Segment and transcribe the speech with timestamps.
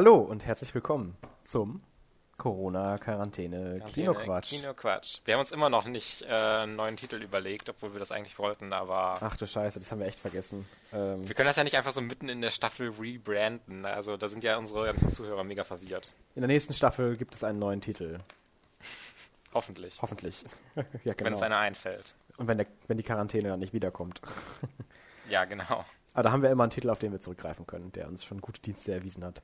[0.00, 1.82] Hallo und herzlich willkommen zum
[2.36, 4.50] Corona-Quarantäne Kinoquatsch.
[4.50, 5.18] Kinoquatsch.
[5.24, 8.38] Wir haben uns immer noch nicht äh, einen neuen Titel überlegt, obwohl wir das eigentlich
[8.38, 9.18] wollten, aber.
[9.20, 10.68] Ach du Scheiße, das haben wir echt vergessen.
[10.92, 13.84] Ähm, wir können das ja nicht einfach so mitten in der Staffel rebranden.
[13.84, 16.14] Also da sind ja unsere ganzen Zuhörer mega verwirrt.
[16.36, 18.20] In der nächsten Staffel gibt es einen neuen Titel.
[19.52, 20.00] Hoffentlich.
[20.00, 20.44] Hoffentlich.
[20.76, 21.24] ja, genau.
[21.24, 22.14] Wenn es einer einfällt.
[22.36, 24.20] Und wenn, der, wenn die Quarantäne dann nicht wiederkommt.
[25.28, 25.84] ja, genau.
[26.14, 28.40] Aber da haben wir immer einen Titel, auf den wir zurückgreifen können, der uns schon
[28.40, 29.42] gute Dienste erwiesen hat.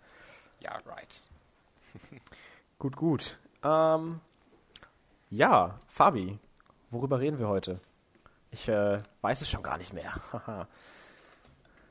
[0.61, 1.21] Ja, right.
[2.79, 3.39] gut, gut.
[3.63, 4.21] Ähm,
[5.31, 6.39] ja, Fabi,
[6.91, 7.81] worüber reden wir heute?
[8.51, 10.15] Ich äh, weiß es schon gar nicht mehr.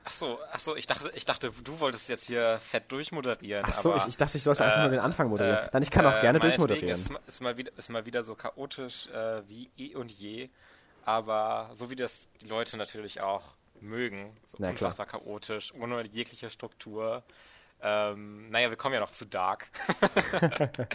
[0.05, 3.63] Ach so, ach so, ich dachte, ich dachte, du wolltest jetzt hier fett durchmoderieren.
[3.65, 5.59] Ach so, ich, ich, dachte, ich sollte äh, einfach nur den Anfang moderieren.
[5.59, 6.89] Äh, Nein, ich kann auch äh, gerne durchmoderieren.
[6.89, 10.49] Ist, ist, mal wieder, ist mal wieder so chaotisch äh, wie eh und je,
[11.05, 13.43] aber so wie das die Leute natürlich auch
[13.79, 15.21] mögen, so Na, unfassbar klar.
[15.21, 17.23] chaotisch, ohne jegliche Struktur.
[17.85, 19.69] Ähm, naja, wir kommen ja noch zu Dark.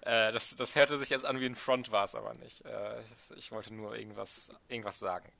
[0.00, 2.64] äh, das, das hörte sich jetzt an wie ein Front, war es aber nicht.
[2.64, 5.30] Äh, ich, ich, wollte nur irgendwas, irgendwas sagen.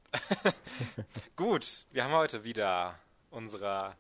[1.37, 2.97] Gut, wir haben heute wieder
[3.31, 3.97] unsere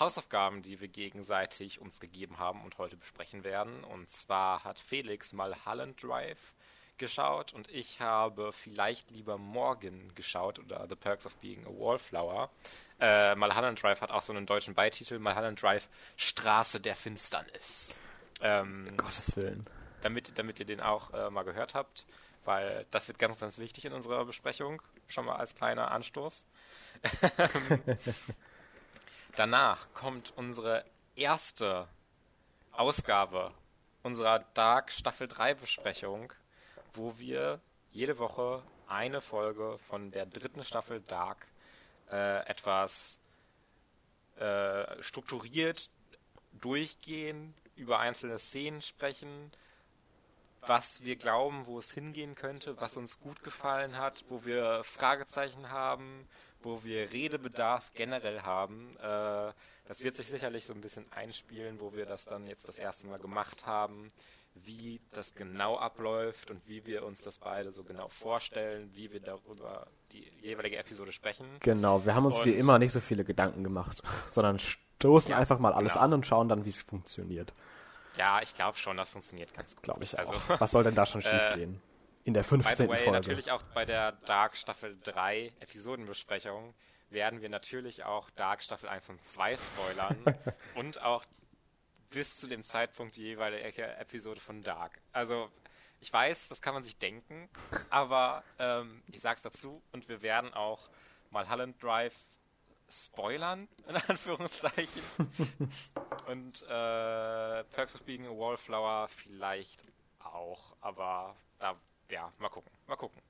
[0.00, 3.84] Hausaufgaben, die wir gegenseitig uns gegeben haben und heute besprechen werden.
[3.84, 6.55] Und zwar hat Felix mal Holland Drive
[6.98, 12.50] geschaut und ich habe vielleicht lieber Morgan geschaut oder The Perks of Being a Wallflower.
[12.98, 18.00] Äh, Mulholland Drive hat auch so einen deutschen Beititel, Mulholland Drive Straße der Finsternis.
[18.40, 19.64] Ähm, Gottes Willen.
[20.02, 22.06] Damit, damit ihr den auch äh, mal gehört habt,
[22.44, 24.80] weil das wird ganz, ganz wichtig in unserer Besprechung.
[25.08, 26.44] Schon mal als kleiner Anstoß.
[29.36, 31.88] Danach kommt unsere erste
[32.72, 33.52] Ausgabe
[34.02, 36.32] unserer Dark Staffel 3 Besprechung,
[36.96, 37.60] wo wir
[37.92, 41.46] jede Woche eine Folge von der dritten Staffel Dark
[42.10, 43.18] äh, etwas
[44.38, 45.90] äh, strukturiert
[46.60, 49.52] durchgehen, über einzelne Szenen sprechen,
[50.62, 55.70] was wir glauben, wo es hingehen könnte, was uns gut gefallen hat, wo wir Fragezeichen
[55.70, 56.26] haben,
[56.62, 58.96] wo wir Redebedarf generell haben.
[58.96, 59.52] Äh,
[59.86, 63.06] das wird sich sicherlich so ein bisschen einspielen, wo wir das dann jetzt das erste
[63.06, 64.08] Mal gemacht haben
[64.64, 69.20] wie das genau abläuft und wie wir uns das beide so genau vorstellen, wie wir
[69.20, 71.46] darüber die jeweilige Episode sprechen.
[71.60, 75.38] Genau, wir haben uns und wie immer nicht so viele Gedanken gemacht, sondern stoßen ja,
[75.38, 76.04] einfach mal alles genau.
[76.04, 77.52] an und schauen dann, wie es funktioniert.
[78.16, 79.82] Ja, ich glaube schon, das funktioniert ganz gut.
[79.82, 80.60] Glaube ich also, auch.
[80.60, 81.80] Was soll denn da schon schiefgehen?
[82.26, 82.70] Äh, In der 15.
[82.70, 83.12] By the way, Folge.
[83.12, 86.74] natürlich auch bei der Dark Staffel 3 Episodenbesprechung
[87.08, 90.16] werden wir natürlich auch Dark Staffel 1 und 2 spoilern
[90.74, 91.24] und auch
[92.10, 95.00] bis zu dem Zeitpunkt die jeweilige Episode von Dark.
[95.12, 95.50] Also,
[96.00, 97.48] ich weiß, das kann man sich denken,
[97.90, 100.88] aber ähm, ich sag's dazu und wir werden auch
[101.30, 102.14] mal Holland Drive
[102.88, 105.02] spoilern, in Anführungszeichen.
[106.26, 109.84] und äh, Perks of Being a Wallflower vielleicht
[110.20, 111.76] auch, aber da,
[112.10, 113.20] ja, mal gucken, mal gucken.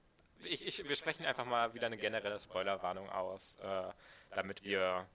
[0.45, 3.91] Ich, ich, wir sprechen einfach mal wieder eine generelle Spoilerwarnung aus, äh,
[4.31, 5.07] damit wir,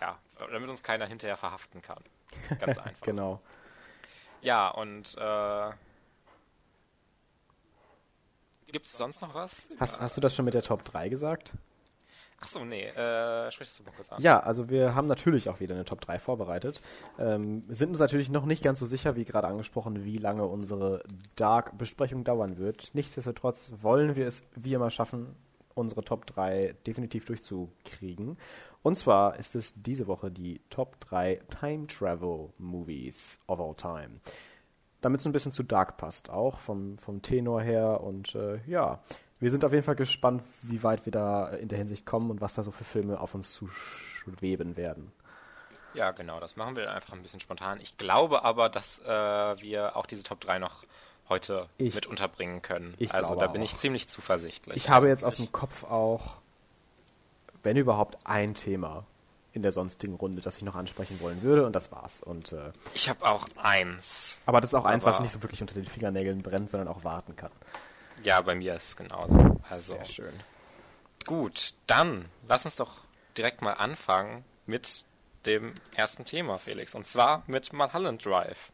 [0.00, 2.02] ja, damit uns keiner hinterher verhaften kann.
[2.58, 3.00] Ganz einfach.
[3.02, 3.40] genau.
[4.42, 5.70] Ja, und äh,
[8.70, 9.68] gibt es sonst noch was?
[9.78, 11.54] Hast, hast du das schon mit der Top 3 gesagt?
[12.40, 14.20] Achso, nee, äh, sprich das mal kurz an.
[14.20, 16.82] Ja, also wir haben natürlich auch wieder eine Top 3 vorbereitet.
[17.18, 21.02] Ähm, sind uns natürlich noch nicht ganz so sicher, wie gerade angesprochen, wie lange unsere
[21.36, 22.90] Dark-Besprechung dauern wird.
[22.92, 25.36] Nichtsdestotrotz wollen wir es wie immer schaffen,
[25.74, 28.36] unsere Top 3 definitiv durchzukriegen.
[28.84, 34.20] Und zwar ist es diese Woche die Top 3 Time Travel Movies of all time.
[35.00, 38.02] Damit es ein bisschen zu Dark passt, auch vom, vom Tenor her.
[38.02, 39.02] Und äh, ja,
[39.40, 42.42] wir sind auf jeden Fall gespannt, wie weit wir da in der Hinsicht kommen und
[42.42, 45.12] was da so für Filme auf uns zuschweben werden.
[45.94, 47.80] Ja, genau, das machen wir einfach ein bisschen spontan.
[47.80, 50.84] Ich glaube aber, dass äh, wir auch diese Top 3 noch
[51.30, 52.94] heute ich, mit unterbringen können.
[53.08, 53.64] also da bin auch.
[53.64, 54.76] ich ziemlich zuversichtlich.
[54.76, 56.42] Ich habe jetzt aus dem Kopf auch,
[57.64, 59.04] wenn überhaupt, ein Thema
[59.52, 62.20] in der sonstigen Runde, das ich noch ansprechen wollen würde und das war's.
[62.20, 64.38] Und äh, ich habe auch eins.
[64.46, 67.04] Aber das ist auch eins, was nicht so wirklich unter den Fingernägeln brennt, sondern auch
[67.04, 67.52] warten kann.
[68.24, 69.60] Ja, bei mir ist es genauso.
[69.68, 70.32] Also, Sehr schön.
[71.24, 72.92] Gut, dann lass uns doch
[73.36, 75.04] direkt mal anfangen mit
[75.46, 76.94] dem ersten Thema, Felix.
[76.94, 78.72] Und zwar mit Mulholland Drive.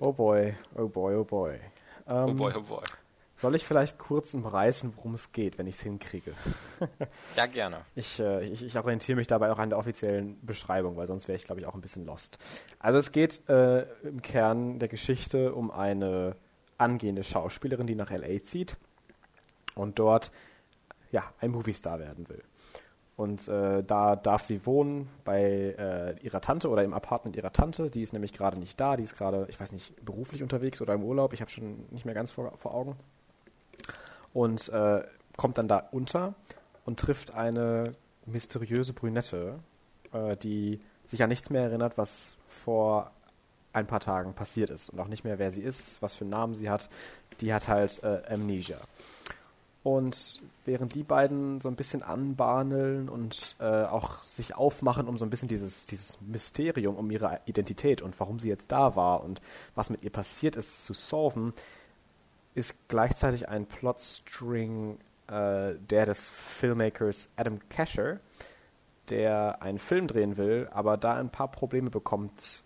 [0.00, 1.54] Oh boy, oh boy, oh boy.
[2.06, 2.82] Ähm, oh boy, oh boy.
[3.36, 6.32] Soll ich vielleicht kurz umreißen, worum es geht, wenn ich es hinkriege?
[7.36, 7.78] ja, gerne.
[7.94, 11.36] Ich, äh, ich, ich, orientiere mich dabei auch an der offiziellen Beschreibung, weil sonst wäre
[11.36, 12.38] ich, glaube ich, auch ein bisschen lost.
[12.78, 16.36] Also es geht äh, im Kern der Geschichte um eine
[16.78, 18.76] angehende Schauspielerin, die nach LA zieht
[19.74, 20.30] und dort
[21.10, 22.42] ja, ein Movie-Star werden will.
[23.16, 25.40] Und äh, da darf sie wohnen bei
[25.78, 27.88] äh, ihrer Tante oder im Apartment ihrer Tante.
[27.88, 28.96] Die ist nämlich gerade nicht da.
[28.96, 31.32] Die ist gerade, ich weiß nicht, beruflich unterwegs oder im Urlaub.
[31.32, 32.96] Ich habe schon nicht mehr ganz vor, vor Augen.
[34.34, 35.02] Und äh,
[35.38, 36.34] kommt dann da unter
[36.84, 37.94] und trifft eine
[38.26, 39.58] mysteriöse Brünette,
[40.12, 43.10] äh, die sich an nichts mehr erinnert, was vor
[43.72, 46.30] ein paar Tagen passiert ist und auch nicht mehr, wer sie ist, was für einen
[46.30, 46.88] Namen sie hat.
[47.40, 48.78] Die hat halt äh, Amnesia.
[49.82, 55.26] Und während die beiden so ein bisschen anbahneln und äh, auch sich aufmachen, um so
[55.26, 59.42] ein bisschen dieses, dieses Mysterium um ihre Identität und warum sie jetzt da war und
[59.74, 61.52] was mit ihr passiert ist, zu solven,
[62.54, 68.20] ist gleichzeitig ein Plotstring äh, der des Filmmakers Adam Casher,
[69.08, 72.64] der einen Film drehen will, aber da ein paar Probleme bekommt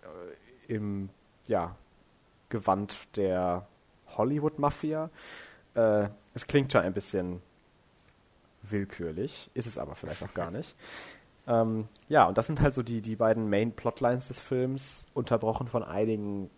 [0.67, 1.09] äh, im
[1.47, 1.75] ja,
[2.49, 3.67] Gewand der
[4.17, 5.09] Hollywood-Mafia.
[5.75, 7.41] Äh, es klingt schon ein bisschen
[8.61, 10.75] willkürlich, ist es aber vielleicht auch gar nicht.
[11.47, 15.67] Ähm, ja, und das sind halt so die, die beiden Main Plotlines des Films, unterbrochen
[15.67, 16.51] von einigen,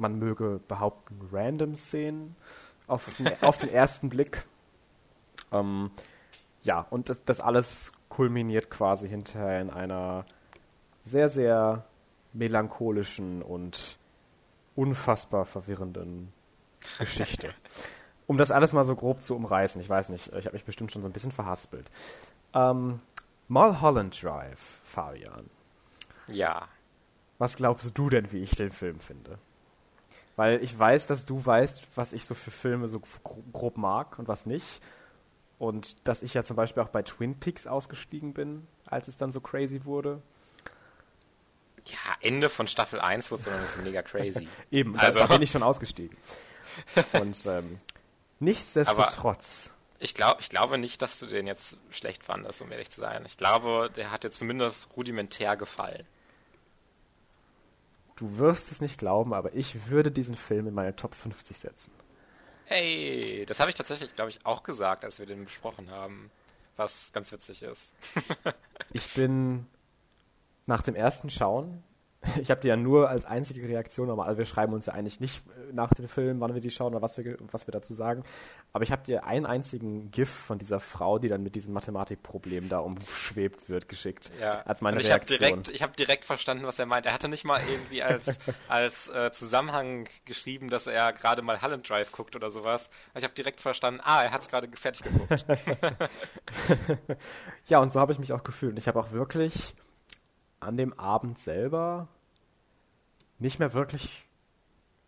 [0.00, 2.36] man möge behaupten, random Szenen
[2.86, 4.46] auf den, auf den ersten Blick.
[5.52, 5.90] Ähm,
[6.62, 10.24] ja, und das, das alles kulminiert quasi hinterher in einer
[11.04, 11.84] sehr, sehr
[12.32, 13.98] melancholischen und
[14.74, 16.32] unfassbar verwirrenden
[16.98, 17.50] Geschichte.
[18.26, 20.92] um das alles mal so grob zu umreißen, ich weiß nicht, ich habe mich bestimmt
[20.92, 21.90] schon so ein bisschen verhaspelt.
[22.54, 23.00] Ähm,
[23.48, 25.50] Mulholland Drive, Fabian.
[26.28, 26.68] Ja.
[27.38, 29.38] Was glaubst du denn, wie ich den Film finde?
[30.40, 33.02] Weil ich weiß, dass du weißt, was ich so für Filme so
[33.52, 34.80] grob mag und was nicht.
[35.58, 39.32] Und dass ich ja zum Beispiel auch bei Twin Peaks ausgestiegen bin, als es dann
[39.32, 40.22] so crazy wurde.
[41.84, 44.48] Ja, Ende von Staffel 1 wurde es dann so mega crazy.
[44.70, 45.18] Eben, also.
[45.18, 46.16] da, da bin ich schon ausgestiegen.
[47.12, 47.78] Und ähm,
[48.38, 49.70] nichtsdestotrotz.
[49.98, 53.24] ich, glaub, ich glaube nicht, dass du den jetzt schlecht fandest, um ehrlich zu sein.
[53.26, 56.06] Ich glaube, der hat dir zumindest rudimentär gefallen.
[58.20, 61.90] Du wirst es nicht glauben, aber ich würde diesen Film in meine Top 50 setzen.
[62.66, 66.30] Hey, das habe ich tatsächlich, glaube ich, auch gesagt, als wir den besprochen haben.
[66.76, 67.94] Was ganz witzig ist.
[68.92, 69.66] ich bin
[70.66, 71.82] nach dem ersten Schauen
[72.40, 75.20] ich habe die ja nur als einzige Reaktion nochmal, also wir schreiben uns ja eigentlich
[75.20, 77.94] nicht äh, nach dem Film, wann wir die schauen oder was wir, was wir dazu
[77.94, 78.24] sagen,
[78.72, 82.68] aber ich habe dir einen einzigen GIF von dieser Frau, die dann mit diesem Mathematikproblem
[82.68, 84.30] da umschwebt wird, geschickt.
[84.40, 84.60] Ja.
[84.66, 85.38] Als meine Und ich Reaktion.
[85.38, 87.06] Hab direkt, ich habe direkt verstanden, was er meint.
[87.06, 88.38] Er hatte nicht mal irgendwie als,
[88.68, 92.90] als äh, Zusammenhang geschrieben, dass er gerade mal Holland Drive guckt oder sowas.
[93.14, 95.46] Ich habe direkt verstanden, ah, er hat es gerade fertig geguckt.
[97.66, 98.76] ja, und so habe ich mich auch gefühlt.
[98.78, 99.74] Ich habe auch wirklich
[100.60, 102.08] an dem Abend selber
[103.38, 104.26] nicht mehr wirklich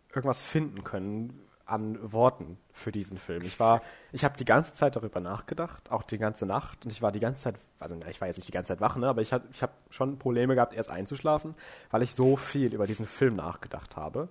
[0.09, 3.43] irgendwas finden können an Worten für diesen Film.
[3.43, 7.01] Ich war, ich habe die ganze Zeit darüber nachgedacht, auch die ganze Nacht, und ich
[7.01, 9.21] war die ganze Zeit, also ich war jetzt nicht die ganze Zeit wach, ne, aber
[9.21, 11.55] ich habe ich hab schon Probleme gehabt, erst einzuschlafen,
[11.89, 14.27] weil ich so viel über diesen Film nachgedacht habe.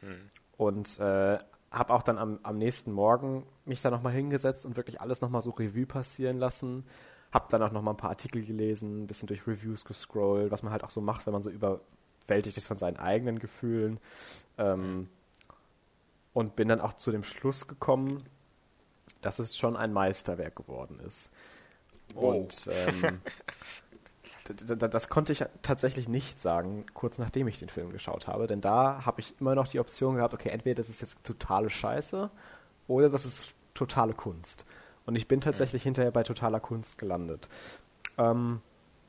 [0.00, 0.30] Hm.
[0.56, 1.38] Und äh,
[1.70, 5.42] habe auch dann am, am nächsten Morgen mich da nochmal hingesetzt und wirklich alles nochmal
[5.42, 6.84] so Revue passieren lassen
[7.32, 10.62] hab dann auch noch mal ein paar Artikel gelesen, ein bisschen durch Reviews gescrollt, was
[10.62, 13.98] man halt auch so macht, wenn man so überwältigt ist von seinen eigenen Gefühlen.
[14.58, 15.08] Ähm,
[16.34, 18.22] und bin dann auch zu dem Schluss gekommen,
[19.20, 21.30] dass es schon ein Meisterwerk geworden ist.
[22.14, 22.32] Oh.
[22.32, 23.20] Und ähm,
[24.90, 29.04] das konnte ich tatsächlich nicht sagen, kurz nachdem ich den Film geschaut habe, denn da
[29.06, 32.30] habe ich immer noch die Option gehabt, okay, entweder das ist jetzt totale Scheiße
[32.88, 34.66] oder das ist totale Kunst.
[35.06, 37.48] Und ich bin tatsächlich hinterher bei totaler Kunst gelandet.
[38.18, 38.60] Ähm,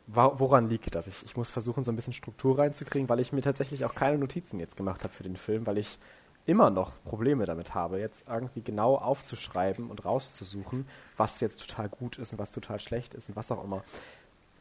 [0.07, 1.07] woran liegt das?
[1.07, 4.17] Ich, ich, muss versuchen, so ein bisschen Struktur reinzukriegen, weil ich mir tatsächlich auch keine
[4.17, 5.97] Notizen jetzt gemacht habe für den Film, weil ich
[6.45, 12.17] immer noch Probleme damit habe, jetzt irgendwie genau aufzuschreiben und rauszusuchen, was jetzt total gut
[12.17, 13.83] ist und was total schlecht ist und was auch immer.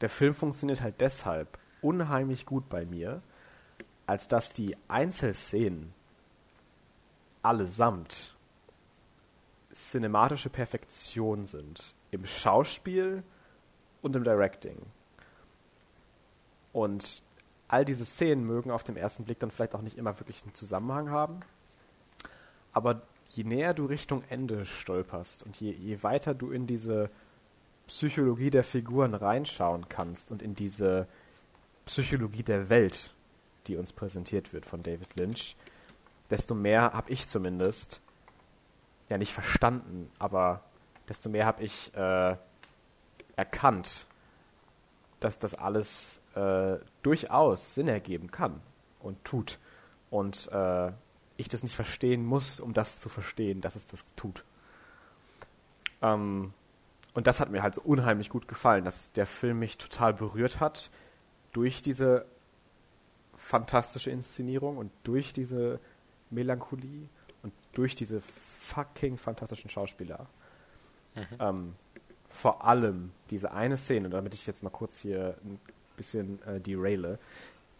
[0.00, 3.22] Der Film funktioniert halt deshalb unheimlich gut bei mir,
[4.06, 5.92] als dass die Einzelszenen
[7.42, 8.31] allesamt
[9.72, 11.94] cinematische Perfektion sind.
[12.10, 13.22] Im Schauspiel
[14.02, 14.76] und im Directing.
[16.72, 17.22] Und
[17.68, 20.54] all diese Szenen mögen auf den ersten Blick dann vielleicht auch nicht immer wirklich einen
[20.54, 21.40] Zusammenhang haben.
[22.72, 27.10] Aber je näher du Richtung Ende stolperst und je, je weiter du in diese
[27.86, 31.06] Psychologie der Figuren reinschauen kannst und in diese
[31.86, 33.14] Psychologie der Welt,
[33.66, 35.56] die uns präsentiert wird von David Lynch,
[36.30, 38.00] desto mehr habe ich zumindest
[39.12, 40.64] ja nicht verstanden, aber
[41.08, 42.36] desto mehr habe ich äh,
[43.36, 44.06] erkannt,
[45.20, 48.60] dass das alles äh, durchaus Sinn ergeben kann
[49.00, 49.58] und tut.
[50.10, 50.92] Und äh,
[51.36, 54.44] ich das nicht verstehen muss, um das zu verstehen, dass es das tut.
[56.00, 56.52] Ähm,
[57.14, 60.60] und das hat mir halt so unheimlich gut gefallen, dass der Film mich total berührt
[60.60, 60.90] hat
[61.52, 62.26] durch diese
[63.36, 65.78] fantastische Inszenierung und durch diese
[66.30, 67.08] Melancholie
[67.42, 68.22] und durch diese
[68.62, 70.26] fucking fantastischen Schauspieler.
[71.14, 71.26] Mhm.
[71.38, 71.74] Ähm,
[72.28, 75.60] vor allem diese eine Szene, damit ich jetzt mal kurz hier ein
[75.96, 77.18] bisschen äh, deraile,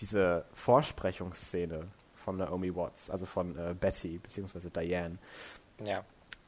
[0.00, 1.86] diese Vorsprechungsszene
[2.16, 5.18] von Naomi Watts, also von äh, Betty beziehungsweise Diane.
[5.86, 6.04] Ja.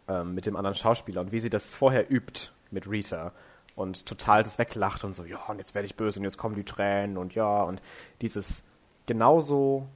[0.07, 3.33] Ähm, mit dem anderen Schauspieler und wie sie das vorher übt mit Rita
[3.75, 6.55] und total das weglacht und so, ja, und jetzt werde ich böse und jetzt kommen
[6.55, 7.81] die Tränen und ja, und
[8.21, 8.65] dieses
[9.07, 9.89] genauso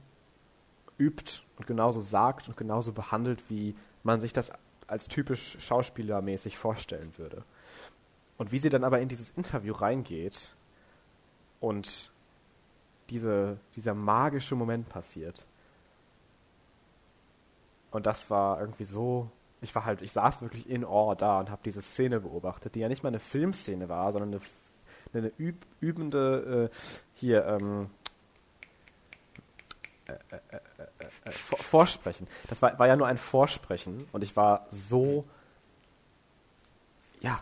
[0.97, 4.51] übt und genauso sagt und genauso behandelt, wie man sich das
[4.87, 7.43] als typisch schauspielermäßig vorstellen würde.
[8.37, 10.55] Und wie sie dann aber in dieses Interview reingeht
[11.59, 12.11] und
[13.09, 15.45] diese, dieser magische Moment passiert.
[17.91, 19.29] Und das war irgendwie so,
[19.61, 22.79] ich war halt, ich saß wirklich in Awe da und habe diese Szene beobachtet, die
[22.79, 24.41] ja nicht mal eine Filmszene war, sondern eine,
[25.13, 26.75] eine üb, übende, äh,
[27.15, 27.89] hier, ähm,
[30.07, 30.59] äh, äh,
[31.25, 32.27] äh, Vorsprechen.
[32.47, 35.25] Das war, war ja nur ein Vorsprechen und ich war so,
[37.21, 37.41] ja,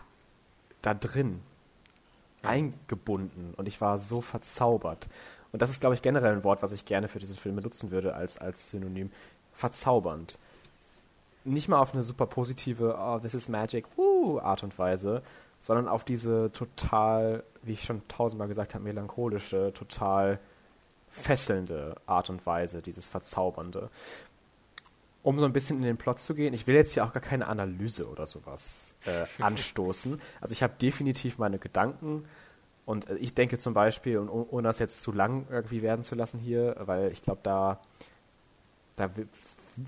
[0.82, 1.40] da drin,
[2.42, 5.08] eingebunden und ich war so verzaubert.
[5.52, 7.90] Und das ist, glaube ich, generell ein Wort, was ich gerne für diesen Film benutzen
[7.90, 9.10] würde als, als Synonym.
[9.52, 10.38] Verzaubernd.
[11.44, 15.22] Nicht mal auf eine super positive, oh, this is magic, woo, Art und Weise,
[15.60, 20.38] sondern auf diese total, wie ich schon tausendmal gesagt habe, melancholische, total
[21.18, 23.90] fesselnde Art und Weise, dieses Verzaubernde.
[25.22, 27.22] Um so ein bisschen in den Plot zu gehen, ich will jetzt hier auch gar
[27.22, 30.20] keine Analyse oder sowas äh, anstoßen.
[30.40, 32.24] Also ich habe definitiv meine Gedanken
[32.88, 36.14] und äh, ich denke zum Beispiel, und ohne das jetzt zu lang irgendwie werden zu
[36.14, 37.80] lassen hier, weil ich glaube, da,
[38.96, 39.10] da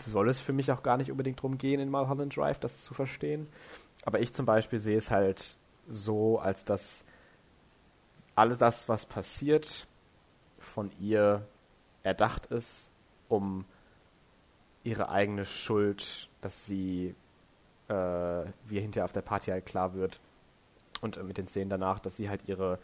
[0.04, 2.92] soll es für mich auch gar nicht unbedingt drum gehen, in Mulholland Drive das zu
[2.92, 3.46] verstehen.
[4.04, 5.56] Aber ich zum Beispiel sehe es halt
[5.88, 7.06] so, als dass
[8.34, 9.86] alles das, was passiert,
[10.60, 11.46] von ihr
[12.02, 12.90] erdacht ist,
[13.28, 13.64] um
[14.84, 17.14] ihre eigene Schuld, dass sie,
[17.88, 20.20] äh, wie hinterher auf der Party halt klar wird,
[21.00, 22.78] und mit den Szenen danach, dass sie halt ihre,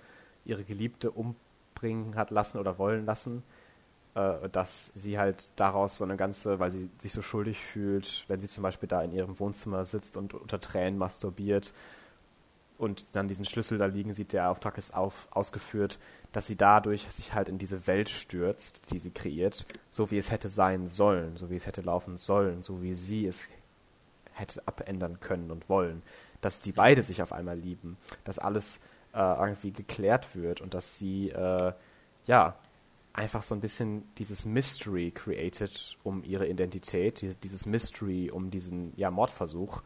[0.44, 3.42] ihre Geliebte umbringen hat lassen oder wollen lassen,
[4.14, 8.40] äh, dass sie halt daraus so eine ganze, weil sie sich so schuldig fühlt, wenn
[8.40, 11.74] sie zum Beispiel da in ihrem Wohnzimmer sitzt und unter Tränen masturbiert,
[12.78, 15.98] und dann diesen Schlüssel da liegen sieht, der Auftrag ist auf, ausgeführt,
[16.32, 20.30] dass sie dadurch sich halt in diese Welt stürzt, die sie kreiert, so wie es
[20.30, 23.48] hätte sein sollen, so wie es hätte laufen sollen, so wie sie es
[24.32, 26.02] hätte abändern können und wollen,
[26.40, 28.80] dass die beide sich auf einmal lieben, dass alles
[29.14, 31.72] äh, irgendwie geklärt wird und dass sie äh,
[32.26, 32.56] ja
[33.14, 39.10] einfach so ein bisschen dieses Mystery created um ihre Identität, dieses Mystery um diesen ja
[39.10, 39.82] Mordversuch,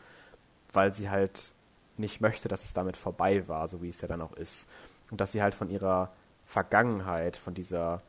[0.72, 1.52] weil sie halt
[2.00, 4.68] nicht möchte, dass es damit vorbei war, so wie es ja dann auch ist.
[5.10, 6.10] Und dass sie halt von ihrer
[6.44, 8.02] Vergangenheit, von dieser,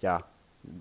[0.00, 0.24] ja,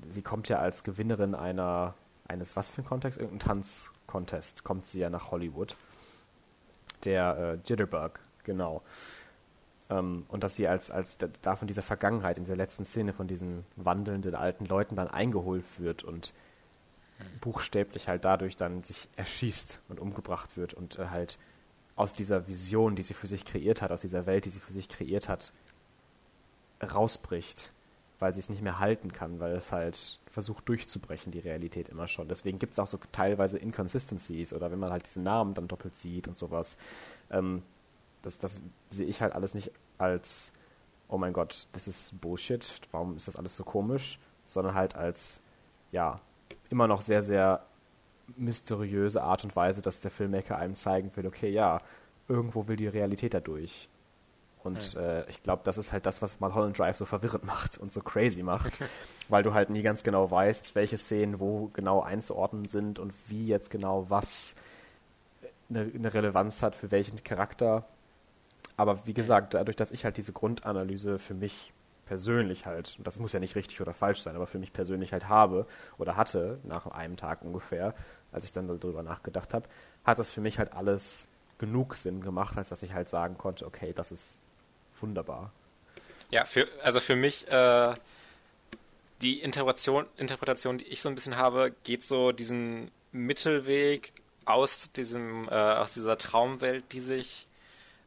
[0.09, 1.95] sie kommt ja als Gewinnerin einer,
[2.27, 3.19] eines, was für ein Kontext?
[3.19, 5.75] Irgendein Tanzcontest kommt sie ja nach Hollywood.
[7.03, 8.81] Der äh, Jitterbug, genau.
[9.89, 13.27] Ähm, und dass sie als, als da von dieser Vergangenheit, in dieser letzten Szene von
[13.27, 16.33] diesen wandelnden alten Leuten dann eingeholt wird und
[17.39, 21.37] buchstäblich halt dadurch dann sich erschießt und umgebracht wird und äh, halt
[22.01, 24.73] aus dieser Vision, die sie für sich kreiert hat, aus dieser Welt, die sie für
[24.73, 25.53] sich kreiert hat,
[26.81, 27.71] rausbricht,
[28.17, 32.07] weil sie es nicht mehr halten kann, weil es halt versucht durchzubrechen, die Realität immer
[32.07, 32.27] schon.
[32.27, 35.95] Deswegen gibt es auch so teilweise Inconsistencies oder wenn man halt diese Namen dann doppelt
[35.95, 36.75] sieht und sowas.
[37.29, 37.61] Ähm,
[38.23, 40.53] das, das sehe ich halt alles nicht als,
[41.07, 45.43] oh mein Gott, das ist Bullshit, warum ist das alles so komisch, sondern halt als,
[45.91, 46.19] ja,
[46.71, 47.63] immer noch sehr, sehr
[48.37, 51.81] mysteriöse Art und Weise, dass der Filmmaker einem zeigen will, okay, ja,
[52.27, 53.89] irgendwo will die Realität dadurch.
[54.63, 55.01] Und ja.
[55.01, 58.01] äh, ich glaube, das ist halt das, was Mulholland Drive so verwirrend macht und so
[58.01, 58.79] crazy macht,
[59.29, 63.47] weil du halt nie ganz genau weißt, welche Szenen wo genau einzuordnen sind und wie
[63.47, 64.55] jetzt genau was
[65.69, 67.85] eine, eine Relevanz hat für welchen Charakter.
[68.77, 71.73] Aber wie gesagt, dadurch, dass ich halt diese Grundanalyse für mich
[72.05, 75.13] persönlich halt, und das muss ja nicht richtig oder falsch sein, aber für mich persönlich
[75.13, 75.65] halt habe
[75.97, 77.93] oder hatte, nach einem Tag ungefähr,
[78.31, 79.67] als ich dann darüber nachgedacht habe,
[80.03, 83.65] hat das für mich halt alles genug Sinn gemacht, als dass ich halt sagen konnte,
[83.65, 84.39] okay, das ist
[84.99, 85.51] wunderbar.
[86.29, 87.93] Ja, für, also für mich, äh,
[89.21, 94.13] die Interpretation, Interpretation, die ich so ein bisschen habe, geht so diesen Mittelweg
[94.45, 97.47] aus diesem, äh, aus dieser Traumwelt, die sich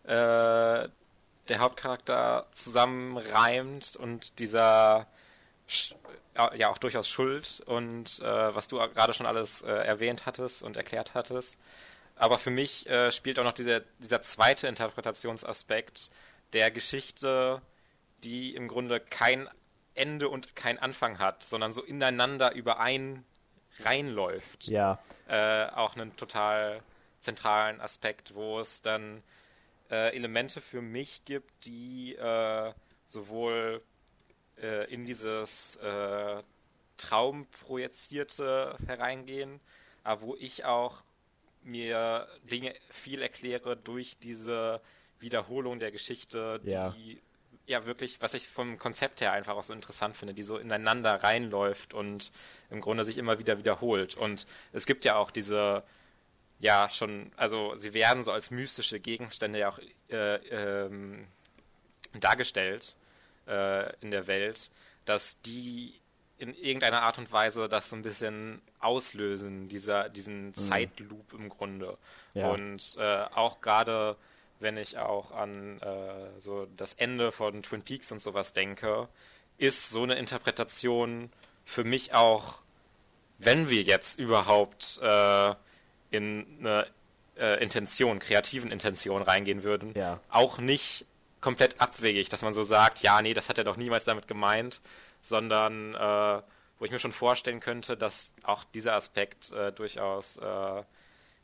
[0.05, 0.89] äh,
[1.49, 5.07] der Hauptcharakter zusammenreimt und dieser
[6.35, 10.77] ja auch durchaus Schuld und äh, was du gerade schon alles äh, erwähnt hattest und
[10.77, 11.57] erklärt hattest.
[12.17, 16.11] aber für mich äh, spielt auch noch dieser, dieser zweite Interpretationsaspekt
[16.53, 17.63] der Geschichte,
[18.25, 19.49] die im Grunde kein
[19.95, 23.25] Ende und kein Anfang hat, sondern so ineinander überein
[23.81, 24.67] reinläuft.
[24.67, 24.99] Ja.
[25.29, 26.81] Äh, auch einen total
[27.21, 29.23] zentralen Aspekt, wo es dann
[29.91, 32.73] äh, Elemente für mich gibt, die äh,
[33.07, 33.83] sowohl
[34.61, 36.43] äh, in dieses äh,
[36.97, 39.61] Traumprojizierte hereingehen,
[40.05, 41.03] aber wo ich auch
[41.63, 44.81] mir Dinge viel erkläre durch diese
[45.19, 46.95] Wiederholung der Geschichte, die Ja.
[47.67, 51.23] ja wirklich, was ich vom Konzept her einfach auch so interessant finde, die so ineinander
[51.23, 52.33] reinläuft und
[52.71, 54.15] im Grunde sich immer wieder wiederholt.
[54.17, 55.83] Und es gibt ja auch diese,
[56.59, 59.79] ja, schon, also sie werden so als mystische Gegenstände ja auch
[60.11, 61.27] äh, ähm,
[62.21, 62.97] dargestellt
[63.47, 64.71] äh, in der Welt,
[65.05, 65.95] dass die
[66.39, 71.97] in irgendeiner Art und Weise das so ein bisschen auslösen, dieser, diesen Zeitloop im Grunde.
[72.35, 72.49] Ja.
[72.51, 74.17] Und äh, auch gerade
[74.61, 79.09] wenn ich auch an äh, so das Ende von Twin Peaks und sowas denke,
[79.59, 81.31] ist so eine Interpretation
[81.65, 82.59] für mich auch,
[83.39, 85.55] wenn wir jetzt überhaupt äh,
[86.11, 86.87] in eine
[87.39, 90.21] äh, Intention, kreativen Intention reingehen würden, Ja.
[90.31, 91.05] auch nicht
[91.45, 94.81] komplett abwegig, dass man so sagt, ja, nee, das hat er doch niemals damit gemeint,
[95.21, 96.43] sondern äh,
[96.79, 100.83] wo ich mir schon vorstellen könnte, dass auch dieser Aspekt äh, durchaus äh,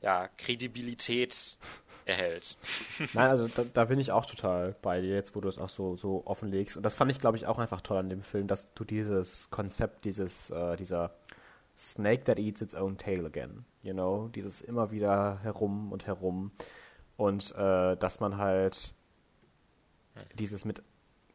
[0.00, 1.58] ja, Kredibilität
[2.06, 2.56] erhält.
[3.12, 5.68] Nein, also da, da bin ich auch total bei dir, jetzt wo du es auch
[5.68, 6.78] so, so offenlegst.
[6.78, 9.50] Und das fand ich, glaube ich, auch einfach toll an dem Film, dass du dieses
[9.50, 11.12] Konzept, dieses, äh, dieser
[11.76, 16.52] Snake that eats its own tail again, you know, dieses immer wieder herum und herum.
[17.18, 18.94] Und äh, dass man halt
[20.34, 20.82] dieses mit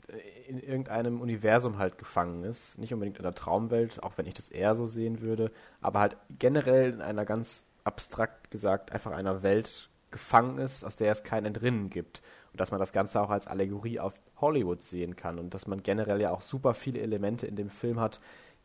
[0.08, 2.78] äh, in irgendeinem Universum halt gefangen ist.
[2.78, 5.52] Nicht unbedingt in der Traumwelt, auch wenn ich das eher so sehen würde,
[5.82, 11.12] aber halt generell in einer ganz abstrakt gesagt einfach einer Welt gefangen ist, aus der
[11.12, 12.22] es kein Entrinnen gibt.
[12.52, 15.40] Und dass man das Ganze auch als Allegorie auf Hollywood sehen kann.
[15.40, 18.22] Und dass man generell ja auch super viele Elemente in dem Film hat,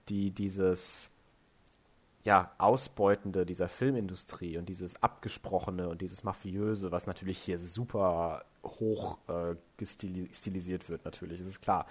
[0.09, 1.11] die dieses
[2.24, 9.18] ja, Ausbeutende dieser Filmindustrie und dieses Abgesprochene und dieses Mafiöse, was natürlich hier super hoch
[9.28, 11.87] äh, gestili- stilisiert wird, natürlich, das ist klar.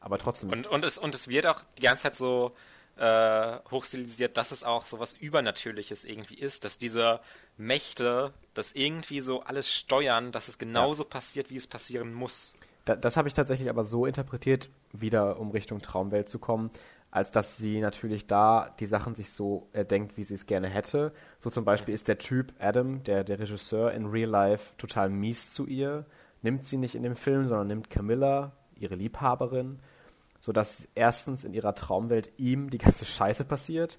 [0.00, 2.52] Aber trotzdem, Und, und, es, und es wird auch die ganze Zeit so
[2.96, 7.20] äh, hochstilisiert, dass es auch so was Übernatürliches irgendwie ist, dass diese
[7.56, 12.54] Mächte das irgendwie so alles steuern, dass es genauso passiert, wie es passieren muss.
[12.84, 16.70] Da, das habe ich tatsächlich aber so interpretiert, wieder um Richtung Traumwelt zu kommen,
[17.10, 21.12] als dass sie natürlich da die Sachen sich so erdenkt, wie sie es gerne hätte.
[21.38, 25.50] So zum Beispiel ist der Typ Adam, der, der Regisseur, in Real Life total mies
[25.50, 26.06] zu ihr,
[26.42, 29.80] nimmt sie nicht in dem Film, sondern nimmt Camilla, ihre Liebhaberin,
[30.38, 33.98] sodass erstens in ihrer Traumwelt ihm die ganze Scheiße passiert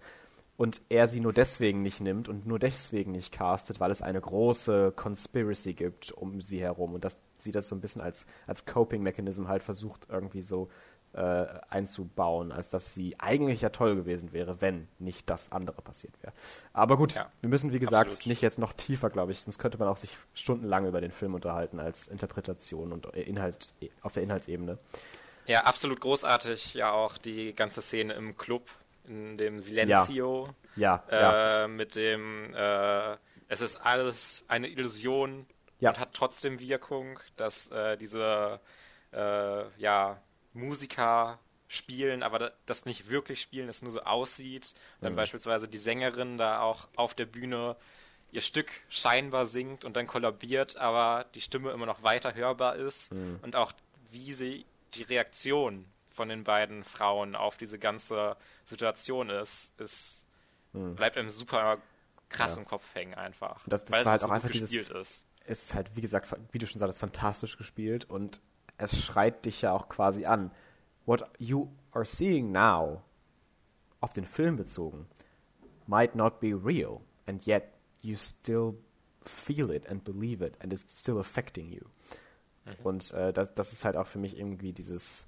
[0.57, 4.21] und er sie nur deswegen nicht nimmt und nur deswegen nicht castet, weil es eine
[4.21, 8.65] große Conspiracy gibt um sie herum und dass sie das so ein bisschen als, als
[8.65, 10.69] Coping-Mechanism halt versucht irgendwie so
[11.13, 16.13] äh, einzubauen, als dass sie eigentlich ja toll gewesen wäre, wenn nicht das andere passiert
[16.21, 16.31] wäre.
[16.73, 18.27] Aber gut, Ja, wir müssen wie gesagt absolut.
[18.27, 21.33] nicht jetzt noch tiefer, glaube ich, sonst könnte man auch sich stundenlang über den Film
[21.33, 23.67] unterhalten als Interpretation und äh, Inhalt
[24.01, 24.77] auf der Inhaltsebene.
[25.47, 26.75] Ja, absolut großartig.
[26.75, 28.69] Ja, auch die ganze Szene im Club,
[29.05, 33.17] in dem Silencio, Ja, ja, äh, mit dem, äh,
[33.49, 35.45] es ist alles eine Illusion
[35.79, 35.89] Ja.
[35.89, 38.61] und hat trotzdem Wirkung, dass äh, diese,
[39.11, 40.21] äh, ja,
[40.53, 44.73] Musiker spielen, aber da- das nicht wirklich spielen, es nur so aussieht.
[44.97, 45.17] Und dann Mhm.
[45.17, 47.77] beispielsweise die Sängerin da auch auf der Bühne
[48.31, 53.11] ihr Stück scheinbar singt und dann kollabiert, aber die Stimme immer noch weiter hörbar ist
[53.13, 53.39] Mhm.
[53.41, 53.71] und auch
[54.11, 58.35] wie sie die Reaktion von den beiden Frauen auf diese ganze
[58.65, 60.25] Situation ist, ist
[60.73, 61.79] bleibt einem super
[62.29, 62.55] krass Mhm.
[62.55, 62.61] Ja.
[62.61, 63.61] im Kopf hängen einfach.
[63.67, 65.25] Das- das weil es war halt so auch gut einfach dieses- gespielt ist.
[65.45, 68.39] es ist halt, wie gesagt, wie du schon sagst, fantastisch gespielt und
[68.81, 70.51] es schreit dich ja auch quasi an.
[71.05, 73.01] What you are seeing now,
[73.99, 75.07] auf den Film bezogen,
[75.87, 77.63] might not be real, and yet
[78.01, 78.75] you still
[79.23, 81.81] feel it and believe it, and it's still affecting you.
[82.83, 85.27] Und äh, das, das ist halt auch für mich irgendwie dieses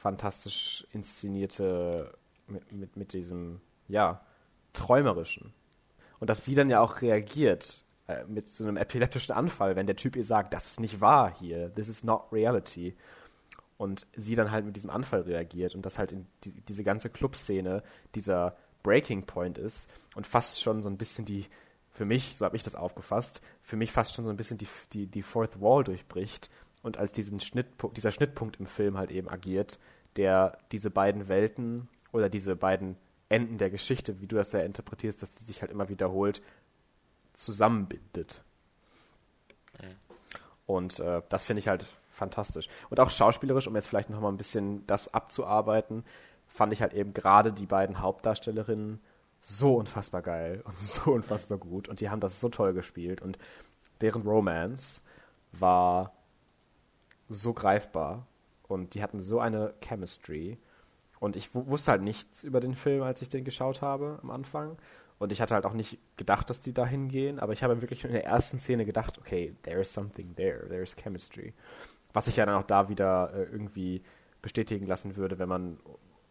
[0.00, 2.12] fantastisch inszenierte
[2.48, 4.20] mit, mit, mit diesem, ja,
[4.72, 5.52] träumerischen.
[6.18, 9.96] Und dass sie dann ja auch reagiert äh, mit so einem epileptischen Anfall, wenn der
[9.96, 12.94] Typ ihr sagt, das ist nicht wahr hier, this is not reality.
[13.76, 17.10] Und sie dann halt mit diesem Anfall reagiert und das halt in die, diese ganze
[17.10, 17.82] Clubszene
[18.14, 21.46] dieser Breaking Point ist und fast schon so ein bisschen die,
[21.90, 24.68] für mich, so habe ich das aufgefasst, für mich fast schon so ein bisschen die,
[24.92, 26.50] die, die Fourth Wall durchbricht
[26.82, 29.78] und als diesen Schnittpunkt, dieser Schnittpunkt im Film halt eben agiert,
[30.16, 32.96] der diese beiden Welten oder diese beiden
[33.28, 36.42] Enden der Geschichte, wie du das ja interpretierst, dass die sich halt immer wiederholt,
[37.32, 38.42] zusammenbindet.
[39.80, 39.96] Mhm.
[40.66, 42.68] Und äh, das finde ich halt fantastisch.
[42.90, 46.04] Und auch schauspielerisch, um jetzt vielleicht noch mal ein bisschen das abzuarbeiten,
[46.46, 49.00] fand ich halt eben gerade die beiden Hauptdarstellerinnen
[49.40, 51.88] so unfassbar geil und so unfassbar gut.
[51.88, 53.22] Und die haben das so toll gespielt.
[53.22, 53.38] Und
[54.00, 55.02] deren Romance
[55.52, 56.12] war
[57.28, 58.26] so greifbar.
[58.68, 60.58] Und die hatten so eine Chemistry.
[61.18, 64.76] Und ich wusste halt nichts über den Film, als ich den geschaut habe am Anfang.
[65.22, 67.38] Und ich hatte halt auch nicht gedacht, dass die da hingehen.
[67.38, 70.66] Aber ich habe wirklich in der ersten Szene gedacht, okay, there is something there.
[70.68, 71.54] There is chemistry.
[72.12, 74.02] Was sich ja dann auch da wieder äh, irgendwie
[74.42, 75.78] bestätigen lassen würde, wenn man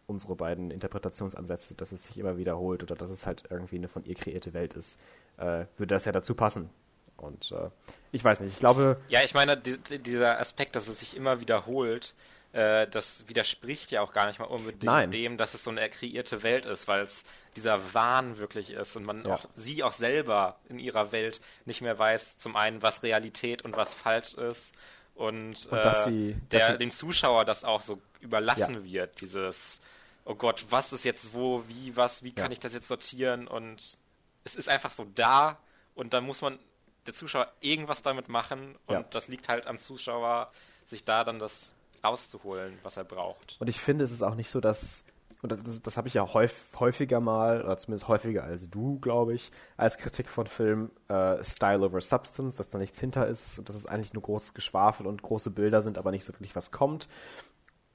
[0.06, 4.04] unsere beiden Interpretationsansätze, dass es sich immer wiederholt oder dass es halt irgendwie eine von
[4.04, 5.00] ihr kreierte Welt ist,
[5.38, 6.68] äh, würde das ja dazu passen.
[7.16, 7.70] Und äh,
[8.10, 8.98] ich weiß nicht, ich glaube.
[9.08, 12.14] Ja, ich meine, die, dieser Aspekt, dass es sich immer wiederholt,
[12.52, 15.10] äh, das widerspricht ja auch gar nicht mal unbedingt Nein.
[15.10, 17.24] dem, dass es so eine kreierte Welt ist, weil es
[17.56, 19.34] dieser Wahn wirklich ist und man ja.
[19.34, 23.76] auch sie auch selber in ihrer Welt nicht mehr weiß, zum einen, was Realität und
[23.76, 24.74] was falsch ist
[25.14, 28.84] und, und äh, sie, der, sie, dem Zuschauer das auch so überlassen ja.
[28.84, 29.80] wird, dieses
[30.24, 32.52] oh Gott, was ist jetzt wo, wie, was, wie kann ja.
[32.52, 33.98] ich das jetzt sortieren und
[34.44, 35.58] es ist einfach so da
[35.94, 36.58] und dann muss man
[37.06, 39.02] der Zuschauer irgendwas damit machen und ja.
[39.10, 40.52] das liegt halt am Zuschauer,
[40.86, 43.56] sich da dann das rauszuholen, was er braucht.
[43.60, 45.04] Und ich finde, es ist auch nicht so, dass
[45.42, 49.00] und das, das, das habe ich ja häufig, häufiger mal, oder zumindest häufiger als du,
[49.00, 53.58] glaube ich, als Kritik von Filmen, äh, Style over Substance, dass da nichts hinter ist
[53.58, 56.54] und dass es eigentlich nur großes Geschwafel und große Bilder sind, aber nicht so wirklich
[56.54, 57.08] was kommt.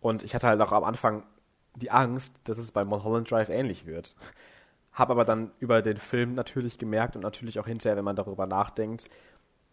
[0.02, 1.24] Und ich hatte halt auch am Anfang
[1.76, 4.16] die Angst, dass es bei Mulholland Drive ähnlich wird.
[4.92, 8.46] Habe aber dann über den Film natürlich gemerkt und natürlich auch hinterher, wenn man darüber
[8.46, 9.10] nachdenkt,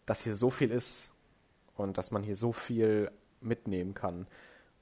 [0.05, 1.11] dass hier so viel ist
[1.75, 3.11] und dass man hier so viel
[3.45, 4.27] mitnehmen kann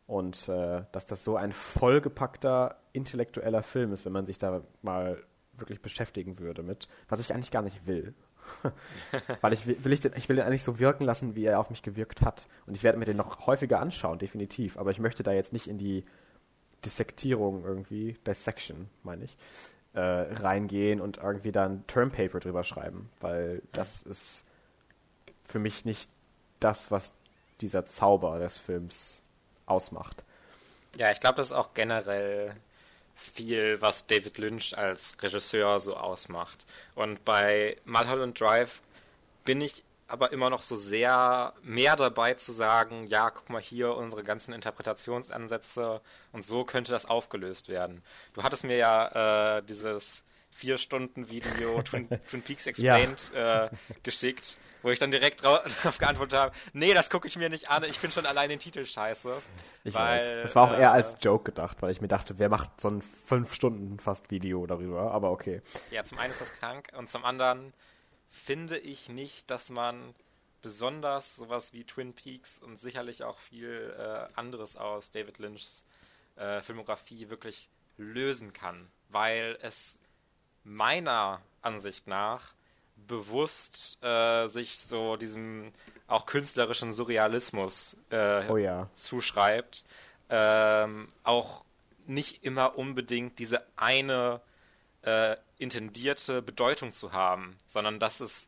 [0.08, 5.24] und äh, dass das so ein vollgepackter intellektueller Film ist, wenn man sich da mal
[5.54, 8.14] wirklich beschäftigen würde mit, was ich eigentlich gar nicht will.
[9.42, 11.70] Weil ich will, ich, den, ich will den eigentlich so wirken lassen, wie er auf
[11.70, 12.48] mich gewirkt hat.
[12.66, 14.78] Und ich werde mir den noch häufiger anschauen, definitiv.
[14.78, 16.04] Aber ich möchte da jetzt nicht in die
[16.84, 19.38] Dissektierung irgendwie, Dissection, meine ich,
[19.94, 24.46] äh, reingehen und irgendwie dann Termpaper drüber schreiben, weil das ist
[25.44, 26.10] für mich nicht
[26.60, 27.16] das, was
[27.62, 29.24] dieser Zauber des Films
[29.66, 30.24] ausmacht.
[30.98, 32.56] Ja, ich glaube, das ist auch generell
[33.16, 36.66] viel, was David Lynch als Regisseur so ausmacht.
[36.96, 38.82] Und bei Mulholland Drive
[39.44, 43.96] bin ich aber immer noch so sehr mehr dabei zu sagen, ja, guck mal hier
[43.96, 48.04] unsere ganzen Interpretationsansätze und so könnte das aufgelöst werden.
[48.34, 53.66] Du hattest mir ja äh, dieses vier Stunden Video Twin, Twin Peaks Explained ja.
[53.66, 53.70] äh,
[54.04, 57.84] geschickt, wo ich dann direkt darauf geantwortet habe, nee, das gucke ich mir nicht an,
[57.84, 59.34] ich finde schon allein den Titel scheiße.
[59.84, 60.46] Ich weil, weiß.
[60.46, 62.90] Es war auch eher äh, als Joke gedacht, weil ich mir dachte, wer macht so
[62.90, 65.62] ein fünf Stunden fast Video darüber, aber okay.
[65.92, 67.74] Ja, zum einen ist das krank und zum anderen
[68.30, 70.16] finde ich nicht, dass man
[70.62, 75.84] besonders sowas wie Twin Peaks und sicherlich auch viel äh, anderes aus David Lynchs
[76.36, 80.00] äh, Filmografie wirklich lösen kann, weil es
[80.64, 82.54] meiner Ansicht nach
[83.08, 85.74] bewusst äh, sich so diesem
[86.08, 88.90] auch künstlerischen Surrealismus äh, oh ja.
[88.94, 89.86] zuschreibt,
[90.30, 91.64] ähm, auch
[92.06, 94.42] nicht immer unbedingt diese eine
[95.04, 98.48] äh, intendierte Bedeutung zu haben, sondern dass es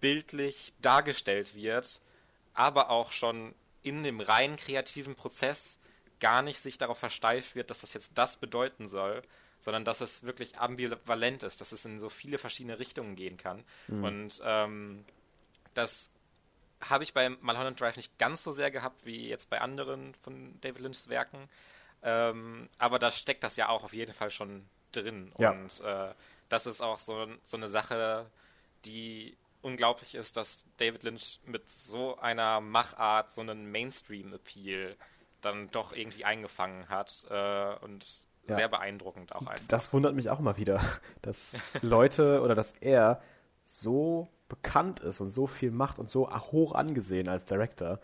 [0.00, 2.00] bildlich dargestellt wird,
[2.54, 5.78] aber auch schon in dem rein kreativen Prozess
[6.20, 9.22] gar nicht sich darauf versteift wird, dass das jetzt das bedeuten soll,
[9.60, 13.64] sondern dass es wirklich ambivalent ist, dass es in so viele verschiedene Richtungen gehen kann.
[13.88, 14.04] Mhm.
[14.04, 15.04] Und ähm,
[15.74, 16.10] das
[16.80, 20.58] habe ich bei Mulholland Drive nicht ganz so sehr gehabt wie jetzt bei anderen von
[20.60, 21.48] David Lynchs Werken.
[22.02, 25.30] Ähm, aber da steckt das ja auch auf jeden Fall schon drin.
[25.38, 25.50] Ja.
[25.50, 26.14] Und äh,
[26.48, 28.30] das ist auch so, so eine Sache,
[28.84, 34.96] die unglaublich ist, dass David Lynch mit so einer Machart so einen Mainstream-Appeal
[35.42, 38.56] dann doch irgendwie eingefangen hat äh, und ja.
[38.56, 39.66] sehr beeindruckend auch einfach.
[39.68, 40.80] Das wundert mich auch mal wieder,
[41.22, 43.20] dass Leute oder dass er
[43.62, 48.00] so bekannt ist und so viel macht und so hoch angesehen als Director,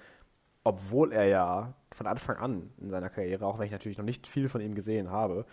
[0.64, 4.26] obwohl er ja von Anfang an in seiner Karriere, auch wenn ich natürlich noch nicht
[4.26, 5.44] viel von ihm gesehen habe,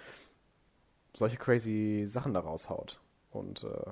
[1.16, 3.00] solche crazy Sachen da raushaut.
[3.32, 3.92] Und äh,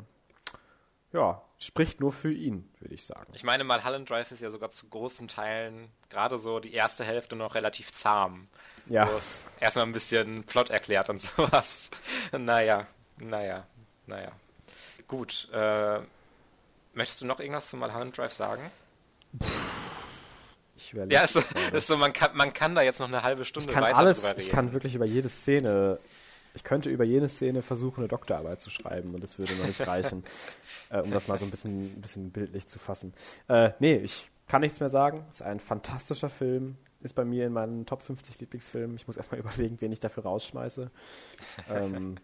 [1.13, 3.31] ja, spricht nur für ihn, würde ich sagen.
[3.33, 7.03] Ich meine, mal Mulholland Drive ist ja sogar zu großen Teilen gerade so die erste
[7.03, 8.47] Hälfte noch relativ zahm.
[8.87, 9.07] Ja.
[9.07, 11.91] Wo es erstmal ein bisschen Plot erklärt und sowas.
[12.31, 12.81] naja,
[13.17, 13.67] naja,
[14.07, 14.31] naja.
[15.07, 15.99] Gut, äh,
[16.93, 18.63] möchtest du noch irgendwas zu Mulholland Drive sagen?
[20.75, 21.13] Ich überlege.
[21.13, 21.43] Ja, ist so,
[21.73, 23.99] ist so man, kann, man kann da jetzt noch eine halbe Stunde ich kann weiter
[23.99, 24.41] alles, drüber reden.
[24.41, 25.99] Ich kann wirklich über jede Szene
[26.53, 29.85] Ich könnte über jene Szene versuchen, eine Doktorarbeit zu schreiben und es würde noch nicht
[29.87, 30.23] reichen,
[30.89, 33.13] äh, um das mal so ein bisschen, ein bisschen bildlich zu fassen.
[33.47, 35.25] Äh, nee, ich kann nichts mehr sagen.
[35.29, 36.75] Es ist ein fantastischer Film.
[36.99, 38.95] Ist bei mir in meinen Top 50 Lieblingsfilmen.
[38.97, 40.91] Ich muss erstmal überlegen, wen ich dafür rausschmeiße.
[41.69, 42.17] ähm,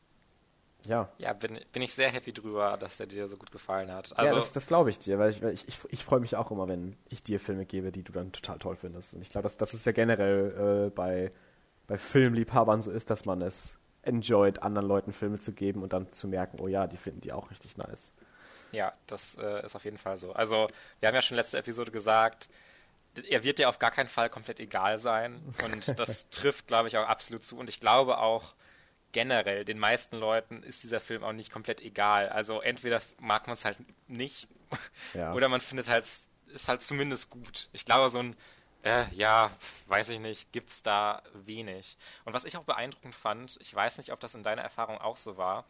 [0.86, 1.12] ja.
[1.18, 4.16] Ja, bin, bin ich sehr happy drüber, dass der dir so gut gefallen hat.
[4.18, 6.50] Also, ja, das, das glaube ich dir, weil ich, ich, ich, ich freue mich auch
[6.50, 9.12] immer, wenn ich dir Filme gebe, die du dann total toll findest.
[9.12, 11.32] Und ich glaube, dass das ist ja generell äh, bei,
[11.92, 16.10] bei Filmliebhabern so ist, dass man es enjoyt, anderen Leuten Filme zu geben und dann
[16.10, 18.14] zu merken, oh ja, die finden die auch richtig nice.
[18.72, 20.32] Ja, das äh, ist auf jeden Fall so.
[20.32, 20.68] Also,
[21.00, 22.48] wir haben ja schon letzte Episode gesagt,
[23.28, 25.42] er wird dir auf gar keinen Fall komplett egal sein.
[25.64, 27.58] Und das trifft, glaube ich, auch absolut zu.
[27.58, 28.54] Und ich glaube auch,
[29.12, 32.30] generell, den meisten Leuten ist dieser Film auch nicht komplett egal.
[32.30, 33.76] Also entweder mag man es halt
[34.08, 34.48] nicht
[35.12, 35.34] ja.
[35.34, 36.06] oder man findet halt,
[36.54, 37.68] ist halt zumindest gut.
[37.74, 38.34] Ich glaube, so ein,
[38.82, 39.50] äh, ja,
[39.86, 41.96] weiß ich nicht, gibt's da wenig.
[42.24, 45.16] Und was ich auch beeindruckend fand, ich weiß nicht, ob das in deiner Erfahrung auch
[45.16, 45.64] so war,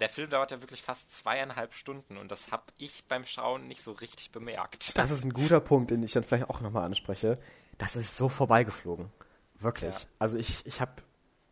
[0.00, 3.82] der Film dauert ja wirklich fast zweieinhalb Stunden und das habe ich beim Schauen nicht
[3.82, 4.98] so richtig bemerkt.
[4.98, 7.38] Das ist ein guter Punkt, den ich dann vielleicht auch nochmal anspreche.
[7.78, 9.12] Das ist so vorbeigeflogen.
[9.58, 9.94] Wirklich.
[9.94, 10.00] Ja.
[10.18, 11.02] Also ich, ich habe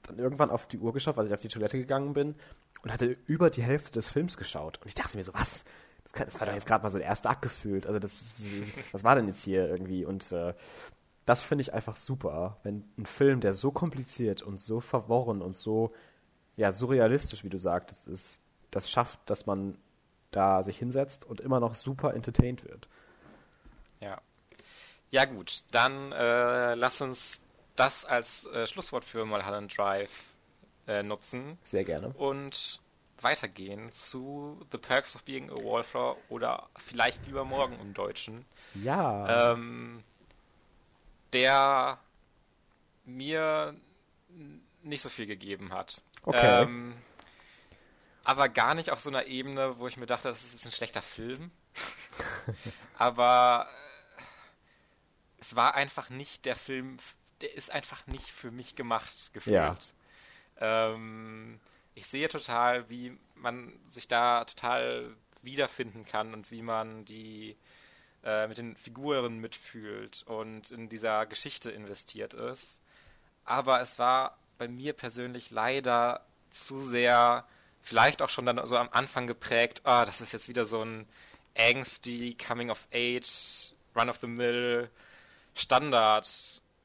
[0.02, 2.34] dann irgendwann auf die Uhr geschaut, weil ich auf die Toilette gegangen bin
[2.82, 4.78] und hatte über die Hälfte des Films geschaut.
[4.78, 5.64] Und ich dachte mir so, was?
[6.04, 7.86] Das, kann, das war doch jetzt gerade mal so der erste Akt gefühlt.
[7.86, 8.42] Also das,
[8.90, 10.04] was war denn jetzt hier irgendwie?
[10.04, 10.54] Und äh,
[11.24, 15.56] das finde ich einfach super, wenn ein Film, der so kompliziert und so verworren und
[15.56, 15.92] so
[16.56, 19.78] ja surrealistisch, wie du sagtest, ist, das schafft, dass man
[20.30, 22.88] da sich hinsetzt und immer noch super entertained wird.
[24.00, 24.20] Ja.
[25.10, 27.42] Ja gut, dann äh, lass uns
[27.76, 30.24] das als äh, Schlusswort für Mulholland Drive
[30.88, 31.58] äh, nutzen.
[31.62, 32.08] Sehr gerne.
[32.10, 32.80] Und
[33.20, 38.44] weitergehen zu The Perks of Being a Wallflower oder vielleicht lieber morgen im Deutschen.
[38.74, 39.52] Ja.
[39.52, 40.02] Ähm,
[41.32, 41.98] der
[43.04, 43.74] mir
[44.82, 46.02] nicht so viel gegeben hat.
[46.22, 46.62] Okay.
[46.62, 46.94] Ähm,
[48.24, 50.72] aber gar nicht auf so einer Ebene, wo ich mir dachte, das ist jetzt ein
[50.72, 51.50] schlechter Film.
[52.98, 54.22] aber äh,
[55.40, 56.98] es war einfach nicht der Film,
[57.40, 59.94] der ist einfach nicht für mich gemacht gefühlt.
[60.60, 60.90] Ja.
[60.90, 61.60] Ähm,
[61.94, 67.56] ich sehe total, wie man sich da total wiederfinden kann und wie man die
[68.24, 72.80] äh, mit den Figuren mitfühlt und in dieser Geschichte investiert ist.
[73.44, 77.44] Aber es war bei mir persönlich leider zu sehr,
[77.80, 81.08] vielleicht auch schon dann so am Anfang geprägt, ah, das ist jetzt wieder so ein
[81.56, 84.88] angsty Coming of Age, Run of the Mill
[85.54, 86.28] Standard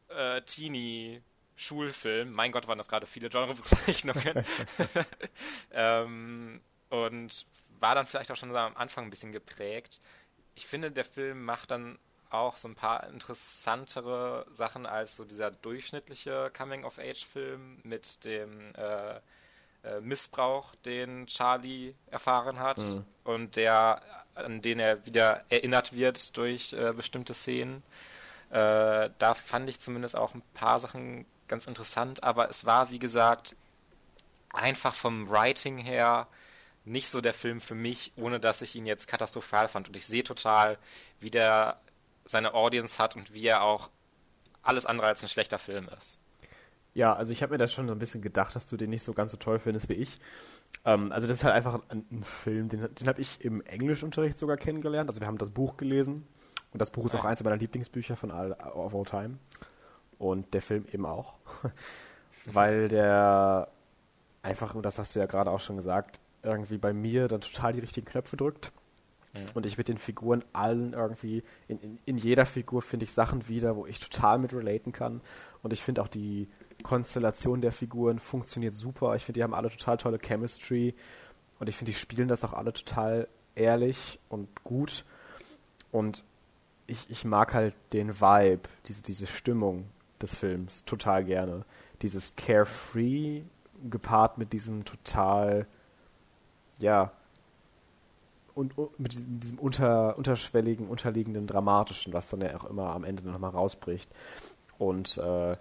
[0.09, 1.21] äh, Teenie
[1.55, 2.31] Schulfilm.
[2.31, 4.45] Mein Gott, waren das gerade viele Genrebezeichnungen.
[5.71, 7.45] ähm, und
[7.79, 10.01] war dann vielleicht auch schon am Anfang ein bisschen geprägt.
[10.57, 11.99] Ich finde, der Film macht dann
[12.31, 19.17] auch so ein paar interessantere Sachen als so dieser durchschnittliche Coming-of-Age-Film mit dem äh,
[19.83, 23.05] äh, Missbrauch, den Charlie erfahren hat mhm.
[23.23, 24.01] und der
[24.33, 27.83] an den er wieder erinnert wird durch äh, bestimmte Szenen.
[28.49, 32.99] Äh, da fand ich zumindest auch ein paar Sachen ganz interessant, aber es war, wie
[32.99, 33.55] gesagt,
[34.49, 36.27] einfach vom Writing her
[36.87, 39.87] nicht so der Film für mich, ohne dass ich ihn jetzt katastrophal fand.
[39.87, 40.77] Und ich sehe total,
[41.19, 41.79] wie der
[42.25, 43.89] seine Audience hat und wie er auch
[44.61, 46.19] alles andere als ein schlechter Film ist.
[46.93, 49.03] Ja, also ich habe mir das schon so ein bisschen gedacht, dass du den nicht
[49.03, 50.19] so ganz so toll findest wie ich.
[50.83, 54.37] Ähm, also das ist halt einfach ein, ein Film, den, den habe ich im Englischunterricht
[54.37, 55.09] sogar kennengelernt.
[55.09, 56.27] Also wir haben das Buch gelesen
[56.73, 59.37] und das Buch ist auch eins meiner Lieblingsbücher von all, of all time.
[60.17, 61.35] Und der Film eben auch.
[62.45, 63.69] Weil der
[64.41, 67.73] einfach, und das hast du ja gerade auch schon gesagt, irgendwie bei mir dann total
[67.73, 68.71] die richtigen Knöpfe drückt.
[69.33, 69.45] Mhm.
[69.53, 73.47] Und ich mit den Figuren allen irgendwie, in, in, in jeder Figur finde ich Sachen
[73.47, 75.21] wieder, wo ich total mit relaten kann.
[75.63, 76.47] Und ich finde auch die
[76.83, 79.15] Konstellation der Figuren funktioniert super.
[79.15, 80.95] Ich finde, die haben alle total tolle Chemistry.
[81.59, 85.05] Und ich finde, die spielen das auch alle total ehrlich und gut.
[85.91, 86.23] Und
[86.85, 89.87] ich, ich mag halt den Vibe, diese, diese Stimmung
[90.21, 91.65] des Films total gerne.
[92.01, 93.43] Dieses Carefree
[93.89, 95.67] gepaart mit diesem total,
[96.79, 97.11] ja,
[98.57, 103.29] und, mit diesem, diesem unter, unterschwelligen, unterliegenden Dramatischen, was dann ja auch immer am Ende
[103.29, 104.09] nochmal rausbricht.
[104.79, 105.57] Und äh,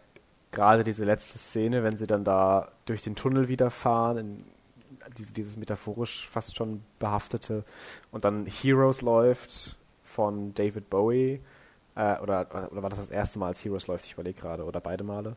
[0.50, 4.44] gerade diese letzte Szene, wenn sie dann da durch den Tunnel wieder fahren, in
[5.18, 7.64] diese, dieses metaphorisch fast schon behaftete,
[8.10, 11.42] und dann Heroes läuft von David Bowie.
[11.94, 14.06] Äh, oder, oder war das das erste Mal, als Heroes läuft?
[14.06, 14.64] Ich überlege gerade.
[14.64, 15.36] Oder beide Male?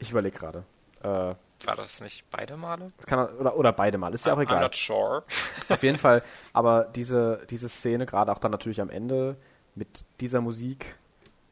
[0.00, 0.64] Ich überlege gerade.
[1.02, 2.88] Äh, war das nicht beide Male?
[3.06, 4.58] Kann, oder, oder beide Male, ist ja auch egal.
[4.58, 5.24] I'm not sure.
[5.68, 9.36] Auf jeden Fall, aber diese, diese Szene, gerade auch dann natürlich am Ende,
[9.74, 10.96] mit dieser Musik,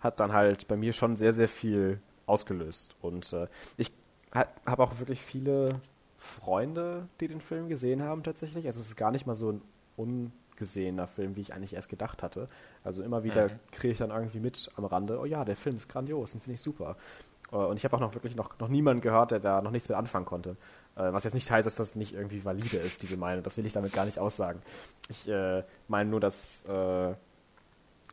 [0.00, 2.94] hat dann halt bei mir schon sehr, sehr viel ausgelöst.
[3.00, 3.92] Und äh, ich
[4.32, 5.80] habe auch wirklich viele
[6.18, 8.66] Freunde, die den Film gesehen haben tatsächlich.
[8.66, 9.62] Also es ist gar nicht mal so ein
[9.96, 12.48] ungesehener Film, wie ich eigentlich erst gedacht hatte.
[12.84, 13.58] Also immer wieder mhm.
[13.70, 16.54] kriege ich dann irgendwie mit am Rande, oh ja, der Film ist grandios und finde
[16.54, 16.96] ich super.
[17.52, 19.88] Äh, und ich habe auch noch wirklich noch, noch niemanden gehört, der da noch nichts
[19.88, 20.56] mit anfangen konnte.
[20.96, 23.42] Äh, was jetzt nicht heißt, dass das nicht irgendwie valide ist, diese Meinung.
[23.42, 24.62] Das will ich damit gar nicht aussagen.
[25.08, 27.14] Ich äh, meine nur, dass äh,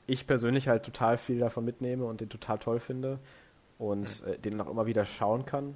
[0.05, 3.19] ich persönlich halt total viel davon mitnehme und den total toll finde
[3.77, 4.33] und mhm.
[4.33, 5.75] äh, den auch immer wieder schauen kann.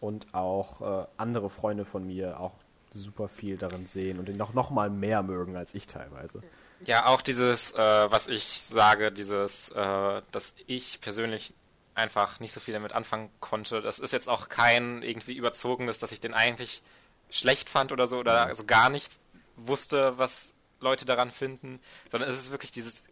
[0.00, 2.54] Und auch äh, andere Freunde von mir auch
[2.90, 6.42] super viel darin sehen und den noch, noch mal mehr mögen als ich teilweise.
[6.84, 11.54] Ja, auch dieses, was ich sage, dieses, dass ich persönlich
[11.94, 13.82] einfach nicht so viel damit anfangen konnte.
[13.82, 16.82] Das ist jetzt auch kein irgendwie überzogenes, dass ich den eigentlich
[17.30, 19.10] schlecht fand oder so oder also gar nicht
[19.56, 23.04] wusste, was Leute daran finden, sondern es ist wirklich dieses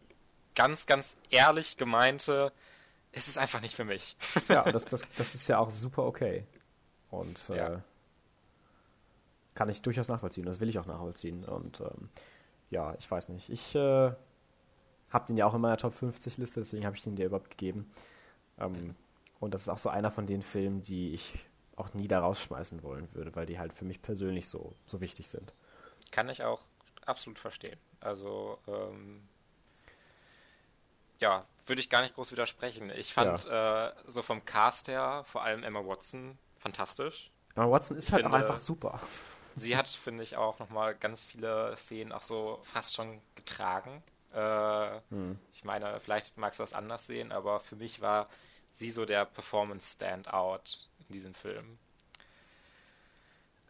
[0.55, 2.53] ganz, ganz ehrlich gemeinte,
[3.13, 4.17] es ist einfach nicht für mich.
[4.49, 6.47] Ja, das, das, das ist ja auch super okay.
[7.11, 7.83] Und äh, ja.
[9.55, 10.47] kann ich durchaus nachvollziehen.
[10.47, 11.45] Das will ich auch nachvollziehen.
[11.45, 12.09] Und ähm,
[12.71, 13.49] ja, ich weiß nicht.
[13.51, 14.13] Ich äh,
[15.11, 17.51] habe den ja auch in meiner Top 50 Liste, deswegen habe ich den dir überhaupt
[17.51, 17.91] gegeben.
[18.61, 18.95] Ähm,
[19.41, 21.35] und das ist auch so einer von den Filmen, die ich
[21.77, 25.29] auch nie da rausschmeißen wollen würde, weil die halt für mich persönlich so, so wichtig
[25.29, 25.55] sind.
[26.11, 26.61] Kann ich auch
[27.07, 27.79] absolut verstehen.
[28.01, 29.23] Also, ähm,
[31.19, 32.91] ja, würde ich gar nicht groß widersprechen.
[32.91, 33.89] Ich fand ja.
[33.89, 37.31] äh, so vom Cast her, vor allem Emma Watson, fantastisch.
[37.55, 39.01] Emma Watson ist ich halt finde, auch einfach super.
[39.57, 44.03] Sie hat, finde ich, auch nochmal ganz viele Szenen auch so fast schon getragen.
[44.33, 45.39] Äh, hm.
[45.53, 48.29] Ich meine, vielleicht magst du das anders sehen, aber für mich war
[48.81, 51.79] sie so der Performance-Standout in diesem Film.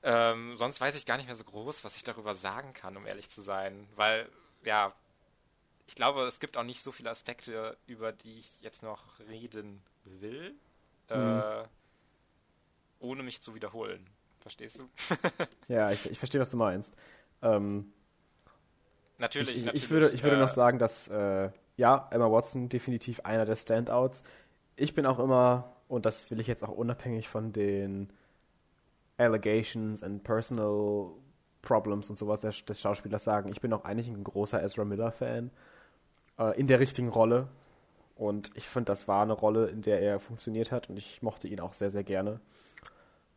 [0.02, 3.06] Ähm, sonst weiß ich gar nicht mehr so groß, was ich darüber sagen kann, um
[3.06, 3.86] ehrlich zu sein.
[3.96, 4.28] Weil,
[4.64, 4.94] ja,
[5.86, 9.82] ich glaube, es gibt auch nicht so viele Aspekte, über die ich jetzt noch reden
[10.04, 10.54] will,
[11.10, 11.42] mhm.
[11.42, 11.64] äh,
[13.00, 14.06] ohne mich zu wiederholen.
[14.40, 14.88] Verstehst du?
[15.68, 16.94] ja, ich, ich verstehe, was du meinst.
[17.42, 17.92] Ähm,
[19.18, 19.84] natürlich, ich, natürlich.
[19.84, 23.56] Ich würde, ich würde äh, noch sagen, dass, äh, ja, Emma Watson definitiv einer der
[23.56, 24.22] Standouts
[24.80, 28.10] ich bin auch immer, und das will ich jetzt auch unabhängig von den
[29.18, 31.10] Allegations and Personal
[31.60, 35.50] Problems und sowas des, Schauspielers sagen, ich bin auch eigentlich ein großer Ezra Miller-Fan.
[36.38, 37.48] Äh, in der richtigen Rolle.
[38.16, 41.48] Und ich finde, das war eine Rolle, in der er funktioniert hat und ich mochte
[41.48, 42.40] ihn auch sehr, sehr gerne.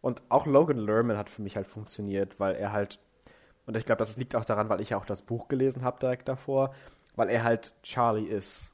[0.01, 2.99] Und auch Logan Lerman hat für mich halt funktioniert, weil er halt,
[3.65, 5.99] und ich glaube, das liegt auch daran, weil ich ja auch das Buch gelesen habe
[5.99, 6.73] direkt davor,
[7.15, 8.73] weil er halt Charlie ist.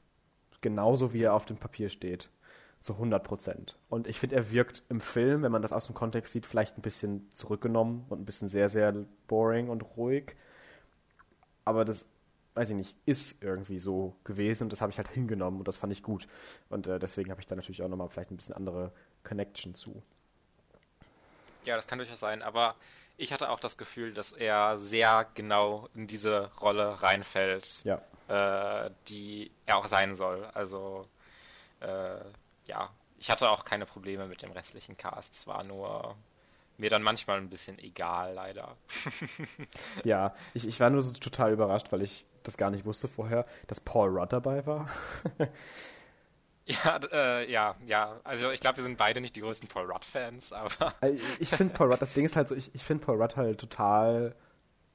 [0.60, 2.30] Genauso wie er auf dem Papier steht
[2.80, 3.76] zu 100 Prozent.
[3.88, 6.78] Und ich finde, er wirkt im Film, wenn man das aus dem Kontext sieht, vielleicht
[6.78, 8.92] ein bisschen zurückgenommen und ein bisschen sehr, sehr
[9.26, 10.34] boring und ruhig.
[11.64, 12.06] Aber das,
[12.54, 15.76] weiß ich nicht, ist irgendwie so gewesen und das habe ich halt hingenommen und das
[15.76, 16.26] fand ich gut.
[16.70, 18.92] Und äh, deswegen habe ich da natürlich auch nochmal vielleicht ein bisschen andere
[19.24, 20.02] Connection zu.
[21.64, 22.76] Ja, das kann durchaus sein, aber
[23.18, 28.00] ich hatte auch das Gefühl, dass er sehr genau in diese Rolle reinfällt, ja.
[28.28, 30.46] äh, die er auch sein soll.
[30.54, 31.02] Also
[31.80, 32.16] äh,
[32.70, 35.34] ja, ich hatte auch keine Probleme mit dem restlichen Cast.
[35.34, 36.16] Es war nur
[36.78, 38.76] mir dann manchmal ein bisschen egal, leider.
[40.04, 43.44] ja, ich, ich war nur so total überrascht, weil ich das gar nicht wusste vorher,
[43.66, 44.88] dass Paul Rudd dabei war.
[46.64, 48.18] ja, äh, ja, ja.
[48.24, 50.94] Also ich glaube, wir sind beide nicht die größten Paul Rudd-Fans, aber.
[51.38, 53.60] ich finde Paul Rudd, das Ding ist halt so, ich, ich finde Paul Rudd halt
[53.60, 54.34] total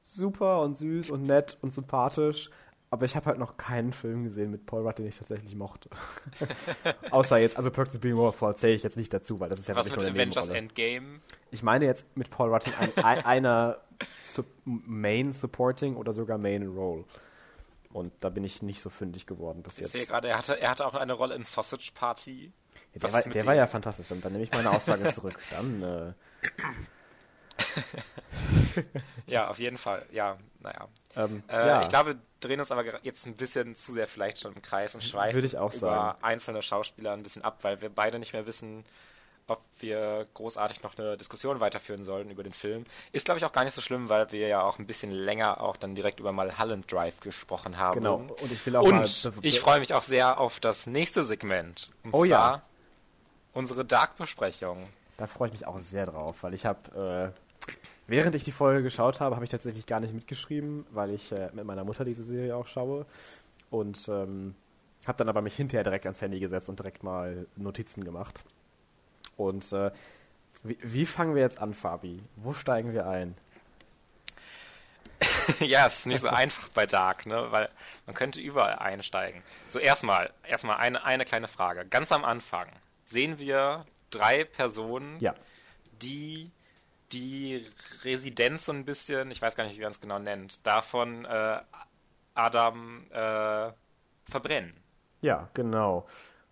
[0.01, 2.49] super und süß und nett und sympathisch.
[2.95, 5.89] Aber ich habe halt noch keinen Film gesehen mit Paul Rudd, den ich tatsächlich mochte.
[7.11, 9.67] Außer jetzt, also Perks of Being Wonderful zähle ich jetzt nicht dazu, weil das ist
[9.67, 11.19] ja Was mit Avengers Endgame?
[11.51, 13.79] Ich meine jetzt mit Paul Rudd in ein, einer
[14.23, 17.03] Sub Main Supporting oder sogar Main Role.
[17.91, 19.95] Und da bin ich nicht so fündig geworden bis ich jetzt.
[19.95, 22.53] Ich sehe gerade, er hatte, er hatte auch eine Rolle in Sausage Party.
[22.93, 24.09] Ja, der war, der war ja fantastisch.
[24.11, 25.37] Und dann nehme ich meine Aussage zurück.
[25.51, 26.13] Dann äh,
[29.27, 30.05] ja, auf jeden Fall.
[30.11, 30.87] Ja, naja.
[31.15, 31.81] Ähm, äh, ja.
[31.81, 34.95] Ich glaube, wir drehen uns aber jetzt ein bisschen zu sehr vielleicht schon im Kreis
[34.95, 36.23] und schweifen Würde ich auch über sagen.
[36.23, 38.85] einzelne Schauspieler ein bisschen ab, weil wir beide nicht mehr wissen,
[39.47, 42.85] ob wir großartig noch eine Diskussion weiterführen sollen über den Film.
[43.11, 45.61] Ist, glaube ich, auch gar nicht so schlimm, weil wir ja auch ein bisschen länger
[45.61, 47.99] auch dann direkt über Mulholland Drive gesprochen haben.
[47.99, 48.15] Genau.
[48.41, 51.91] Und ich will auch Und ich freue mich auch sehr auf das nächste Segment.
[52.03, 52.61] Und oh zwar ja.
[53.53, 54.79] unsere Dark-Besprechung.
[55.17, 57.44] Da freue ich mich auch sehr drauf, weil ich habe äh,
[58.07, 61.49] Während ich die Folge geschaut habe, habe ich tatsächlich gar nicht mitgeschrieben, weil ich äh,
[61.53, 63.05] mit meiner Mutter diese Serie auch schaue.
[63.71, 64.55] Und ähm,
[65.07, 68.39] habe dann aber mich hinterher direkt ans Handy gesetzt und direkt mal Notizen gemacht.
[69.37, 69.91] Und äh,
[70.63, 72.21] wie, wie fangen wir jetzt an, Fabi?
[72.35, 73.35] Wo steigen wir ein?
[75.59, 77.47] ja, es ist nicht so einfach bei Dark, ne?
[77.49, 77.69] Weil
[78.05, 79.41] man könnte überall einsteigen.
[79.69, 81.85] So erstmal, erstmal eine, eine kleine Frage.
[81.85, 82.67] Ganz am Anfang
[83.05, 85.33] sehen wir drei Personen, ja
[86.01, 86.51] die
[87.15, 87.65] die
[88.03, 91.59] Residenz so ein bisschen, ich weiß gar nicht, wie man es genau nennt, davon äh,
[92.33, 93.71] Adam äh,
[94.29, 94.73] verbrennen.
[95.21, 96.05] Ja, genau.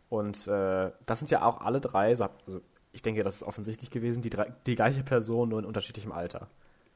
[0.10, 2.62] Und äh, das sind ja auch alle drei, so, also
[2.92, 6.48] ich denke, das ist offensichtlich gewesen, die, drei, die gleiche Person, nur in unterschiedlichem Alter.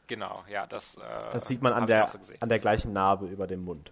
[0.08, 0.96] Genau, ja, das.
[0.96, 1.02] Äh,
[1.34, 3.92] das sieht man an der, so an der gleichen Narbe über dem Mund.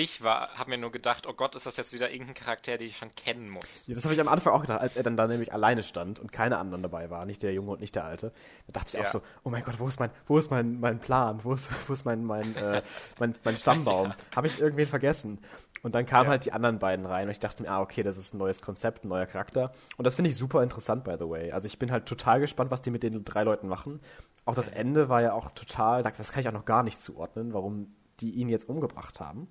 [0.00, 2.86] Ich war, habe mir nur gedacht, oh Gott, ist das jetzt wieder irgendein Charakter, den
[2.86, 3.88] ich schon kennen muss.
[3.88, 6.20] Ja, das habe ich am Anfang auch gedacht, als er dann da nämlich alleine stand
[6.20, 8.30] und keine anderen dabei waren, nicht der Junge und nicht der Alte.
[8.68, 9.00] Da dachte ich ja.
[9.00, 11.68] auch so, oh mein Gott, wo ist mein, wo ist mein, mein Plan, wo ist,
[11.88, 12.80] wo ist mein, mein, äh,
[13.18, 14.06] mein, mein Stammbaum?
[14.30, 14.36] ja.
[14.36, 15.40] Habe ich irgendwen vergessen?
[15.82, 16.30] Und dann kamen ja.
[16.30, 18.62] halt die anderen beiden rein und ich dachte mir, ah, okay, das ist ein neues
[18.62, 19.72] Konzept, ein neuer Charakter.
[19.96, 21.50] Und das finde ich super interessant, by the way.
[21.50, 23.98] Also ich bin halt total gespannt, was die mit den drei Leuten machen.
[24.44, 27.52] Auch das Ende war ja auch total, das kann ich auch noch gar nicht zuordnen,
[27.52, 29.48] warum die ihn jetzt umgebracht haben.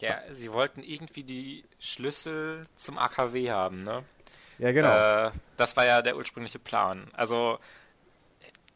[0.00, 4.04] Ja, sie wollten irgendwie die Schlüssel zum AKW haben, ne?
[4.58, 5.26] Ja, genau.
[5.26, 7.08] Äh, das war ja der ursprüngliche Plan.
[7.12, 7.58] Also,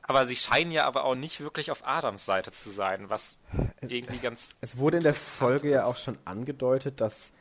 [0.03, 3.39] aber sie scheinen ja aber auch nicht wirklich auf Adams Seite zu sein, was
[3.81, 4.55] irgendwie ganz.
[4.61, 5.75] Es wurde in der Folge ist.
[5.75, 7.33] ja auch schon angedeutet, dass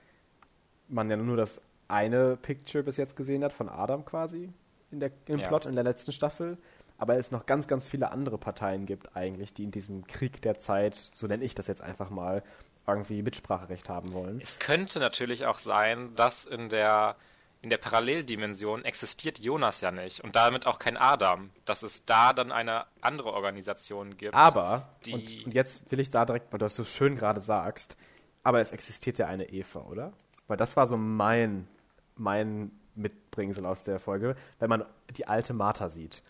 [0.88, 4.50] man ja nur das eine Picture bis jetzt gesehen hat von Adam quasi
[4.92, 5.48] in der, im ja.
[5.48, 6.58] Plot in der letzten Staffel.
[6.98, 10.58] Aber es noch ganz, ganz viele andere Parteien gibt eigentlich, die in diesem Krieg der
[10.58, 12.44] Zeit, so nenne ich das jetzt einfach mal,
[12.88, 14.40] irgendwie Mitspracherecht haben wollen.
[14.42, 17.16] Es könnte natürlich auch sein, dass in der
[17.62, 22.32] in der Paralleldimension existiert Jonas ja nicht und damit auch kein Adam, dass es da
[22.32, 24.36] dann eine andere Organisation gibt.
[24.36, 27.42] Aber, die und, und jetzt will ich da direkt, weil du das so schön gerade
[27.42, 27.98] sagst,
[28.44, 30.14] aber es existiert ja eine Eva, oder?
[30.48, 31.68] Weil das war so mein,
[32.16, 34.86] mein Mitbringsel aus der Folge, wenn man
[35.18, 36.22] die alte Martha sieht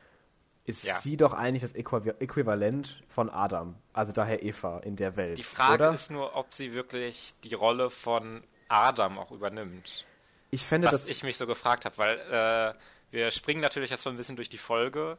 [0.67, 0.99] ist ja.
[0.99, 5.37] sie doch eigentlich das Äquivalent von Adam, also daher Eva in der Welt.
[5.37, 5.93] Die Frage oder?
[5.93, 10.05] ist nur, ob sie wirklich die Rolle von Adam auch übernimmt.
[10.51, 12.73] Ich fände Was ich mich so gefragt habe, weil äh,
[13.11, 15.17] wir springen natürlich erst mal ein bisschen durch die Folge,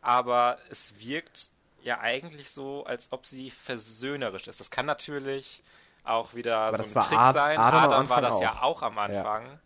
[0.00, 1.50] aber es wirkt
[1.82, 4.60] ja eigentlich so, als ob sie versöhnerisch ist.
[4.60, 5.64] Das kann natürlich
[6.04, 7.58] auch wieder aber so ein Trick Ad sein.
[7.58, 8.42] Adam, Adam war das auch.
[8.42, 9.58] ja auch am Anfang.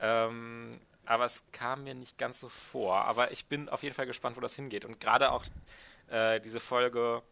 [0.00, 0.26] Ja.
[0.26, 0.72] Ähm,
[1.06, 3.04] aber es kam mir nicht ganz so vor.
[3.04, 4.84] Aber ich bin auf jeden Fall gespannt, wo das hingeht.
[4.84, 5.44] Und gerade auch
[6.08, 7.22] äh, diese Folge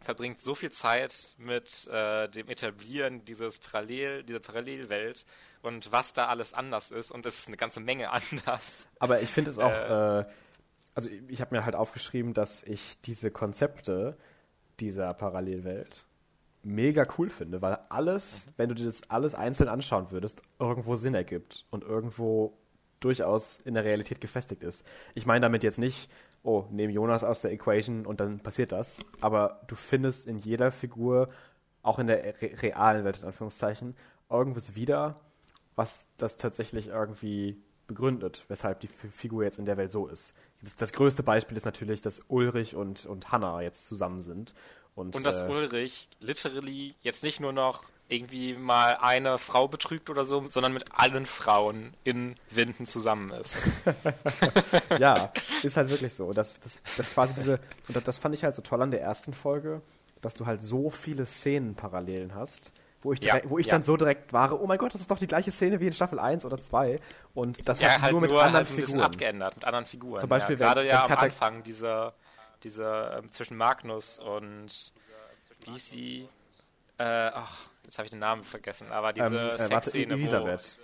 [0.00, 5.24] verbringt so viel Zeit mit äh, dem Etablieren dieses Parallel, dieser Parallelwelt
[5.62, 7.10] und was da alles anders ist.
[7.10, 8.88] Und es ist eine ganze Menge anders.
[8.98, 10.24] Aber ich finde es auch, äh, äh,
[10.94, 14.16] also ich habe mir halt aufgeschrieben, dass ich diese Konzepte
[14.80, 16.06] dieser Parallelwelt
[16.64, 18.52] mega cool finde, weil alles, mhm.
[18.56, 22.56] wenn du dir das alles einzeln anschauen würdest, irgendwo Sinn ergibt und irgendwo
[23.04, 24.86] durchaus in der Realität gefestigt ist.
[25.14, 26.10] Ich meine damit jetzt nicht,
[26.42, 29.00] oh, nehme Jonas aus der Equation und dann passiert das.
[29.20, 31.28] Aber du findest in jeder Figur,
[31.82, 33.96] auch in der re realen Welt, in Anführungszeichen,
[34.30, 35.20] irgendwas wieder,
[35.76, 40.34] was das tatsächlich irgendwie begründet, weshalb die Figur jetzt in der Welt so ist.
[40.62, 44.54] Das, das größte Beispiel ist natürlich, dass Ulrich und, und Hannah jetzt zusammen sind.
[44.94, 47.82] Und, und dass äh, Ulrich literally jetzt nicht nur noch
[48.12, 53.62] irgendwie mal eine Frau betrügt oder so, sondern mit allen Frauen in Winden zusammen ist.
[54.98, 55.32] ja,
[55.62, 56.32] ist halt wirklich so.
[56.32, 59.32] Das, das, das quasi diese, und das, fand ich halt so toll an der ersten
[59.32, 59.80] Folge,
[60.20, 62.72] dass du halt so viele Szenenparallelen hast,
[63.02, 63.72] wo ich, ja, wo ich ja.
[63.72, 65.92] dann so direkt war, oh mein Gott, das ist doch die gleiche Szene wie in
[65.92, 67.00] Staffel 1 oder 2
[67.34, 69.00] und das ja, halt nur mit nur anderen halt Figuren.
[69.00, 70.18] abgeändert, mit anderen Figuren.
[70.18, 72.12] Zum Beispiel, ja, gerade ja am Anfang diese,
[72.64, 74.92] diese ähm, zwischen Magnus und
[75.66, 76.28] wie sie,
[76.98, 80.48] äh, ach, jetzt habe ich den Namen vergessen, aber diese ähm, äh, Sexszene, Elisabeth.
[80.48, 80.78] Elisabeth.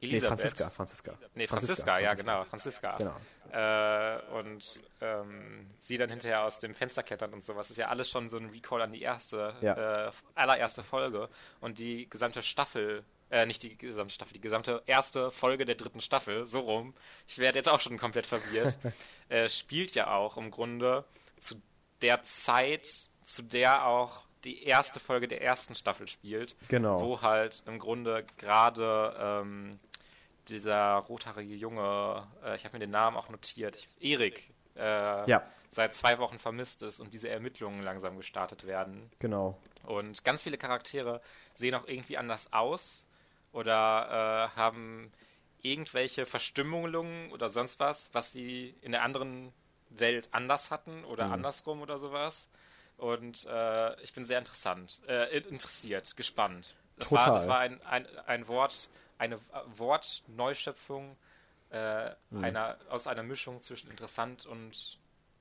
[0.00, 1.12] Nee, Franziska, Franziska.
[1.34, 2.96] Nee, Franziska, Franziska ja, genau, Franziska.
[2.98, 3.16] Genau.
[3.52, 7.70] Äh, und ähm, sie dann hinterher aus dem Fenster klettern und sowas.
[7.70, 10.08] ist ja alles schon so ein Recall an die erste, ja.
[10.08, 11.28] äh, allererste Folge.
[11.60, 13.02] Und die gesamte Staffel,
[13.36, 16.94] äh, nicht die gesamte Staffel, die gesamte erste Folge der dritten Staffel, so rum,
[17.28, 18.78] ich werde jetzt auch schon komplett verwirrt,
[19.28, 21.04] äh, spielt ja auch im Grunde
[21.40, 21.60] zu
[22.00, 22.86] der Zeit,
[23.24, 26.56] zu der auch die erste Folge der ersten Staffel spielt.
[26.68, 27.00] Genau.
[27.00, 29.70] Wo halt im Grunde gerade ähm,
[30.48, 35.42] dieser rothaarige Junge, äh, ich habe mir den Namen auch notiert, ich, Erik, äh, ja.
[35.70, 39.10] seit zwei Wochen vermisst ist und diese Ermittlungen langsam gestartet werden.
[39.18, 39.58] Genau.
[39.82, 41.20] Und ganz viele Charaktere
[41.54, 43.05] sehen auch irgendwie anders aus
[43.56, 45.10] oder äh, haben
[45.62, 49.52] irgendwelche Verstimmungen oder sonst was, was sie in der anderen
[49.88, 51.32] Welt anders hatten oder mhm.
[51.32, 52.50] andersrum oder sowas.
[52.98, 56.76] Und äh, ich bin sehr interessant, äh, interessiert, gespannt.
[56.98, 57.26] Das Total.
[57.26, 58.88] war, das war ein, ein, ein Wort,
[59.18, 59.38] eine
[59.76, 61.16] Wortneuschöpfung
[61.70, 62.44] äh, mhm.
[62.44, 64.98] einer, aus einer Mischung zwischen interessant und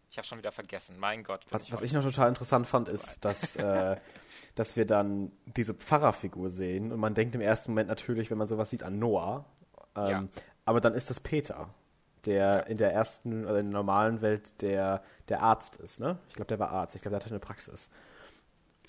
[0.09, 0.97] ich habe schon wieder vergessen.
[0.97, 1.45] Mein Gott.
[1.49, 3.97] Was, ich, was ich noch total interessant fand, ist, dass, äh,
[4.55, 8.47] dass wir dann diese Pfarrerfigur sehen und man denkt im ersten Moment natürlich, wenn man
[8.47, 9.45] sowas sieht, an Noah.
[9.95, 10.23] Ähm, ja.
[10.65, 11.69] Aber dann ist das Peter
[12.25, 16.17] der in der ersten, oder in der normalen Welt der, der Arzt ist, ne?
[16.29, 16.95] Ich glaube, der war Arzt.
[16.95, 17.89] Ich glaube, der hatte eine Praxis.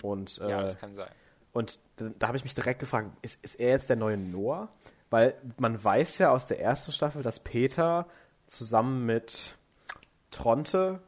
[0.01, 1.09] Und, äh, Ja, das kann sein.
[1.53, 4.69] und da, da habe ich mich direkt gefragt, ist, ist er jetzt der neue Noah?
[5.09, 8.07] Weil man weiß ja aus der ersten Staffel, dass Peter
[8.45, 9.55] zusammen mit
[10.31, 11.01] Tronte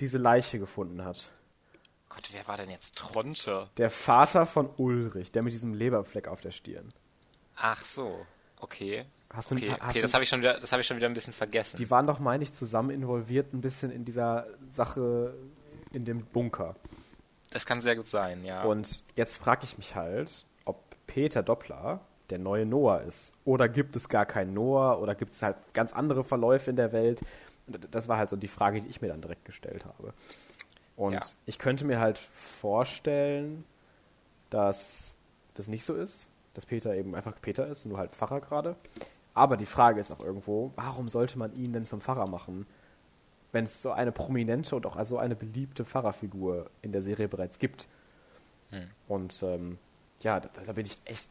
[0.00, 1.30] diese Leiche gefunden hat.
[2.18, 3.68] Gott, wer war denn jetzt Tronte?
[3.76, 6.88] Der Vater von Ulrich, der mit diesem Leberfleck auf der Stirn.
[7.54, 8.26] Ach so,
[8.58, 9.04] okay.
[9.32, 10.96] Hast du, Okay, hast okay du, das habe ich, schon wieder- das hab ich schon
[10.96, 11.76] wieder ein bisschen vergessen.
[11.76, 15.32] die waren doch, meine ich, zusammen involviert ein bisschen in dieser Sache
[15.92, 16.74] in dem Bunker.
[17.50, 18.64] Das kann sehr gut sein, ja.
[18.64, 22.00] Und jetzt frage ich mich halt, ob Peter Doppler
[22.30, 23.32] der neue Noah ist.
[23.44, 26.92] Oder gibt es gar keinen Noah oder gibt es halt ganz andere Verläufe in der
[26.92, 27.20] Welt?
[27.92, 30.12] Das war halt so die Frage, die ich mir dann direkt gestellt habe.
[30.98, 31.20] Und Ja.
[31.46, 33.64] ich könnte mir halt vorstellen,
[34.50, 35.16] dass
[35.54, 38.76] das nicht so ist, dass Peter eben einfach Peter ist, nur halt Pfarrer gerade.
[39.32, 42.66] Aber die Frage ist auch irgendwo, warum sollte man ihn denn zum Pfarrer machen,
[43.52, 47.60] wenn es so eine prominente und auch so eine beliebte Pfarrerfigur in der Serie bereits
[47.60, 47.86] gibt?
[48.70, 48.90] Hm.
[49.06, 49.78] Und ähm,
[50.20, 51.30] ja, da, da bin ich echt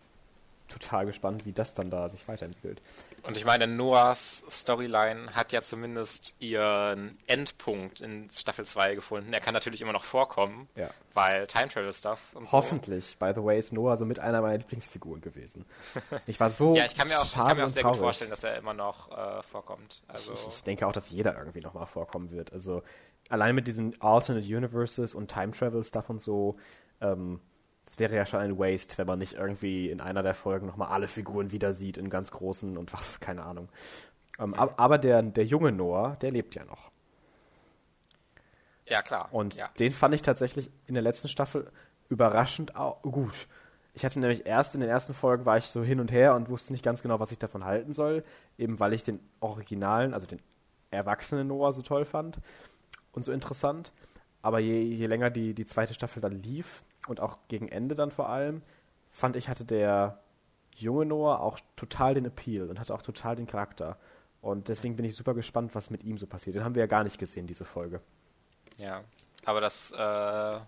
[0.68, 2.82] total gespannt, wie das dann da sich weiterentwickelt.
[3.24, 9.34] Und ich meine, Noahs Storyline hat ja zumindest ihren Endpunkt in Staffel 2 gefunden.
[9.34, 10.90] Er kann natürlich immer noch vorkommen, Ja.
[11.14, 12.52] weil Time Travel Stuff und so.
[12.52, 13.18] Hoffentlich.
[13.18, 15.66] By the way, ist Noah so mit einer meiner Lieblingsfiguren gewesen.
[16.28, 18.00] Ich war so Ja, ich kann mir auch, ich kann mir auch sehr gut traurig.
[18.02, 20.04] vorstellen, dass er immer noch äh, vorkommt.
[20.08, 22.54] Also, Ich, ich denke auch, dass jeder irgendwie nochmal vorkommen wird.
[22.54, 22.84] Also
[23.30, 26.58] allein mit diesen Alternate Universes und Time Travel Stuff und so,
[27.02, 27.40] ähm,
[27.88, 30.90] das wäre ja schon ein Waste, wenn man nicht irgendwie in einer der Folgen nochmal
[30.90, 33.70] alle Figuren wieder sieht in ganz großen und was, keine Ahnung.
[34.40, 36.92] Ähm, ab, aber der, der junge Noah, der lebt ja noch.
[38.86, 39.30] ja, klar.
[39.32, 39.70] Und ja.
[39.80, 41.72] den fand ich tatsächlich in der letzten Staffel
[42.10, 43.48] überraschend gut.
[43.94, 46.50] Ich hatte nämlich erst in den ersten Folgen war ich so hin und her und
[46.50, 48.24] wusste nicht ganz genau, was ich davon halten soll,
[48.58, 50.40] eben weil ich den originalen, also den
[50.92, 52.40] erwachsenen Noah so toll fand
[53.14, 53.94] und so interessant.
[54.42, 58.12] Aber je, je länger die, die zweite Staffel dann lief und auch gegen Ende dann
[58.12, 58.62] vor allem,
[59.10, 60.20] fand ich, hatte der
[60.76, 63.98] junge Noah auch total den Appeal und hatte auch total den Charakter.
[64.42, 66.56] Und deswegen bin ich super gespannt, was mit ihm so passiert.
[66.56, 68.02] Den haben wir ja gar nicht gesehen, diese Folge.
[68.78, 69.04] Ja,
[69.46, 70.60] aber das, äh,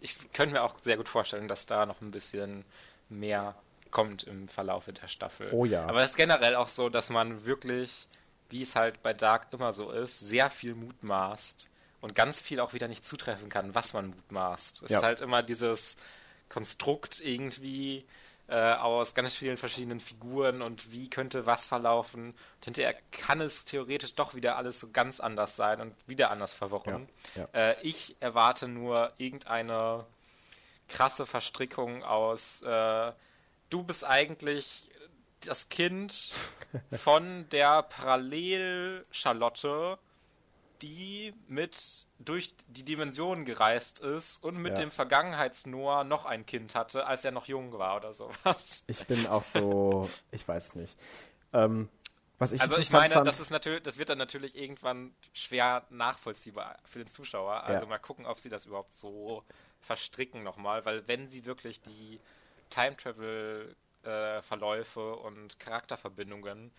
[0.00, 2.64] ich könnte mir auch sehr gut vorstellen, dass da noch ein bisschen
[3.08, 3.54] mehr
[3.90, 5.48] kommt im Verlauf der Staffel.
[5.52, 5.86] Oh ja.
[5.86, 8.06] Aber es ist generell auch so, dass man wirklich,
[8.50, 11.70] wie es halt bei Dark immer so ist, sehr viel mutmaßt
[12.06, 14.82] und ganz viel auch wieder nicht zutreffen kann, was man mutmaßt.
[14.84, 14.98] Es Ja.
[14.98, 15.96] ist halt immer dieses
[16.48, 18.06] Konstrukt irgendwie
[18.48, 22.26] äh, aus ganz vielen verschiedenen Figuren und wie könnte was verlaufen.
[22.30, 26.54] Und hinterher kann es theoretisch doch wieder alles so ganz anders sein und wieder anders
[26.54, 27.08] verworren.
[27.34, 30.06] Ja, Äh, ich erwarte nur irgendeine
[30.88, 33.10] krasse Verstrickung aus, äh,
[33.70, 34.92] du bist eigentlich
[35.40, 36.32] das Kind
[36.92, 39.98] von der Parallel-Charlotte,
[40.82, 44.84] die mit durch die Dimensionen gereist ist und mit Ja.
[44.84, 48.84] dem Vergangenheits-Noah noch ein Kind hatte, als er noch jung war oder sowas.
[48.86, 50.96] Ich bin auch so, ich weiß nicht.
[51.52, 51.88] Ähm,
[52.38, 55.86] was ich Also ich meine, fand, das ist natürlich, das wird dann natürlich irgendwann schwer
[55.90, 57.64] nachvollziehbar für den Zuschauer.
[57.64, 57.88] Also Ja.
[57.90, 59.42] mal gucken, ob sie das überhaupt so
[59.80, 62.20] verstricken nochmal, weil wenn sie wirklich die
[62.70, 66.72] Time Travel äh, Verläufe und Charakterverbindungen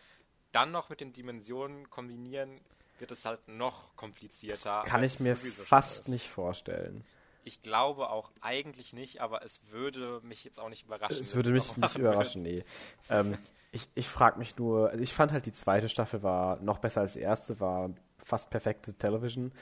[0.52, 2.60] dann noch mit den Dimensionen kombinieren,
[3.00, 4.82] wird es halt noch komplizierter.
[4.86, 7.06] kann als ich mir fast nicht vorstellen.
[7.44, 11.20] Ich glaube auch eigentlich nicht, aber es würde mich jetzt auch nicht überraschen.
[11.20, 12.66] Es würde mich nicht überraschen, nee.
[13.10, 13.38] Ähm,
[13.72, 17.02] ich ich frage mich nur, also ich fand halt die zweite Staffel war noch besser
[17.02, 19.54] als die erste, war fast perfekte Television.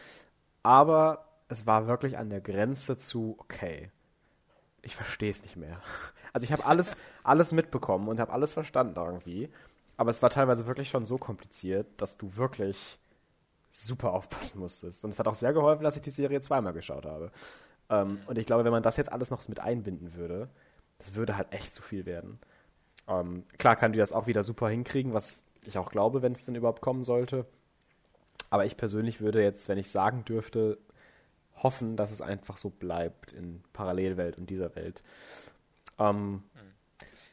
[0.63, 3.91] Aber es war wirklich an der Grenze zu, okay,
[4.81, 5.81] ich verstehe es nicht mehr.
[6.33, 9.49] Also ich habe alles, alles mitbekommen und habe alles verstanden irgendwie.
[9.95, 12.99] Aber es war teilweise wirklich schon so kompliziert, dass du wirklich
[13.75, 15.03] super aufpassen musstest.
[15.03, 17.31] Und es hat auch sehr geholfen, dass ich die Serie zweimal geschaut habe.
[17.89, 20.49] Ähm, und ich glaube, wenn man das jetzt alles noch mit einbinden würde,
[20.97, 22.39] das würde halt echt zu viel werden.
[23.07, 26.45] Ähm, klar kann die das auch wieder super hinkriegen, was ich auch glaube, wenn es
[26.45, 27.45] denn überhaupt kommen sollte.
[28.49, 30.77] Aber ich persönlich würde jetzt, wenn ich sagen dürfte,
[31.57, 35.03] hoffen, dass es einfach so bleibt in Parallelwelt und dieser Welt.
[35.99, 36.43] Ähm,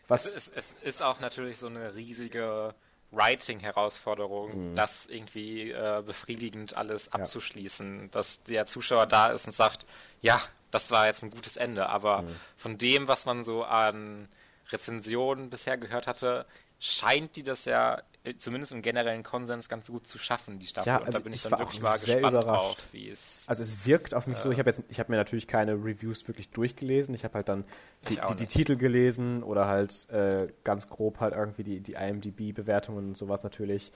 [0.08, 2.74] was, Es, es ist auch natürlich so eine riesige
[3.12, 9.86] Writing-Herausforderung, das irgendwie äh, befriedigend alles abzuschließen, dass der Zuschauer da ist und sagt,
[10.22, 10.40] ja,
[10.70, 12.24] das war jetzt ein gutes Ende, aber
[12.56, 14.28] von dem, was man so an
[14.70, 16.46] Rezensionen bisher gehört hatte,
[16.80, 18.02] scheint die das ja
[18.38, 20.88] zumindest im generellen Konsens ganz gut zu schaffen, die Staffel.
[20.88, 22.78] Ja, und also da bin ich, ich dann wirklich mal sehr gespannt überrascht.
[22.78, 23.44] drauf, wie es.
[23.46, 26.26] Also es wirkt auf mich so, ich habe jetzt, ich habe mir natürlich keine Reviews
[26.28, 27.14] wirklich durchgelesen.
[27.14, 27.64] Ich habe halt dann
[28.08, 28.46] die, die, die.
[28.46, 33.90] Titel gelesen oder halt äh, ganz grob halt irgendwie die, die IMDb-Bewertungen und sowas natürlich.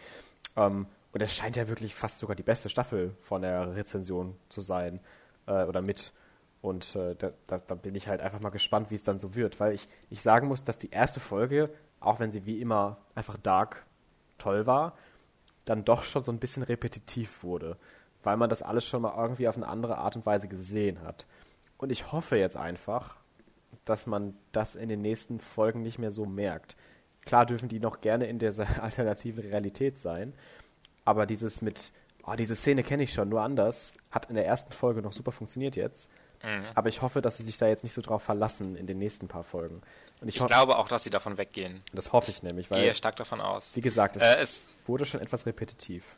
[0.57, 4.61] Ähm, und es scheint ja wirklich fast sogar die beste Staffel von der Rezension zu
[4.61, 5.01] sein.
[5.47, 6.13] Äh, oder mit.
[6.63, 9.37] Und äh, da, da, da, bin ich halt einfach mal gespannt, wie es dann so
[9.37, 9.61] wird.
[9.61, 11.71] Weil ich, ich sagen muss, dass die erste Folge,
[12.01, 13.86] auch wenn sie wie immer einfach dark
[14.39, 14.97] toll war,
[15.65, 17.77] dann doch schon so ein bisschen repetitiv wurde.
[18.23, 21.27] Weil man das alles schon mal irgendwie auf eine andere Art und Weise gesehen hat.
[21.79, 23.17] Und ich hoffe jetzt einfach,
[23.85, 26.77] dass man das in den nächsten Folgen nicht mehr so merkt.
[27.25, 30.33] Klar dürfen die noch gerne in dieser alternativen Realität sein,
[31.05, 31.93] aber dieses mit,
[32.25, 35.33] oh, diese Szene kenne ich schon, nur anders, hat in der ersten Folge noch super
[35.33, 36.11] funktioniert jetzt.
[36.43, 36.67] Mhm.
[36.75, 39.29] Aber ich hoffe, dass sie sich da jetzt nicht so drauf verlassen in den nächsten
[39.29, 39.83] paar Folgen.
[40.21, 41.83] Und ich, ich glaube auch, dass sie davon weggehen.
[41.93, 42.79] Das hoffe ich nämlich, weil.
[42.79, 43.77] Ich gehe stark davon aus.
[43.77, 46.17] Wie gesagt, es, äh, es wurde schon etwas repetitiv.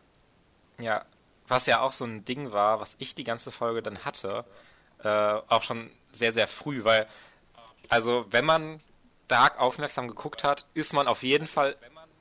[0.78, 1.04] Ja,
[1.48, 4.44] was ja auch so ein Ding war, was ich die ganze Folge dann hatte,
[5.02, 7.06] äh, auch schon sehr, sehr früh, weil,
[7.88, 8.80] also wenn man
[9.28, 11.76] Dark aufmerksam geguckt hat, ist man auf jeden Fall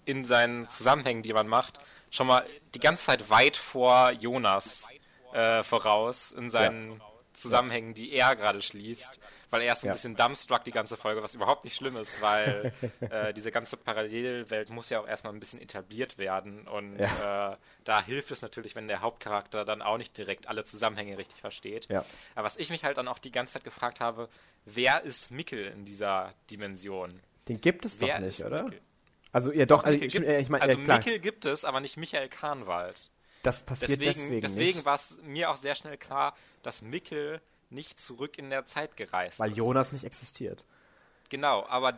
[0.05, 1.79] in seinen Zusammenhängen, die man macht,
[2.11, 4.87] schon mal die ganze Zeit weit vor Jonas
[5.33, 7.05] äh, voraus in seinen ja.
[7.37, 9.19] Zusammenhängen, die er gerade schließt,
[9.51, 9.93] weil er ist ein ja.
[9.93, 14.69] bisschen dumbstruck die ganze Folge, was überhaupt nicht schlimm ist, weil äh, diese ganze Parallelwelt
[14.71, 17.53] muss ja auch erstmal ein bisschen etabliert werden und ja.
[17.53, 21.39] äh, da hilft es natürlich, wenn der Hauptcharakter dann auch nicht direkt alle Zusammenhänge richtig
[21.39, 21.87] versteht.
[21.89, 22.03] Ja.
[22.33, 24.29] Aber was ich mich halt dann auch die ganze Zeit gefragt habe,
[24.65, 27.21] wer ist Mikkel in dieser Dimension?
[27.47, 28.63] Den gibt es wer doch nicht, oder?
[28.63, 28.81] Mikkel?
[29.31, 33.11] Also ja doch, also, gibt, ich mein, also Mikkel gibt es, aber nicht Michael Kahnwald.
[33.43, 36.35] Das passiert deswegen, deswegen, deswegen war es mir auch sehr schnell klar,
[36.67, 39.57] dass Mikkel nicht zurück in der Zeit gereist Weil ist.
[39.57, 40.65] Jonas nicht existiert.
[41.29, 41.97] Genau, aber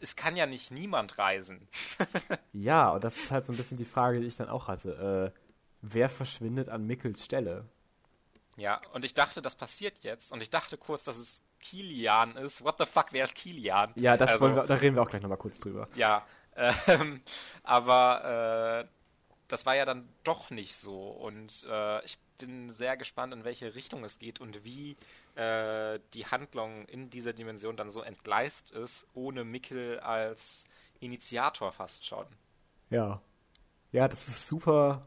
[0.00, 1.68] es kann ja nicht niemand reisen.
[2.52, 5.32] ja, und das ist halt so ein bisschen die Frage, die ich dann auch hatte.
[5.34, 5.40] Äh,
[5.82, 7.64] wer verschwindet an Mickels Stelle?
[8.56, 10.32] Ja, und ich dachte, das passiert jetzt.
[10.32, 12.64] Und ich dachte kurz, dass es Kilian ist.
[12.64, 13.92] What the fuck, wer ist Kilian?
[13.94, 15.88] Ja, das also, wir, da reden wir auch gleich nochmal kurz drüber.
[15.94, 16.26] Ja,
[16.56, 17.22] ähm,
[17.62, 18.88] aber äh,
[19.46, 21.08] das war ja dann doch nicht so.
[21.08, 24.96] Und äh, ich bin sehr gespannt, in welche Richtung es geht und wie
[25.34, 30.64] äh, die Handlung in dieser Dimension dann so entgleist ist, ohne Mikkel als
[31.00, 32.26] Initiator fast schon.
[32.90, 33.20] Ja.
[33.92, 35.06] Ja, das ist super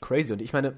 [0.00, 0.32] crazy.
[0.32, 0.76] Und ich meine,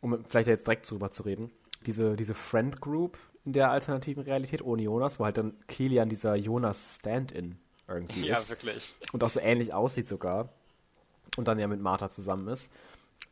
[0.00, 1.50] um vielleicht jetzt direkt drüber zu reden,
[1.86, 6.34] diese, diese Friend Group in der alternativen Realität ohne Jonas, wo halt dann Kilian dieser
[6.36, 7.58] Jonas Stand-in
[7.88, 8.50] irgendwie ja, ist.
[8.50, 8.94] Ja, wirklich.
[9.12, 10.48] Und auch so ähnlich aussieht sogar.
[11.36, 12.70] Und dann ja mit Martha zusammen ist.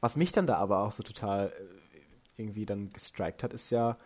[0.00, 3.96] Was mich dann da aber auch so total äh, irgendwie dann gestrikt hat, ist ja,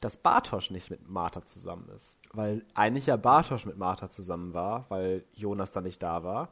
[0.00, 2.18] dass Bartosch nicht mit Martha zusammen ist.
[2.32, 6.48] Weil eigentlich ja Bartosch mit Martha zusammen war, weil Jonas dann nicht da war.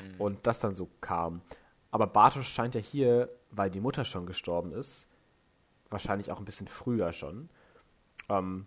[0.00, 0.20] Mhm.
[0.20, 1.42] Und das dann so kam.
[1.90, 5.08] Aber Bartosch scheint ja hier, weil die Mutter schon gestorben ist,
[5.90, 7.48] wahrscheinlich auch ein bisschen früher schon,
[8.28, 8.66] ähm,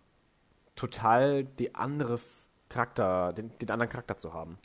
[0.76, 2.20] total die andere
[2.70, 4.58] Charakter, den, den anderen Charakter zu haben.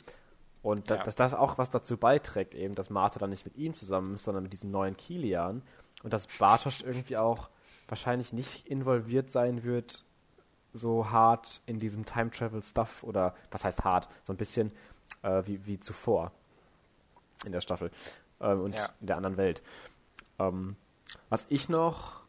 [0.61, 0.97] Und ja.
[0.97, 4.23] dass das auch was dazu beiträgt, eben, dass Martha dann nicht mit ihm zusammen ist,
[4.23, 5.61] sondern mit diesem neuen Kilian.
[6.03, 7.49] Und dass Bartosch irgendwie auch
[7.87, 10.03] wahrscheinlich nicht involviert sein wird,
[10.73, 14.71] so hart in diesem Time Travel Stuff oder was heißt hart, so ein bisschen
[15.23, 16.31] äh, wie, wie zuvor
[17.45, 17.91] in der Staffel
[18.39, 18.89] äh, und ja.
[18.99, 19.61] in der anderen Welt.
[20.39, 20.75] Ähm,
[21.29, 22.21] was ich noch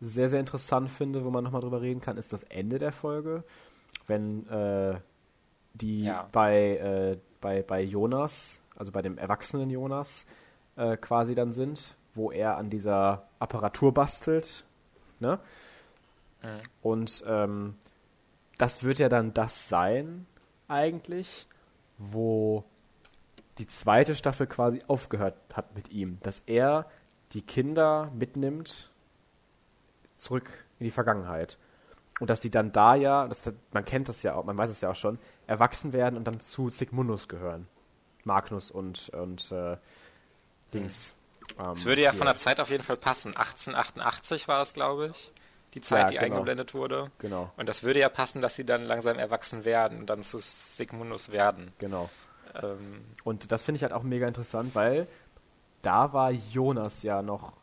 [0.00, 3.44] sehr, sehr interessant finde, wo man nochmal drüber reden kann, ist das Ende der Folge,
[4.06, 5.00] wenn äh,
[5.74, 6.28] die ja.
[6.30, 10.24] bei äh, bei, bei Jonas, also bei dem erwachsenen Jonas,
[10.76, 14.64] äh, quasi dann sind, wo er an dieser Apparatur bastelt.
[15.20, 15.38] Ne?
[16.42, 16.48] Mhm.
[16.80, 17.74] Und ähm,
[18.56, 20.26] das wird ja dann das sein,
[20.68, 21.46] eigentlich,
[21.98, 22.64] wo
[23.58, 26.86] die zweite Staffel quasi aufgehört hat mit ihm, dass er
[27.32, 28.90] die Kinder mitnimmt
[30.16, 31.58] zurück in die Vergangenheit.
[32.20, 34.80] Und dass sie dann da ja, das, man kennt das ja auch, man weiß es
[34.80, 37.68] ja auch schon, erwachsen werden und dann zu Sigmundus gehören.
[38.24, 39.76] Magnus und, und äh,
[40.72, 41.14] Dings.
[41.56, 41.72] Hm.
[41.74, 42.18] Es ähm, würde ja hier.
[42.18, 43.36] von der Zeit auf jeden Fall passen.
[43.36, 45.32] 1888 war es, glaube ich.
[45.74, 46.26] Die Zeit, ja, die genau.
[46.26, 47.10] eingeblendet wurde.
[47.18, 47.50] Genau.
[47.56, 51.32] Und das würde ja passen, dass sie dann langsam erwachsen werden und dann zu Sigmundus
[51.32, 51.72] werden.
[51.78, 52.08] Genau.
[52.62, 55.08] Ähm, und das finde ich halt auch mega interessant, weil
[55.82, 57.54] da war Jonas ja noch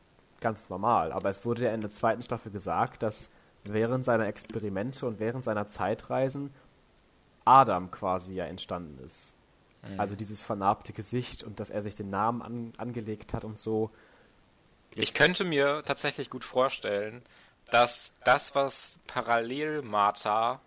[0.42, 1.14] ganz normal.
[1.14, 3.30] Aber es wurde ja in der zweiten Staffel gesagt, dass
[3.64, 6.54] während seiner Experimente und während seiner Zeitreisen
[7.46, 9.36] Adam quasi ja entstanden ist.
[9.84, 10.00] Mhm.
[10.00, 13.92] Also dieses vernarbte Gesicht und dass er sich den Namen an, angelegt hat und so.
[14.96, 17.24] Ich könnte mir tatsächlich gut vorstellen,
[17.70, 20.60] dass das, was parallel Martha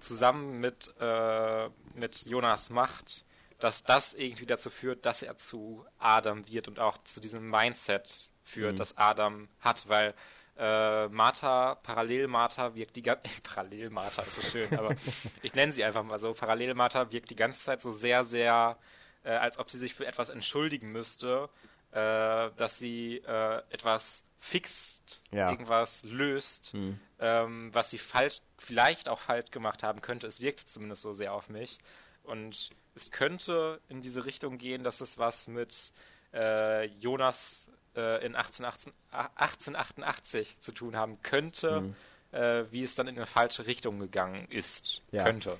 [0.00, 3.24] zusammen mit, äh, mit Jonas macht,
[3.58, 8.30] dass das irgendwie dazu führt, dass er zu Adam wird und auch zu diesem Mindset
[8.44, 8.78] führt, mhm.
[8.78, 10.14] das Adam hat, weil
[10.58, 14.94] äh, Martha, Parallel Martha wirkt die ganze Parallel Martha ist so schön, aber
[15.42, 16.34] ich nenne sie einfach mal so.
[16.34, 18.76] Parallel Martha wirkt die ganze Zeit so sehr, sehr
[19.24, 21.48] äh, als ob sie sich für etwas entschuldigen müsste,
[21.92, 25.50] äh, dass sie äh, etwas fixt, Ja.
[25.50, 26.98] irgendwas löst, Hm.
[27.18, 30.26] ähm, was sie falsch, vielleicht auch falsch gemacht haben könnte.
[30.28, 31.78] Es wirkte zumindest so sehr auf mich.
[32.22, 35.92] Und es könnte in diese Richtung gehen, dass es was mit
[36.34, 41.94] äh, Jonas äh, in 1818, 1888 zu tun haben könnte, Hm.
[42.32, 45.02] äh, wie es dann in eine falsche Richtung gegangen ist.
[45.12, 45.24] Ja.
[45.24, 45.56] Könnte.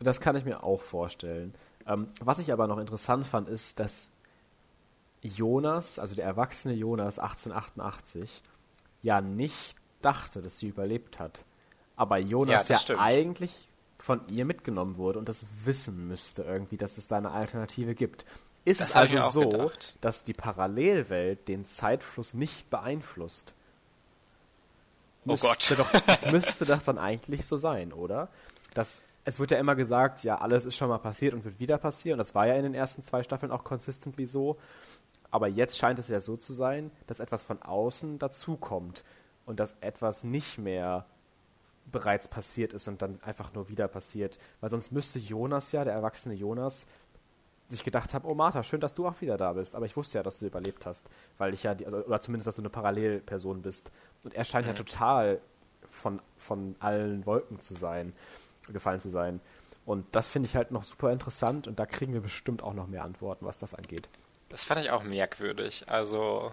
[0.00, 1.54] Das kann ich mir auch vorstellen.
[1.86, 4.10] Ähm, was ich aber noch interessant fand, ist, dass
[5.22, 8.42] Jonas, also der erwachsene Jonas 1888,
[9.02, 11.44] ja nicht dachte, dass sie überlebt hat.
[11.96, 13.00] Aber Ja, Jonas ja, stimmt.
[13.00, 17.94] eigentlich von ihr mitgenommen wurde und das wissen müsste irgendwie, dass es da eine Alternative
[17.94, 18.26] gibt.
[18.64, 19.96] Ist Das es also so, gedacht.
[20.00, 23.54] dass die Parallelwelt den Zeitfluss nicht beeinflusst?
[25.26, 25.74] Oh Müsste Gott.
[25.78, 28.28] Doch, das müsste doch dann eigentlich so sein, oder?
[28.72, 31.78] Das, es wird ja immer gesagt, ja, alles ist schon mal passiert und wird wieder
[31.78, 32.18] passieren.
[32.18, 34.58] Das war ja in den ersten zwei Staffeln auch consistently so.
[35.30, 39.04] Aber jetzt scheint es ja so zu sein, dass etwas von außen dazukommt
[39.46, 41.06] und dass etwas nicht mehr
[41.90, 44.38] bereits passiert ist und dann einfach nur wieder passiert.
[44.60, 46.86] Weil sonst müsste Jonas ja, der erwachsene Jonas,
[47.68, 49.74] sich gedacht haben, oh Martha, schön, dass du auch wieder da bist.
[49.74, 51.04] Aber ich wusste ja, dass du überlebt hast,
[51.38, 53.90] weil ich ja, die, also, oder zumindest, dass du eine Parallelperson bist.
[54.22, 54.76] Und er scheint ja Mhm.
[54.76, 55.40] total
[55.90, 58.12] von, von allen Wolken zu sein,
[58.72, 59.40] gefallen zu sein.
[59.86, 62.86] Und das finde ich halt noch super interessant und da kriegen wir bestimmt auch noch
[62.86, 64.08] mehr Antworten, was das angeht.
[64.48, 65.84] Das fand ich auch merkwürdig.
[65.88, 66.52] Also,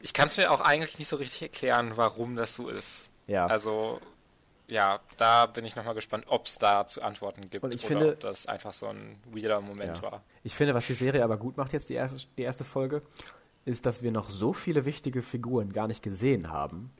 [0.00, 3.10] ich kann es mir auch eigentlich nicht so richtig erklären, warum das so ist.
[3.26, 3.46] Ja.
[3.46, 4.00] Also,
[4.66, 8.20] ja, da bin ich nochmal gespannt, ob es da zu Antworten gibt oder finde, ob
[8.20, 10.02] das einfach so ein weirder Moment ja.
[10.02, 10.22] war.
[10.42, 13.02] Ich finde, was die Serie aber gut macht jetzt, die erste, die erste Folge,
[13.64, 16.92] ist, dass wir noch so viele wichtige Figuren gar nicht gesehen haben,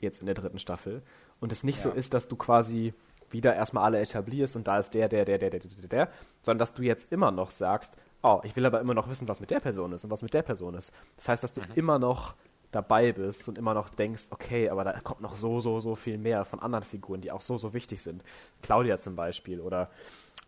[0.00, 1.02] jetzt in der dritten Staffel,
[1.40, 1.82] und es nicht ja.
[1.82, 2.94] so ist, dass du quasi
[3.30, 6.08] wieder erstmal alle etablierst und da ist der, der, der, der, der, der, der,
[6.42, 9.40] sondern dass du jetzt immer noch sagst, oh, ich will aber immer noch wissen, was
[9.40, 10.92] mit der Person ist und was mit der Person ist.
[11.16, 11.66] Das heißt, dass du mhm.
[11.74, 12.34] immer noch
[12.72, 16.18] dabei bist und immer noch denkst, okay, aber da kommt noch so, so, so viel
[16.18, 18.22] mehr von anderen Figuren, die auch so, so wichtig sind.
[18.62, 19.90] Claudia zum Beispiel oder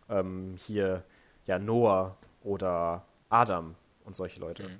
[0.09, 1.03] ähm, hier
[1.45, 4.63] ja Noah oder Adam und solche Leute.
[4.63, 4.79] Mhm.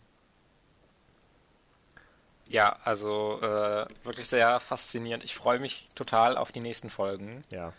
[2.49, 5.23] Ja, also äh, wirklich sehr faszinierend.
[5.23, 7.43] Ich freue mich total auf die nächsten Folgen.
[7.51, 7.73] Ja.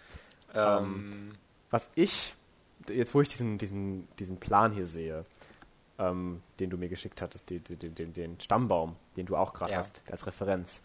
[0.55, 1.33] Ähm,
[1.71, 2.35] Was ich,
[2.89, 5.25] jetzt wo ich diesen, diesen, diesen Plan hier sehe,
[6.01, 9.73] ähm, den du mir geschickt hattest, den, den, den, den Stammbaum, den du auch gerade
[9.73, 9.79] Ja.
[9.79, 10.83] hast, als Referenz,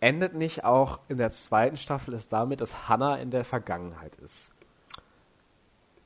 [0.00, 4.52] endet nicht auch in der zweiten Staffel es damit, dass Hannah in der Vergangenheit ist.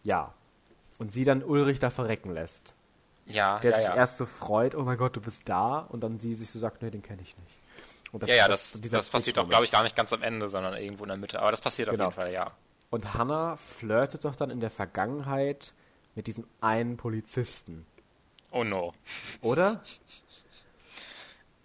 [0.03, 0.35] Ja.
[0.99, 2.75] Und sie dann Ulrich da verrecken lässt.
[3.27, 3.95] ja, Der ja, sich ja.
[3.95, 6.81] erst so freut, oh mein Gott, du bist da, und dann sie sich so sagt,
[6.83, 7.59] nee, den kenne ich nicht.
[8.11, 10.49] Und ja, ja, das, dieser das passiert doch, glaube ich, gar nicht ganz am Ende,
[10.49, 11.41] sondern irgendwo in der Mitte.
[11.41, 12.05] Aber das passiert Genau.
[12.07, 12.53] auf jeden Fall, ja.
[12.91, 15.75] Und Hannah flirtet doch dann in der Vergangenheit
[16.15, 17.85] mit diesem einen Polizisten,
[18.51, 18.95] Oh no.
[19.43, 19.83] oder?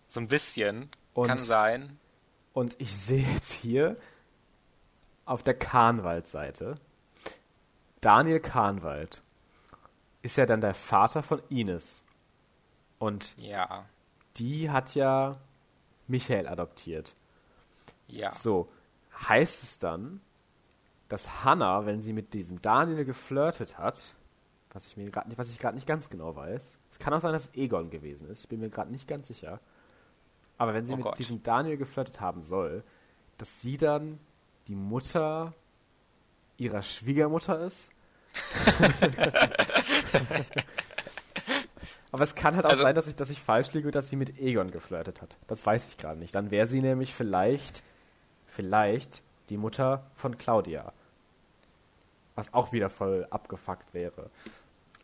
[0.08, 0.90] So ein bisschen.
[1.14, 2.00] Und- Kann sein.
[2.54, 3.98] Und ich sehe jetzt hier
[5.26, 6.76] auf der Kahnwald-Seite,
[8.02, 9.24] Daniel Kahnwald
[10.22, 12.04] ist ja dann der Vater von Ines.
[13.00, 13.86] Und Ja.
[14.38, 15.38] die hat ja
[16.08, 17.16] Michael adoptiert.
[18.08, 18.32] Ja.
[18.32, 18.70] So,
[19.28, 20.22] heißt es dann,
[21.10, 24.16] dass Hannah, wenn sie mit diesem Daniel geflirtet hat,
[24.74, 27.20] was ich mir gerade nicht, was ich gerade nicht ganz genau weiß, es kann auch
[27.22, 29.60] sein, dass es Egon gewesen ist, ich bin mir gerade nicht ganz sicher.
[30.58, 31.18] Aber wenn sie Oh mit Gott.
[31.20, 32.84] diesem Daniel geflirtet haben soll,
[33.38, 34.20] dass sie dann
[34.68, 35.54] die Mutter
[36.58, 37.90] ihrer Schwiegermutter ist?
[42.12, 44.10] Aber es kann halt auch Also- sein, dass ich, dass ich falsch liege und dass
[44.10, 45.36] sie mit Egon geflirtet hat.
[45.48, 46.36] Das weiß ich gerade nicht.
[46.36, 47.84] Dann wäre sie nämlich vielleicht,
[48.46, 50.94] vielleicht die Mutter von Claudia.
[52.36, 54.30] Was auch wieder voll abgefuckt wäre.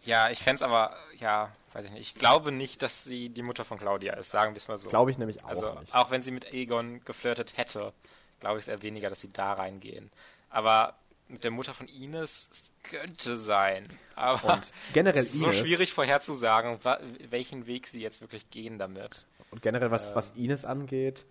[0.10, 2.01] Ja, ich fände aber, ja, weiß ich nicht.
[2.01, 4.89] Ich glaube nicht, dass sie die Mutter von Claudia ist, sagen wir es mal so.
[4.89, 5.93] Glaube ich nämlich auch also, nicht.
[5.93, 7.93] auch wenn sie mit Egon geflirtet hätte,
[8.39, 10.10] glaube ich es eher weniger, dass sie da reingehen.
[10.49, 10.95] Aber
[11.28, 13.86] mit der Mutter von Ines es könnte sein.
[14.16, 16.80] Aber Und generell es ist so Ines- schwierig vorherzusagen,
[17.30, 19.28] welchen Weg sie jetzt wirklich gehen damit.
[19.51, 20.16] Und generell, was, Äh.
[20.16, 21.26] was Ines angeht,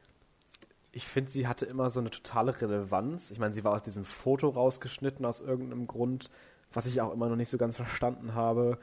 [0.93, 3.31] ich finde, sie hatte immer so eine totale Relevanz.
[3.33, 6.29] Ich meine, sie war aus diesem Foto rausgeschnitten aus irgendeinem Grund,
[6.73, 8.79] was ich auch immer noch nicht so ganz verstanden habe.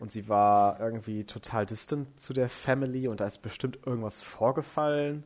[0.00, 5.24] Und sie war irgendwie total distant zu der Family und da ist bestimmt irgendwas vorgefallen.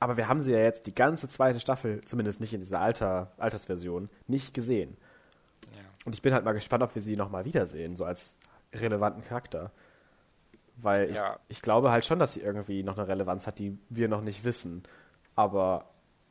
[0.00, 3.32] Aber wir haben sie ja jetzt die ganze zweite Staffel, zumindest nicht in dieser Alter,
[3.38, 4.96] Altersversion, nicht gesehen.
[5.72, 5.80] Ja.
[6.04, 8.38] Und ich bin halt mal gespannt, ob wir sie nochmal wiedersehen, so als
[8.74, 9.70] relevanten Charakter.
[10.76, 11.38] Weil ich, Ja.
[11.48, 14.44] ich glaube halt schon, dass sie irgendwie noch eine Relevanz hat, die wir noch nicht
[14.44, 14.82] wissen.
[15.34, 15.88] Aber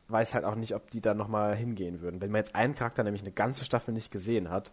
[0.08, 2.22] weiß halt auch nicht, ob die da nochmal hingehen würden.
[2.22, 4.72] Wenn man jetzt einen Charakter nämlich eine ganze Staffel nicht gesehen hat,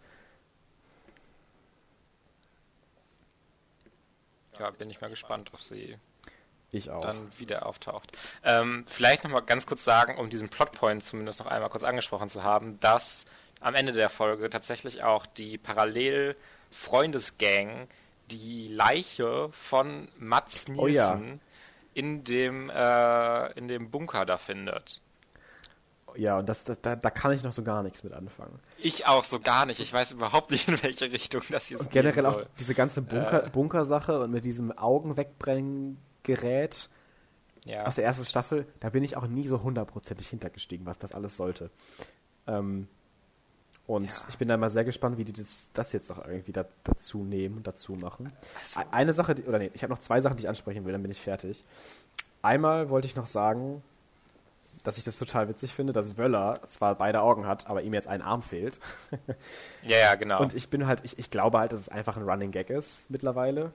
[4.59, 5.97] Ja, bin ich mal gespannt, ob sie
[6.71, 7.01] ich auch.
[7.01, 8.13] dann wieder auftaucht.
[8.45, 12.43] Ähm, vielleicht nochmal ganz kurz sagen, um diesen Plotpoint zumindest noch einmal kurz angesprochen zu
[12.45, 13.25] haben, dass
[13.61, 17.89] am Ende der Folge tatsächlich auch die Parallel-Freundesgang
[18.31, 21.21] die Leiche von Mats Nielsen Oh ja.
[21.95, 25.01] in, dem, äh, in dem Bunker da findet.
[26.17, 28.59] Ja, und das, da, da kann ich noch so gar nichts mit anfangen.
[28.79, 29.81] Ich auch so gar nicht.
[29.81, 33.47] Ich weiß überhaupt nicht, in welche Richtung das jetzt Und generell auch diese ganze Bunker,
[33.47, 33.51] Äh.
[33.51, 36.89] Bunkersache und mit diesem Augenwegbrennen-Gerät
[37.65, 37.85] Ja.
[37.87, 41.37] aus der ersten Staffel, da bin ich auch nie so hundertprozentig hintergestiegen, was das alles
[41.37, 41.71] sollte.
[42.47, 42.89] Ähm,
[43.87, 44.27] und Ja.
[44.29, 47.25] ich bin da mal sehr gespannt, wie die das, das jetzt noch irgendwie da, dazu
[47.25, 48.33] nehmen und dazu machen.
[48.61, 51.03] Also- Eine Sache, oder nee, ich habe noch zwei Sachen, die ich ansprechen will, dann
[51.03, 51.65] bin ich fertig.
[52.43, 53.83] Einmal wollte ich noch sagen,
[54.83, 58.09] dass ich das total witzig finde, dass Wöller zwar beide Augen hat, aber ihm jetzt
[58.09, 58.79] ein Arm fehlt.
[59.83, 60.41] ja, ja, genau.
[60.41, 63.09] Und ich bin halt, ich, ich glaube halt, dass es einfach ein Running Gag ist
[63.11, 63.73] mittlerweile.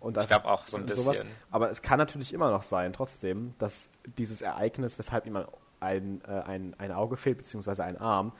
[0.00, 1.18] Und Ich einfach glaub auch so ein sowas.
[1.18, 1.28] bisschen.
[1.50, 5.38] Aber es kann natürlich immer noch sein, trotzdem, dass dieses Ereignis, weshalb ihm
[5.80, 8.32] ein, äh, ein, ein Auge fehlt, beziehungsweise ein Arm,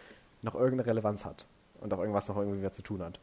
[0.43, 1.47] noch irgendeine Relevanz hat.
[1.81, 3.19] Und auch irgendwas noch irgendwie wieder zu tun hat.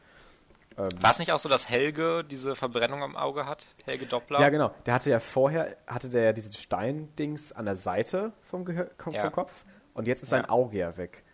[0.78, 3.66] Ähm, War es nicht auch so, dass Helge diese Verbrennung am Auge hat?
[3.84, 4.40] Helge Doppler?
[4.40, 4.70] ja, genau.
[4.86, 9.12] Der hatte ja vorher, hatte der ja diese Steindings an der Seite vom, Gehör, kom-
[9.12, 9.22] Ja.
[9.22, 9.64] vom Kopf.
[9.94, 10.38] Und jetzt ist Ja.
[10.38, 11.24] sein Auge ja weg.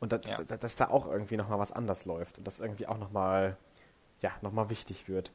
[0.00, 0.42] Und da, Ja.
[0.44, 2.38] da, dass da auch irgendwie nochmal was anders läuft.
[2.38, 3.56] Und das irgendwie auch nochmal,
[4.20, 5.30] ja, nochmal wichtig wird.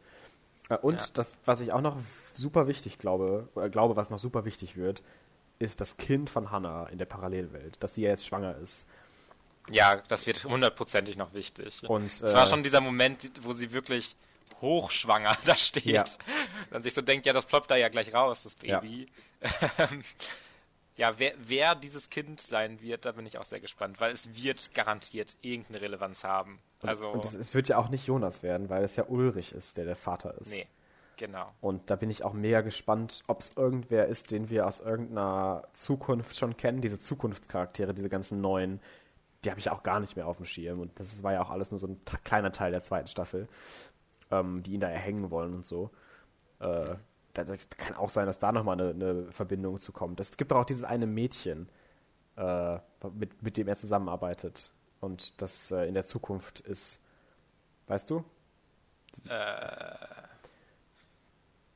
[0.69, 1.97] Äh, Und das, was ich auch noch
[2.33, 5.01] super wichtig glaube, oder glaube, was noch super wichtig wird,
[5.59, 8.87] ist das Kind von Hannah in der Parallelwelt, dass sie ja jetzt schwanger ist.
[9.69, 11.81] Ja, das wird hundertprozentig noch wichtig.
[11.87, 14.15] Und, es war äh, schon dieser Moment, wo sie wirklich
[14.61, 15.85] hochschwanger da steht.
[15.85, 16.05] Ja.
[16.71, 18.79] Und sich so denkt, ja, das ploppt da ja gleich raus, das Ja.
[18.79, 19.07] Baby.
[19.77, 20.03] Ähm,
[20.97, 24.33] ja, wer, wer dieses Kind sein wird, da bin ich auch sehr gespannt, weil es
[24.41, 26.59] wird garantiert irgendeine Relevanz haben.
[26.81, 29.51] Und, also, und es, es wird ja auch nicht Jonas werden, weil es ja Ulrich
[29.51, 30.51] ist, der der Vater ist.
[30.51, 30.67] nee,
[31.17, 31.51] genau.
[31.59, 35.67] Und da bin ich auch mega gespannt, ob es irgendwer ist, den wir aus irgendeiner
[35.73, 36.79] Zukunft schon kennen.
[36.79, 38.79] Diese Zukunftscharaktere, diese ganzen neuen,
[39.45, 40.79] die habe ich auch gar nicht mehr auf dem Schirm.
[40.79, 43.47] Und das war ja auch alles nur so ein kleiner Teil der zweiten Staffel,
[44.31, 45.91] ähm, die ihn da erhängen wollen und so.
[46.59, 46.95] Äh,
[47.33, 50.19] da, da kann auch sein, dass da nochmal eine, eine Verbindung zu kommt.
[50.19, 51.69] Es gibt auch dieses eine Mädchen,
[52.37, 52.79] äh,
[53.13, 54.71] mit, mit dem er zusammenarbeitet.
[54.99, 57.01] Und das äh, in der Zukunft ist.
[57.87, 58.23] Weißt du?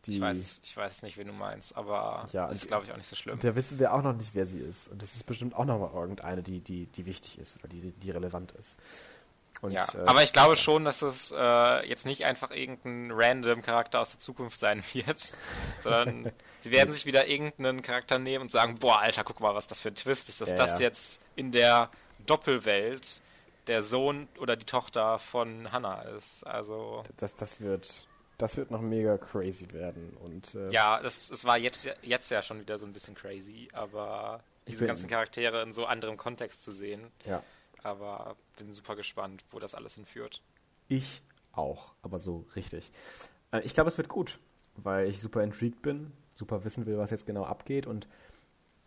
[0.06, 2.98] Die, Ich weiß, ich weiß nicht, wen du meinst, aber Ja, ist, glaube ich, auch
[2.98, 3.38] nicht so schlimm.
[3.40, 4.88] Da wissen wir auch noch nicht, wer sie ist.
[4.88, 7.92] Und das ist bestimmt auch noch mal irgendeine, die, die, die wichtig ist oder die,
[7.92, 8.80] die relevant ist.
[9.62, 13.62] Und, ja, äh, aber ich glaube schon, dass es äh, jetzt nicht einfach irgendein random
[13.62, 15.34] Charakter aus der Zukunft sein wird,
[15.82, 16.32] sondern
[16.62, 19.80] sie werden sich wieder irgendeinen Charakter nehmen und sagen, boah, Alter, guck mal, was das
[19.80, 20.80] für ein Twist ist, dass Ja, das ja.
[20.80, 21.90] jetzt in der
[22.26, 23.22] Doppelwelt
[23.68, 26.48] der Sohn oder die Tochter von Hannah ist.
[26.48, 28.08] Also das, das wird
[28.40, 30.18] das wird noch mega crazy werden.
[30.24, 33.68] Und äh, ja, das, es war jetzt, jetzt ja schon wieder so ein bisschen crazy,
[33.74, 37.12] aber diese ganzen Charaktere in so anderem Kontext zu sehen.
[37.26, 37.44] ja,
[37.84, 40.42] Aber bin super gespannt, wo das alles hinführt.
[40.88, 41.22] ich
[41.52, 42.92] auch, aber so richtig.
[43.52, 44.40] Äh, ich glaube, es wird gut,
[44.78, 48.08] weil ich super intrigued bin, super wissen will, was jetzt genau abgeht und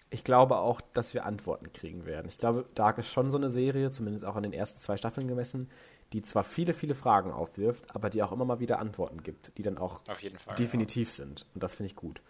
[0.08, 2.28] ich glaube auch, dass wir Antworten kriegen werden.
[2.28, 5.26] Ich glaube, Dark ist schon so eine Serie, zumindest auch an den ersten zwei Staffeln
[5.26, 5.70] gemessen,
[6.12, 9.62] die zwar viele, viele Fragen aufwirft, aber die auch immer mal wieder Antworten gibt, die
[9.62, 10.54] dann auch Auf jeden Fall.
[10.56, 11.46] definitiv sind.
[11.54, 12.20] Und das finde ich gut.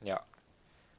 [0.00, 0.22] Ja.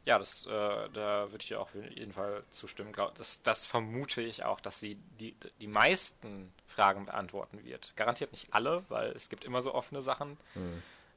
[0.05, 2.93] Ja, das, äh, da würde ich dir auch auf jeden Fall zustimmen.
[2.93, 7.93] Glaub, das, das vermute ich auch, dass sie die, die meisten Fragen beantworten wird.
[7.95, 10.38] Garantiert nicht alle, weil es gibt immer so offene Sachen.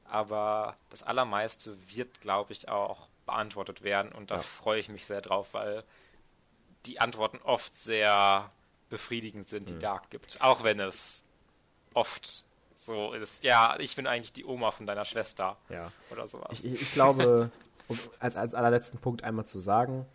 [0.05, 4.11] Aber das Allermeiste wird, glaube ich, auch beantwortet werden.
[4.11, 4.41] Und da Ja.
[4.41, 5.83] freue ich mich sehr drauf, weil
[6.85, 8.51] die Antworten oft sehr
[8.89, 10.41] befriedigend sind, die Dark gibt.
[10.41, 11.23] Auch wenn es
[11.93, 12.43] oft
[12.75, 13.43] so ist.
[13.43, 15.57] Ja, ich bin eigentlich die Oma von deiner Schwester.
[15.69, 15.91] Ja.
[16.11, 16.49] Oder sowas.
[16.51, 17.51] Ich, ich, ich glaube,
[17.87, 20.05] um als, als allerletzten Punkt einmal zu sagen,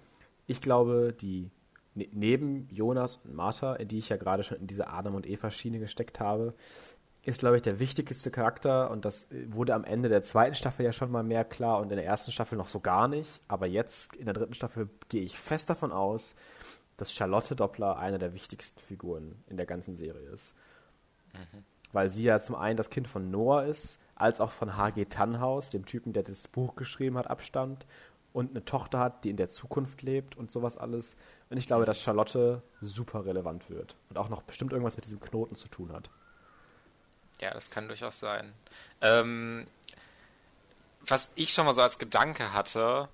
[0.47, 1.51] ich glaube, die
[1.95, 5.27] ne, neben Jonas und Martha, in die ich ja gerade schon in diese Adam und
[5.27, 6.55] Eva Schiene gesteckt habe,
[7.23, 10.85] ist, glaube ich, der wichtigste Charakter und das äh, wurde am Ende der zweiten Staffel
[10.85, 13.41] ja schon mal mehr klar und in der ersten Staffel noch so gar nicht.
[13.49, 16.35] Aber jetzt in der dritten Staffel gehe ich fest davon aus,
[16.99, 20.55] dass Charlotte Doppler eine der wichtigsten Figuren in der ganzen Serie ist.
[21.93, 25.07] Weil sie ja zum einen das Kind von Noah ist, als auch von H.G.
[25.07, 27.87] Tannhaus, dem Typen, der das Buch geschrieben hat, abstammt
[28.33, 31.17] und eine Tochter hat, die in der Zukunft lebt und sowas alles.
[31.49, 35.21] Und ich glaube, dass Charlotte super relevant wird und auch noch bestimmt irgendwas mit diesem
[35.21, 36.11] Knoten zu tun hat.
[37.41, 38.53] Ja, das kann durchaus sein.
[39.01, 39.67] Ähm,
[41.01, 43.09] was ich schon mal so als Gedanke hatte,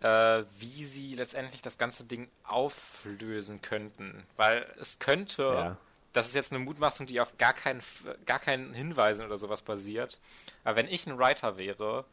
[0.00, 4.26] äh, wie sie letztendlich das ganze Ding auflösen könnten.
[4.36, 5.76] Weil es könnte Ja.
[6.12, 7.82] das ist jetzt eine Mutmaßung, die auf gar keinen,
[8.26, 10.18] gar keinen Hinweisen oder sowas basiert.
[10.64, 12.04] Aber wenn ich ein Writer wäre,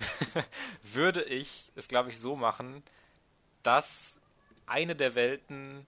[0.82, 2.82] würde ich es, glaube ich, so machen,
[3.62, 4.16] dass
[4.66, 5.86] eine der Welten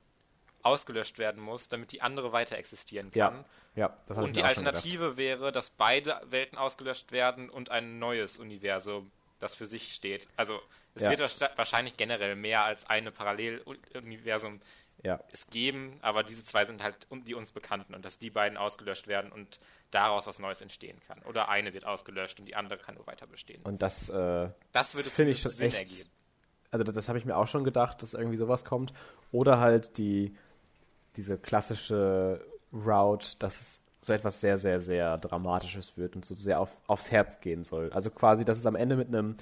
[0.62, 3.44] ausgelöscht werden muss, damit die andere weiter existieren kann.
[3.76, 8.38] Ja, ja das Und die Alternative wäre, dass beide Welten ausgelöscht werden und ein neues
[8.38, 10.26] Universum, das für sich steht.
[10.36, 10.60] Also
[10.94, 11.10] es ja.
[11.10, 11.20] wird
[11.56, 14.60] wahrscheinlich generell mehr als eine Paralleluniversum
[15.02, 15.20] ja.
[15.32, 19.06] es geben, aber diese zwei sind halt die uns bekannten und dass die beiden ausgelöscht
[19.06, 21.20] werden und daraus was Neues entstehen kann.
[21.22, 23.62] Oder eine wird ausgelöscht und die andere kann nur weiter bestehen.
[23.64, 26.10] Und das, äh, das würde finde ich schon Sinn echt, ergeben.
[26.70, 28.92] Also das, das habe ich mir auch schon gedacht, dass irgendwie sowas kommt.
[29.30, 30.36] Oder halt die
[31.16, 36.60] diese klassische Route, dass es so etwas sehr, sehr, sehr Dramatisches wird und so sehr
[36.60, 37.90] auf, aufs Herz gehen soll.
[37.92, 39.36] Also quasi, dass es am Ende mit einem,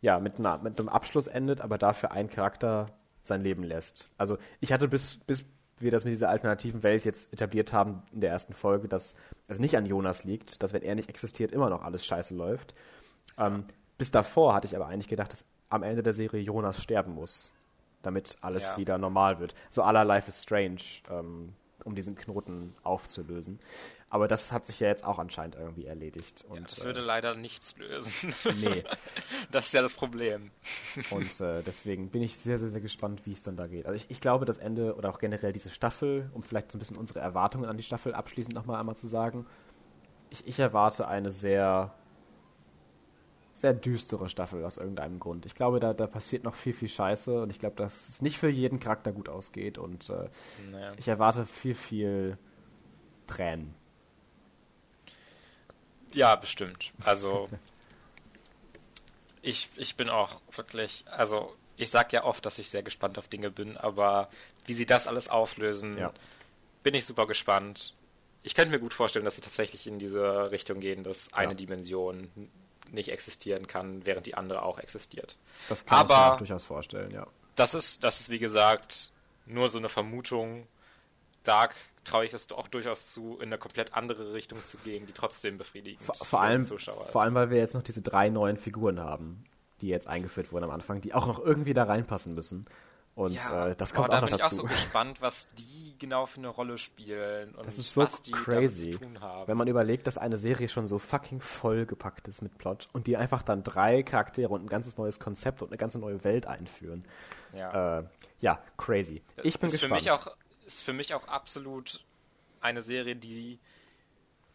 [0.00, 2.86] ja, mit, einer, mit einem Abschluss endet, aber dafür ein Charakter
[3.22, 4.08] sein Leben lässt.
[4.16, 5.44] Also ich hatte bis, bis
[5.78, 9.14] wir das mit dieser alternativen Welt jetzt etabliert haben in der ersten Folge, dass
[9.46, 12.74] es nicht an Jonas liegt, dass wenn er nicht existiert, immer noch alles scheiße läuft.
[13.36, 13.64] Ähm,
[13.96, 17.52] bis davor hatte ich aber eigentlich gedacht, dass am Ende der Serie Jonas sterben muss,
[18.02, 18.76] damit alles ja.
[18.78, 19.54] wieder normal wird.
[19.70, 20.80] So aller Life is Strange,
[21.10, 21.52] ähm,
[21.84, 23.58] um diesen Knoten aufzulösen.
[24.10, 26.44] Aber das hat sich ja jetzt auch anscheinend irgendwie erledigt.
[26.48, 28.34] Und, ja, das würde äh, leider nichts lösen.
[28.58, 28.82] Nee.
[29.50, 30.50] das ist ja das Problem.
[31.10, 33.86] Und äh, deswegen bin ich sehr, sehr, sehr gespannt, wie es dann da geht.
[33.86, 36.80] Also ich, ich glaube, das Ende oder auch generell diese Staffel, um vielleicht so ein
[36.80, 39.46] bisschen unsere Erwartungen an die Staffel abschließend nochmal einmal zu sagen,
[40.30, 41.94] ich, ich erwarte eine sehr,
[43.60, 45.44] sehr düstere Staffel aus irgendeinem Grund.
[45.46, 48.38] Ich glaube, da, da passiert noch viel, viel Scheiße und ich glaube, dass es nicht
[48.38, 50.28] für jeden Charakter gut ausgeht und äh,
[50.70, 50.92] naja.
[50.96, 52.38] ich erwarte viel, viel
[53.26, 53.74] Tränen.
[56.14, 56.92] Ja, bestimmt.
[57.04, 57.48] Also
[59.42, 63.28] ich, ich bin auch wirklich, also ich sag ja oft, dass ich sehr gespannt auf
[63.28, 64.30] Dinge bin, aber
[64.66, 66.12] wie sie das alles auflösen, ja.
[66.82, 67.94] bin ich super gespannt.
[68.42, 71.56] Ich könnte mir gut vorstellen, dass sie tatsächlich in diese Richtung gehen, dass eine ja.
[71.56, 72.30] Dimension
[72.92, 75.38] nicht existieren kann, während die andere auch existiert.
[75.68, 77.26] Das kann aber ich mir auch durchaus vorstellen, ja.
[77.54, 79.12] Das ist, das ist wie gesagt
[79.46, 80.66] nur so eine Vermutung.
[81.42, 81.74] Dark
[82.04, 85.58] traue ich es auch durchaus zu, in eine komplett andere Richtung zu gehen, die trotzdem
[85.58, 89.44] befriedigend vor, vor allem, Vor allem, weil wir jetzt noch diese drei neuen Figuren haben,
[89.80, 92.66] die jetzt eingeführt wurden am Anfang, die auch noch irgendwie da reinpassen müssen.
[93.18, 94.36] Und ja, äh, das kommt auch noch dazu.
[94.36, 97.76] Da bin ich auch so gespannt, was die genau für eine Rolle spielen und das
[97.76, 99.48] ist so was die crazy, zu tun haben.
[99.48, 103.16] Wenn man überlegt, dass eine Serie schon so fucking vollgepackt ist mit Plot und die
[103.16, 107.04] einfach dann drei Charaktere und ein ganzes neues Konzept und eine ganze neue Welt einführen.
[107.52, 108.04] Ja, äh,
[108.38, 109.20] ja crazy.
[109.42, 110.00] Ich bin ist gespannt.
[110.00, 112.04] Für mich auch ist für mich auch absolut
[112.60, 113.58] eine Serie, die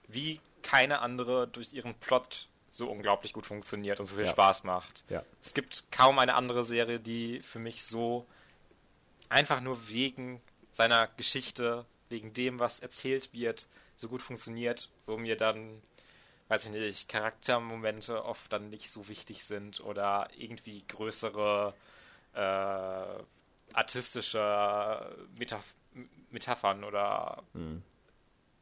[0.08, 4.32] wie keine andere durch ihren Plot so unglaublich gut funktioniert und so viel ja.
[4.32, 5.04] Spaß macht.
[5.10, 5.22] Ja.
[5.42, 8.26] Es gibt kaum eine andere Serie, die für mich so
[9.34, 15.36] einfach nur wegen seiner Geschichte, wegen dem, was erzählt wird, so gut funktioniert, wo mir
[15.36, 15.82] dann,
[16.50, 21.74] weiß ich nicht, Charaktermomente oft dann nicht so wichtig sind oder irgendwie größere
[22.34, 23.24] äh,
[23.74, 25.76] artistische Metaph
[26.32, 27.84] Metaphern oder mhm.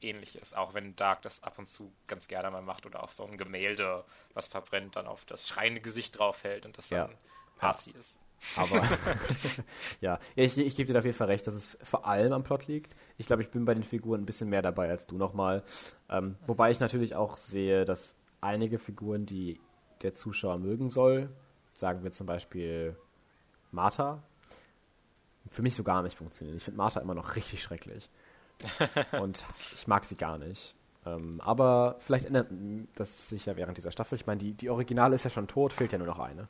[0.02, 0.54] ähnliches.
[0.54, 3.38] Auch wenn Dark das ab und zu ganz gerne mal macht oder auf so ein
[3.38, 4.04] Gemälde,
[4.34, 7.08] was verbrennt, dann auf das schreiende Gesicht draufhält und das ja.
[7.08, 7.18] dann
[7.62, 8.00] ja.
[8.00, 8.21] ist.
[8.56, 8.84] Aber
[10.02, 12.68] ja, ich, ich gebe dir auf jeden Fall recht, dass es vor allem am Plot
[12.68, 12.96] liegt.
[13.18, 15.64] Ich glaube, ich bin bei den Figuren ein bisschen mehr dabei als du nochmal.
[16.10, 19.60] Ähm, wobei ich natürlich auch sehe, dass einige Figuren, die
[20.02, 21.30] der Zuschauer mögen soll,
[21.76, 22.96] sagen wir zum Beispiel
[23.72, 24.24] Martha,
[25.50, 26.58] für mich so gar nicht funktionieren.
[26.58, 28.10] Ich finde Martha immer noch richtig schrecklich.
[29.22, 30.76] und ich mag sie gar nicht.
[31.06, 32.50] Ähm, aber vielleicht ändert
[32.96, 34.16] das sich ja während dieser Staffel.
[34.16, 36.48] Ich meine, die, die Originale ist ja schon tot, fehlt ja nur noch eine.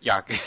[0.00, 0.38] Ja, genau.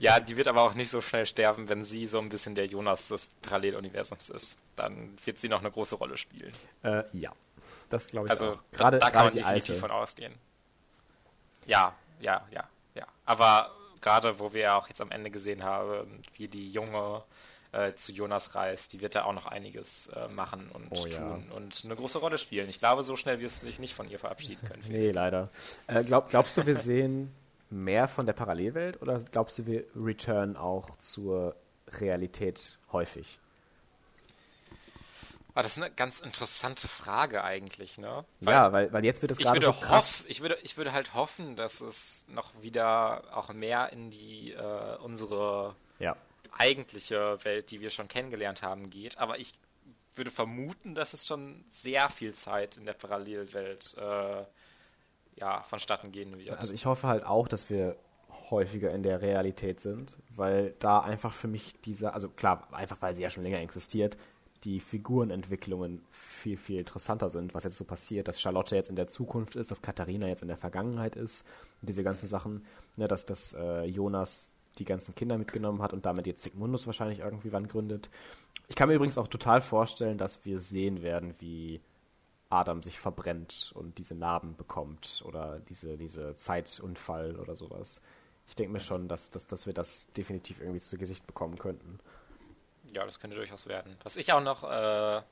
[0.00, 2.66] ja, die wird aber auch nicht so schnell sterben, wenn sie so ein bisschen der
[2.66, 4.56] Jonas des Paralleluniversums ist.
[4.76, 6.52] Dann wird sie noch eine große Rolle spielen.
[6.82, 7.32] Äh, ja,
[7.90, 8.58] das glaube ich also, auch.
[8.72, 9.80] Gerade, da, da kann man definitiv alte.
[9.80, 10.34] von ausgehen.
[11.66, 13.06] Ja, ja, ja, ja.
[13.24, 13.70] Aber
[14.00, 17.22] gerade wo wir auch jetzt am Ende gesehen haben, wie die Junge
[17.70, 21.10] äh, zu Jonas reist, die wird da auch noch einiges äh, machen und oh, tun
[21.48, 21.56] ja.
[21.56, 22.68] und eine große Rolle spielen.
[22.68, 24.84] Ich glaube, so schnell wirst du dich nicht von ihr verabschieden können.
[24.88, 25.50] nee, leider.
[25.86, 27.32] Äh, glaub, glaubst du, wir sehen
[27.74, 31.56] mehr von der Parallelwelt oder glaubst du, wir return auch zur
[32.00, 33.40] Realität häufig?
[35.56, 38.24] Ah, das ist eine ganz interessante Frage eigentlich, ne?
[38.40, 40.24] Weil ja, weil, weil jetzt wird es gerade so krass.
[40.26, 44.96] Ich, würde, ich würde halt hoffen, dass es noch wieder auch mehr in die äh,
[44.96, 46.16] unsere ja.
[46.58, 49.18] eigentliche Welt, die wir schon kennengelernt haben, geht.
[49.18, 49.52] Aber ich
[50.16, 54.44] würde vermuten, dass es schon sehr viel Zeit in der Parallelwelt äh,
[55.36, 56.56] ja, vonstatten gehen wird.
[56.58, 57.96] Also ich hoffe halt auch, dass wir
[58.50, 63.14] häufiger in der Realität sind, weil da einfach für mich dieser, also klar, einfach weil
[63.14, 64.18] sie ja schon länger existiert,
[64.64, 69.06] die Figurenentwicklungen viel, viel interessanter sind, was jetzt so passiert, dass Charlotte jetzt in der
[69.06, 71.46] Zukunft ist, dass Katharina jetzt in der Vergangenheit ist
[71.80, 72.64] und diese ganzen Sachen,
[72.96, 77.20] ne, dass, dass äh, Jonas die ganzen Kinder mitgenommen hat und damit jetzt Sigmundus wahrscheinlich
[77.20, 78.10] irgendwie wann gründet.
[78.68, 81.80] Ich kann mir übrigens auch total vorstellen, dass wir sehen werden, wie
[82.54, 88.00] Adam sich verbrennt und diese Narben bekommt oder diese, diese Zeitunfall oder sowas.
[88.46, 91.98] Ich denke mir schon, dass, dass, dass wir das definitiv irgendwie zu Gesicht bekommen könnten.
[92.92, 93.96] Ja, das könnte durchaus werden.
[94.02, 95.22] Was ich auch noch äh,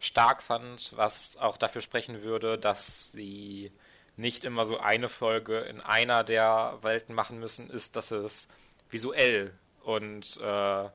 [0.00, 3.72] stark fand, was auch dafür sprechen würde, dass sie
[4.16, 8.48] nicht immer so eine Folge in einer der Welten machen müssen, ist, dass es
[8.90, 9.52] visuell
[9.82, 10.88] und äh,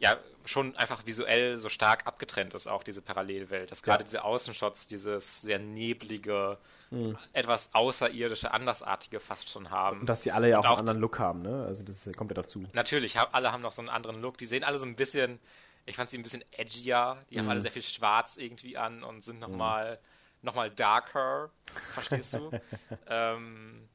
[0.00, 0.16] ja,
[0.48, 3.70] schon einfach visuell so stark abgetrennt ist, auch diese Parallelwelt.
[3.70, 4.06] Dass gerade ja.
[4.06, 6.58] diese Außenshots, dieses sehr neblige,
[6.90, 7.18] mhm.
[7.34, 10.00] etwas außerirdische, andersartige fast schon haben.
[10.00, 11.64] Und dass sie alle ja auch, auch einen anderen Look haben, ne?
[11.66, 12.64] Also das kommt ja dazu.
[12.72, 14.38] Natürlich, alle haben noch so einen anderen Look.
[14.38, 15.38] Die sehen alle so ein bisschen,
[15.84, 17.18] ich fand sie ein bisschen edgier.
[17.30, 17.40] Die mhm.
[17.40, 20.46] haben alle sehr viel schwarz irgendwie an und sind nochmal mhm.
[20.46, 21.50] noch mal darker,
[21.92, 22.50] verstehst du?
[23.06, 23.88] ähm,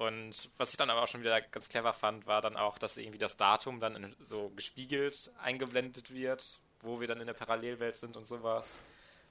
[0.00, 2.96] und was ich dann aber auch schon wieder ganz clever fand, war dann auch, dass
[2.96, 8.16] irgendwie das Datum dann so gespiegelt eingeblendet wird, wo wir dann in der Parallelwelt sind
[8.16, 8.78] und sowas.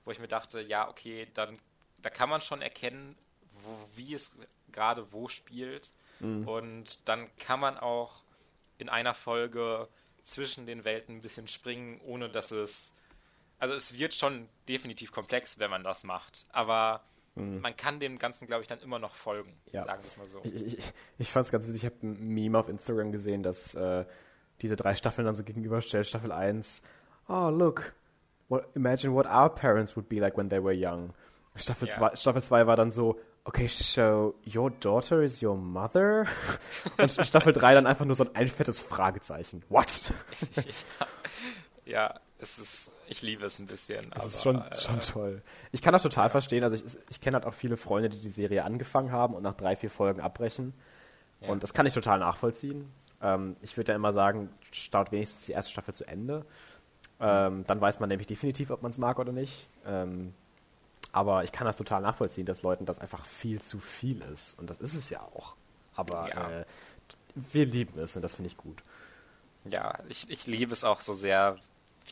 [0.06, 1.58] Wo ich mir dachte, ja, okay, dann
[2.04, 3.16] da kann man schon erkennen,
[3.64, 4.38] wo, wie es
[4.72, 5.90] gerade wo spielt.
[6.20, 6.48] Mhm.
[6.48, 8.22] Und dann kann man auch
[8.78, 9.88] in einer Folge
[10.24, 12.94] zwischen den Welten ein bisschen springen, ohne dass es.
[13.58, 16.46] Also es wird schon definitiv komplex, wenn man das macht.
[16.52, 17.02] Aber
[17.40, 17.62] Mhm.
[17.62, 19.84] Man kann dem Ganzen, glaube ich, dann immer noch folgen, ja.
[19.84, 20.42] sagen wir es mal so.
[20.44, 23.76] Ich, ich, ich fand es ganz witzig, ich habe ein Meme auf Instagram gesehen, dass
[23.76, 24.06] äh,
[24.62, 26.08] diese drei Staffeln dann so gegenüberstellt.
[26.08, 26.82] Staffel 1,
[27.28, 27.94] oh look,
[28.50, 31.14] what, imagine what our parents would be like when they were young.
[31.56, 32.16] Staffel 2 ja.
[32.16, 36.26] Staffel zwei war dann so, okay, so your daughter is your mother?
[36.98, 39.64] Und Staffel 3 dann einfach nur so ein, ein fettes Fragezeichen.
[39.70, 40.02] What?
[41.86, 42.14] ja.
[42.14, 44.06] ja, es ist, ich liebe es ein bisschen.
[44.16, 45.42] Es ist schon, äh, schon toll.
[45.72, 46.30] Ich kann das total ja.
[46.30, 46.64] verstehen.
[46.64, 49.56] Also ich, ich kenne halt auch viele Freunde, die die Serie angefangen haben und nach
[49.56, 50.74] drei, vier Folgen abbrechen.
[51.42, 51.50] Ja.
[51.50, 52.92] Und das kann ich total nachvollziehen.
[53.22, 56.46] Ähm, ich würde ja immer sagen, staut wenigstens die erste Staffel zu Ende.
[57.20, 59.68] Ähm, dann weiß man nämlich definitiv, ob man es mag oder nicht.
[59.86, 60.34] Ähm,
[61.12, 64.58] aber ich kann das total nachvollziehen, dass Leuten das einfach viel zu viel ist.
[64.58, 65.56] Und das ist es ja auch.
[65.96, 66.50] Aber ja.
[66.62, 66.66] Äh,
[67.36, 68.84] wir lieben es und das finde ich gut.
[69.66, 71.58] Ja, ich, ich liebe es auch so sehr,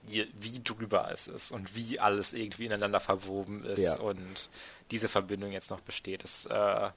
[0.05, 3.99] wie, wie drüber es ist und wie alles irgendwie ineinander verwoben ist ja.
[3.99, 4.49] und
[4.91, 6.23] diese Verbindung jetzt noch besteht.
[6.23, 6.89] Das äh,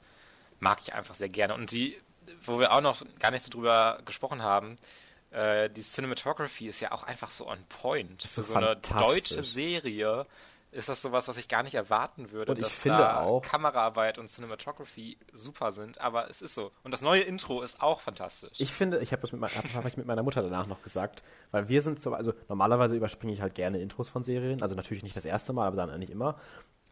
[0.60, 1.54] mag ich einfach sehr gerne.
[1.54, 1.98] Und die,
[2.44, 4.76] wo wir auch noch gar nicht so drüber gesprochen haben,
[5.30, 8.22] äh, die Cinematography ist ja auch einfach so on point.
[8.22, 10.26] Für so eine deutsche Serie
[10.72, 13.42] ist das sowas, was ich gar nicht erwarten würde, und ich dass finde da auch,
[13.42, 16.70] Kameraarbeit und Cinematography super sind, aber es ist so.
[16.84, 18.60] Und das neue Intro ist auch fantastisch.
[18.60, 21.22] Ich finde, ich habe das mit, mein, hab ich mit meiner Mutter danach noch gesagt,
[21.50, 25.02] weil wir sind so, also normalerweise überspringe ich halt gerne Intros von Serien, also natürlich
[25.02, 26.36] nicht das erste Mal, aber dann nicht immer.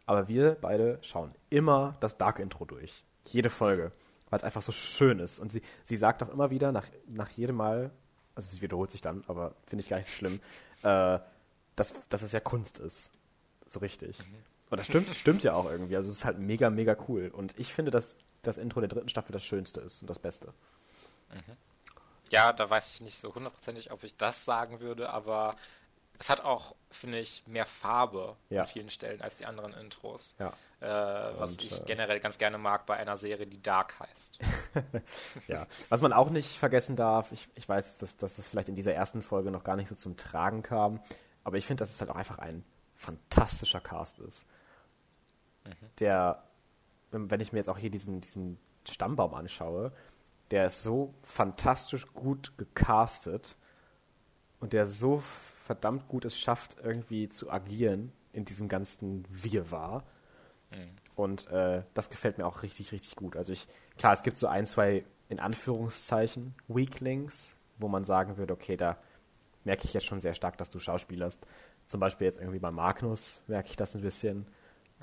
[0.05, 3.03] Aber wir beide schauen immer das Dark-Intro durch.
[3.27, 3.91] Jede Folge.
[4.31, 5.39] Weil es einfach so schön ist.
[5.39, 7.91] Und sie, sie sagt auch immer wieder, nach, nach jedem Mal,
[8.33, 10.39] also sie wiederholt sich dann, aber finde ich gar nicht so schlimm,
[10.81, 11.19] äh,
[11.75, 13.11] dass, dass es ja Kunst ist
[13.71, 14.17] so richtig.
[14.69, 15.95] Und das stimmt, stimmt ja auch irgendwie.
[15.95, 17.31] Also es ist halt mega, mega cool.
[17.33, 20.53] Und ich finde, dass das Intro der dritten Staffel das Schönste ist und das Beste.
[21.33, 21.57] Mhm.
[22.29, 25.55] Ja, da weiß ich nicht so hundertprozentig, ob ich das sagen würde, aber
[26.19, 28.61] es hat auch, finde ich, mehr Farbe ja.
[28.61, 30.35] an vielen Stellen als die anderen Intros.
[30.37, 30.53] Ja.
[30.81, 34.39] Äh, was und, ich äh, generell ganz gerne mag bei einer Serie, die Dark heißt.
[35.47, 38.75] ja, was man auch nicht vergessen darf, ich, ich weiß, dass, dass das vielleicht in
[38.75, 41.01] dieser ersten Folge noch gar nicht so zum Tragen kam,
[41.43, 42.63] aber ich finde, das ist halt auch einfach ein
[42.99, 44.45] fantastischer Cast ist.
[45.65, 45.71] Mhm.
[45.99, 46.43] Der,
[47.11, 49.91] wenn ich mir jetzt auch hier diesen, diesen Stammbaum anschaue,
[50.51, 53.55] der ist so fantastisch gut gecastet
[54.59, 60.03] und der so verdammt gut es schafft, irgendwie zu agieren in diesem ganzen Wirrwarr.
[60.71, 60.89] Mhm.
[61.15, 63.37] Und äh, das gefällt mir auch richtig, richtig gut.
[63.37, 63.67] Also ich,
[63.97, 68.97] klar, es gibt so ein, zwei, in Anführungszeichen, Weaklings, wo man sagen würde, okay, da
[69.63, 71.39] merke ich jetzt schon sehr stark, dass du schauspielerst.
[71.89, 74.45] Zum Beispiel jetzt irgendwie bei Magnus merke ich das ein bisschen.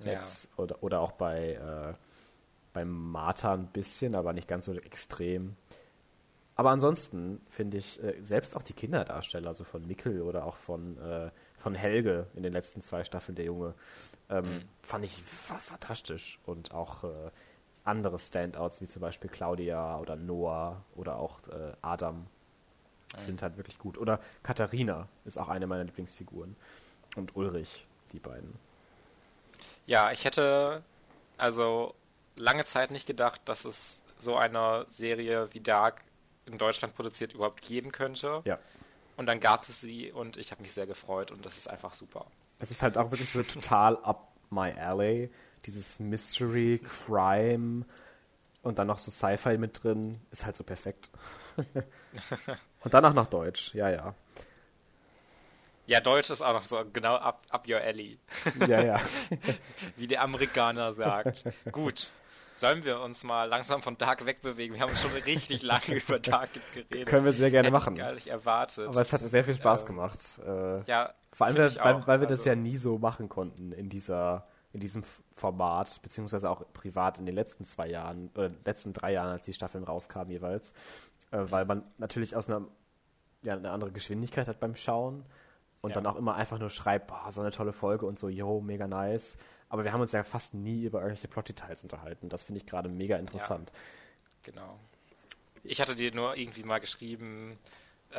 [0.05, 0.63] Jetzt, ja.
[0.63, 1.95] oder, oder auch bei, äh,
[2.73, 5.57] bei Martha ein bisschen, aber nicht ganz so extrem.
[6.55, 10.97] Aber ansonsten finde ich, äh, selbst auch die Kinderdarsteller, also von Mikkel oder auch von,
[10.99, 13.75] äh, von Helge in den letzten zwei Staffeln, der Junge,
[14.31, 14.63] ähm, mhm.
[14.81, 16.39] fand ich fantastisch.
[16.47, 17.31] Und auch äh,
[17.83, 21.73] andere Standouts, wie zum Beispiel Claudia oder Noah oder auch äh,
[23.19, 23.99] Sind halt wirklich gut.
[23.99, 26.57] Oder Katharina ist auch eine meiner Lieblingsfiguren.
[27.15, 28.55] Und Ulrich, die beiden.
[29.87, 30.83] Ja, ich hätte
[31.39, 31.95] also
[32.35, 36.03] lange Zeit nicht gedacht, dass es so eine Serie wie Dark
[36.47, 38.43] in Deutschland produziert überhaupt geben könnte.
[38.45, 38.59] Ja.
[39.16, 41.95] Und dann gab es sie und ich habe mich sehr gefreut und das ist einfach
[41.95, 42.27] super.
[42.59, 45.31] Es ist halt auch wirklich so total up my alley.
[45.65, 47.85] Dieses Mystery, Crime
[48.62, 50.19] und dann noch so Sci-Fi mit drin.
[50.31, 51.11] Ist halt so perfekt.
[52.87, 53.75] und dann auch noch Deutsch.
[53.75, 54.15] Ja, ja.
[55.87, 58.17] Ja, Deutsch ist auch noch so genau up, up your alley.
[58.67, 59.01] Ja, ja.
[59.97, 61.45] Wie der Amerikaner sagt.
[61.73, 62.11] Gut.
[62.55, 64.77] Sollen wir uns mal langsam von Dark wegbewegen?
[64.77, 67.07] Wir haben schon richtig lange über Dark geredet.
[67.09, 67.95] Können wir sehr gerne Hätte machen.
[67.95, 68.87] Ich gar nicht erwartet.
[68.89, 70.19] Aber es hat sehr viel Spaß Ähm, gemacht.
[70.47, 73.73] Äh, ja, vor allem, weil, weil, weil wir das Also- ja nie so machen konnten
[73.73, 75.05] in dieser in diesem
[75.35, 79.55] Format, beziehungsweise auch privat in den letzten zwei Jahren, oder letzten drei Jahren, als die
[79.55, 80.75] Staffeln rauskamen jeweils,
[81.31, 82.66] äh, weil man natürlich aus einer
[83.43, 85.24] ja, eine andere Geschwindigkeit hat beim Schauen
[85.81, 85.94] und Ja.
[85.94, 88.86] dann auch immer einfach nur schreibt, boah, so eine tolle Folge und so, yo, mega
[88.89, 89.36] nice.
[89.69, 92.28] Aber wir haben uns ja fast nie über irgendwelche Plot-Details unterhalten.
[92.28, 93.70] Das finde ich gerade mega interessant.
[94.43, 94.78] Genau.
[95.62, 97.59] Ich hatte dir nur irgendwie mal geschrieben,
[98.11, 98.15] äh,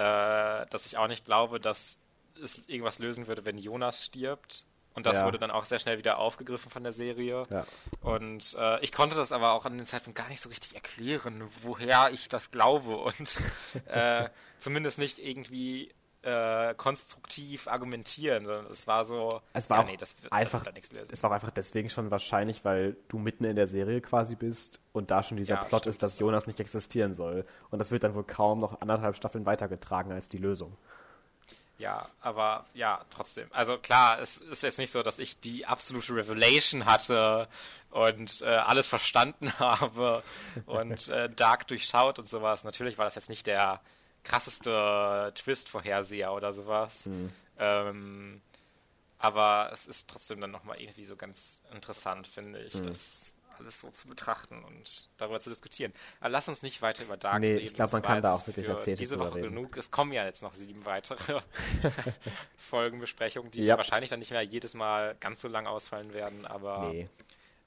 [0.67, 1.97] dass ich auch nicht glaube, dass
[2.43, 4.65] es irgendwas lösen würde, wenn Jonas stirbt.
[4.97, 5.25] Und das Ja.
[5.25, 7.43] wurde dann auch sehr schnell wieder aufgegriffen von der Serie.
[7.51, 7.65] Ja.
[8.01, 11.43] Und äh, ich konnte das aber auch an dem Zeitpunkt gar nicht so richtig erklären,
[11.61, 12.97] woher ich das glaube.
[12.97, 13.41] Und
[13.85, 15.93] äh, zumindest nicht irgendwie
[16.23, 20.73] äh, konstruktiv argumentieren, sondern es war so, Es war ja, nee, das einfach- das.
[21.11, 25.11] Es war einfach deswegen schon wahrscheinlich, weil du mitten in der Serie quasi bist und
[25.11, 27.45] da schon dieser Ja, Plot ist, dass das Jonas nicht existieren soll.
[27.69, 30.75] Und das wird dann wohl kaum noch anderthalb Staffeln weitergetragen als die Lösung.
[31.77, 33.47] Ja, aber ja, trotzdem.
[33.51, 37.47] Also klar, es ist jetzt nicht so, dass ich die absolute Revelation hatte
[37.91, 40.23] und äh, alles verstanden habe
[40.65, 42.63] und äh, Dark durchschaut und sowas.
[42.63, 43.79] Natürlich war das jetzt nicht der
[44.23, 47.03] krasseste Twist-Vorherseher oder sowas.
[47.59, 48.41] Ähm,
[49.19, 53.89] aber es ist trotzdem dann nochmal irgendwie so ganz interessant, finde ich, das alles so
[53.89, 55.93] zu betrachten und darüber zu diskutieren.
[56.19, 57.65] Aber lass uns nicht weiter über Dark Nee, reden.
[57.65, 59.49] ich glaub, man kann da auch wirklich für erzählt diese Woche reden.
[59.55, 59.75] genug.
[59.77, 61.41] Es kommen ja jetzt noch sieben weitere
[62.57, 63.77] Folgenbesprechungen, die Ja.
[63.77, 67.09] wahrscheinlich dann nicht mehr jedes Mal ganz so lang ausfallen werden, aber Nee.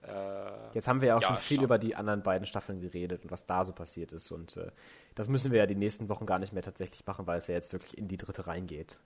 [0.03, 1.65] äh, Jetzt haben wir ja auch Ja, schon viel schon.
[1.65, 4.31] über die anderen beiden Staffeln geredet und was da so passiert ist.
[4.31, 4.71] Und äh,
[5.15, 7.55] das müssen wir ja die nächsten Wochen gar nicht mehr tatsächlich machen, weil es ja
[7.55, 8.99] jetzt wirklich in die dritte reingeht.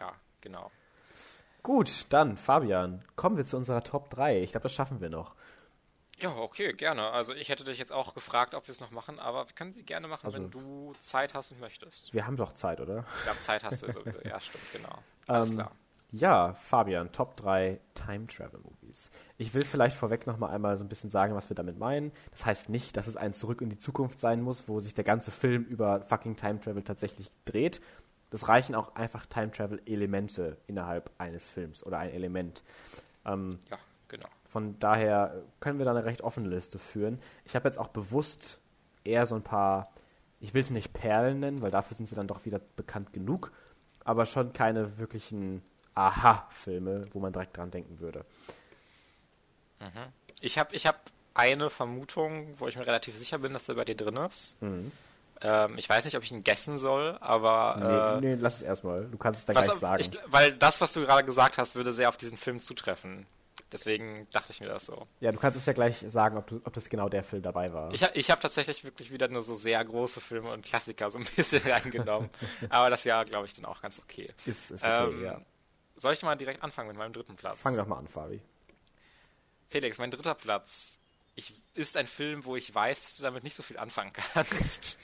[0.00, 0.70] ja, genau.
[1.62, 4.40] Gut, dann, Fabian, kommen wir zu unserer Top 3.
[4.40, 5.34] Ich glaube, das schaffen wir noch.
[6.18, 7.10] Ja, okay, gerne.
[7.10, 9.74] Also ich hätte dich jetzt auch gefragt, ob wir es noch machen, aber wir können
[9.74, 12.14] sie gerne machen, Also- wenn du Zeit hast und möchtest.
[12.14, 13.04] Wir haben doch Zeit, oder?
[13.24, 14.18] Glaube, Zeit hast du sowieso.
[14.24, 14.98] Ja, stimmt, genau.
[15.26, 15.72] Alles Ähm, klar.
[16.12, 19.10] Ja, Fabian, Top 3 Time Travel Movies.
[19.38, 22.12] Ich will vielleicht vorweg noch mal einmal so ein bisschen sagen, was wir damit meinen.
[22.30, 25.02] Das heißt nicht, dass es ein Zurück in die Zukunft sein muss, wo sich der
[25.04, 27.80] ganze Film über fucking Time Travel tatsächlich dreht.
[28.30, 32.62] Das reichen auch einfach Time Travel Elemente innerhalb eines Films oder ein Element.
[33.26, 33.78] Ähm, Ja,
[34.08, 34.28] genau.
[34.48, 37.20] Von daher können wir da eine recht offene Liste führen.
[37.44, 38.58] Ich habe jetzt auch bewusst
[39.04, 39.88] eher so ein paar,
[40.40, 43.52] ich will es nicht Perlen nennen, weil dafür sind sie dann doch wieder bekannt genug,
[44.04, 45.62] aber schon keine wirklichen
[45.94, 48.24] Aha-Filme, wo man direkt dran denken würde.
[50.40, 51.00] Ich habe ich hab
[51.34, 54.60] eine Vermutung, wo ich mir relativ sicher bin, dass der bei dir drin ist.
[54.62, 54.92] Mhm.
[55.42, 59.04] Ähm, ich weiß nicht, ob ich ihn guessen soll, aber Nee, nee, lass es erstmal.
[59.06, 60.00] Du kannst es dann äh, was, gleich sagen.
[60.00, 63.26] Ich, weil das, was du gerade gesagt hast, würde sehr auf diesen Film zutreffen.
[63.72, 65.08] Deswegen dachte ich mir das so.
[65.20, 67.72] ja, du kannst es ja gleich sagen, ob, du, ob das genau der Film dabei
[67.72, 67.92] war.
[67.92, 71.26] Ich, ich habe tatsächlich wirklich wieder nur so sehr große Filme und Klassiker so ein
[71.36, 72.30] bisschen reingenommen.
[72.68, 74.28] Aber das ja, glaube ich, dann auch ganz okay.
[74.46, 75.40] ist, ist okay, Ähm, ja.
[75.96, 77.58] Soll ich mal direkt anfangen mit meinem dritten Platz?
[77.58, 78.40] Fang doch mal an, Fabi.
[79.68, 81.00] Felix, mein dritter Platz
[81.36, 84.98] ich, ist ein Film, wo ich weiß, dass du damit nicht so viel anfangen kannst.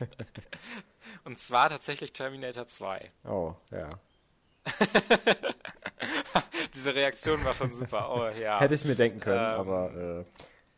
[1.25, 3.13] Und zwar tatsächlich Terminator 2.
[3.25, 3.89] Oh, ja.
[6.75, 8.11] Diese Reaktion war schon super.
[8.11, 8.61] Oh ja.
[8.61, 10.25] Hätte ich mir denken können, Ähm, aber äh,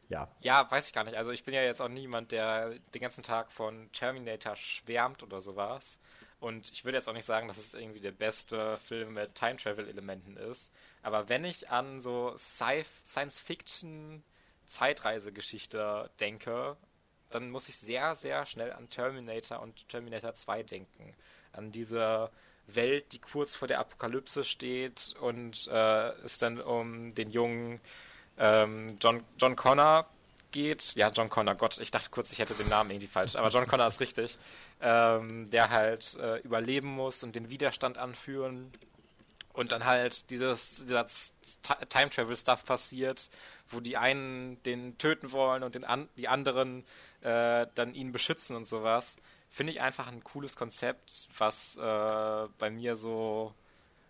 [0.08, 0.28] ja.
[0.40, 1.16] Ja, weiß ich gar nicht.
[1.16, 5.40] Also ich bin ja jetzt auch niemand, der den ganzen Tag von Terminator schwärmt oder
[5.40, 5.98] sowas.
[6.40, 10.36] Und ich würde jetzt auch nicht sagen, dass es irgendwie der beste Film mit Time-Travel-Elementen
[10.36, 10.72] ist.
[11.02, 14.22] Aber wenn ich an so Sci Science-Fiction
[14.66, 16.76] Zeitreisegeschichte denke,
[17.30, 21.14] dann muss ich sehr, sehr schnell an Terminator und Terminator 2 denken.
[21.52, 22.30] An diese
[22.66, 27.80] Welt, die kurz vor der Apokalypse steht und äh, es dann um den jungen
[28.38, 30.06] ähm, John, John Connor
[30.50, 30.94] geht.
[30.94, 33.66] Ja, John Connor, Gott, ich dachte kurz, ich hätte den Namen irgendwie falsch, aber John
[33.66, 34.36] Connor ist richtig.
[34.80, 38.70] Ähm, der halt äh, überleben muss und den Widerstand anführen.
[39.52, 43.30] Und dann halt dieses, dieser Ti- Time-Travel-Stuff passiert,
[43.68, 46.84] wo die einen den töten wollen und den an, die anderen
[47.20, 49.16] äh, dann ihn beschützen und sowas.
[49.54, 53.54] Finde ich einfach ein cooles Konzept, was äh, bei mir so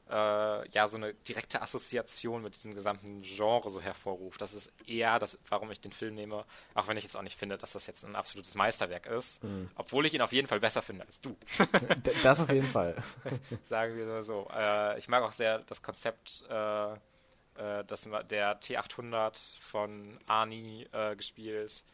[0.09, 4.41] äh, ja so eine direkte Assoziation mit diesem gesamten Genre so hervorruft.
[4.41, 7.39] Das ist eher das, warum ich den Film nehme, auch wenn ich jetzt auch nicht
[7.39, 9.69] finde, dass das jetzt ein absolutes Meisterwerk ist, mhm.
[9.75, 11.37] obwohl ich ihn auf jeden Fall besser finde als du.
[12.23, 12.97] das auf jeden Fall.
[13.62, 14.49] Sagen wir so.
[14.51, 21.15] Äh, ich mag auch sehr das Konzept, äh, äh dass der T800 von Arnie äh,
[21.16, 21.85] gespielt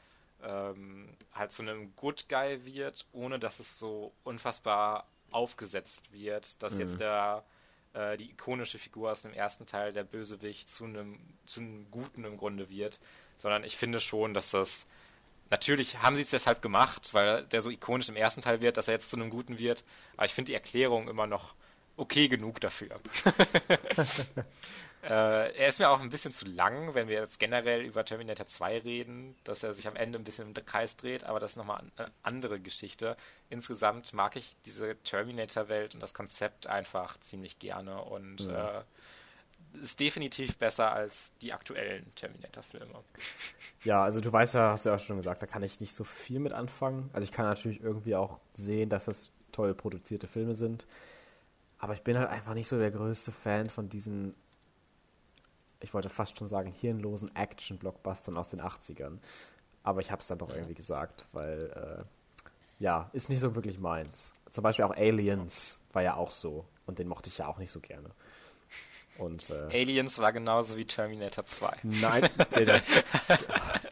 [0.43, 6.75] ähm, halt zu einem Good Guy wird, ohne dass es so unfassbar aufgesetzt wird, dass
[6.75, 6.81] mhm.
[6.81, 7.45] jetzt der
[7.93, 12.25] äh, die ikonische Figur aus dem ersten Teil, der Bösewicht, zu einem, zu einem Guten
[12.25, 13.01] im Grunde wird,
[13.37, 14.87] sondern ich finde schon, dass das
[15.53, 18.87] Natürlich haben sie es deshalb gemacht, weil der so ikonisch im ersten Teil wird, dass
[18.87, 19.83] er jetzt zu einem Guten wird.
[20.17, 21.55] Aber ich finde die Erklärung immer noch
[21.97, 23.01] okay genug dafür.
[25.03, 28.47] Äh, er ist mir auch ein bisschen zu lang, wenn wir jetzt generell über Terminator
[28.47, 31.57] 2 reden, dass er sich am Ende ein bisschen im Kreis dreht, aber das ist
[31.57, 33.17] nochmal eine andere Geschichte.
[33.49, 38.81] Insgesamt mag ich diese Terminator-Welt und das Konzept einfach ziemlich gerne und ja.
[38.81, 38.83] äh,
[39.81, 42.95] ist definitiv besser als die aktuellen Terminator-Filme.
[43.83, 45.95] Ja, also du weißt ja, hast du ja auch schon gesagt, da kann ich nicht
[45.95, 47.09] so viel mit anfangen.
[47.15, 50.85] Also ich kann natürlich irgendwie auch sehen, dass das toll produzierte Filme sind.
[51.79, 54.35] Aber ich bin halt einfach nicht so der größte Fan von diesen
[55.81, 59.19] ich wollte fast schon sagen, hirnlosen Action-Blockbustern aus den 80ern.
[59.83, 60.57] Aber ich habe es dann doch ja.
[60.57, 62.05] irgendwie gesagt, weil, äh,
[62.83, 64.33] ja, ist nicht so wirklich meins.
[64.51, 66.67] Zum Beispiel auch Aliens war ja auch so.
[66.87, 68.11] Und den mochte ich ja auch nicht so gerne.
[69.17, 71.77] Und, äh, Aliens war genauso wie Terminator 2.
[71.83, 72.25] Nein,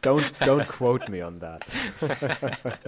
[0.01, 1.65] don't, don't quote me on that.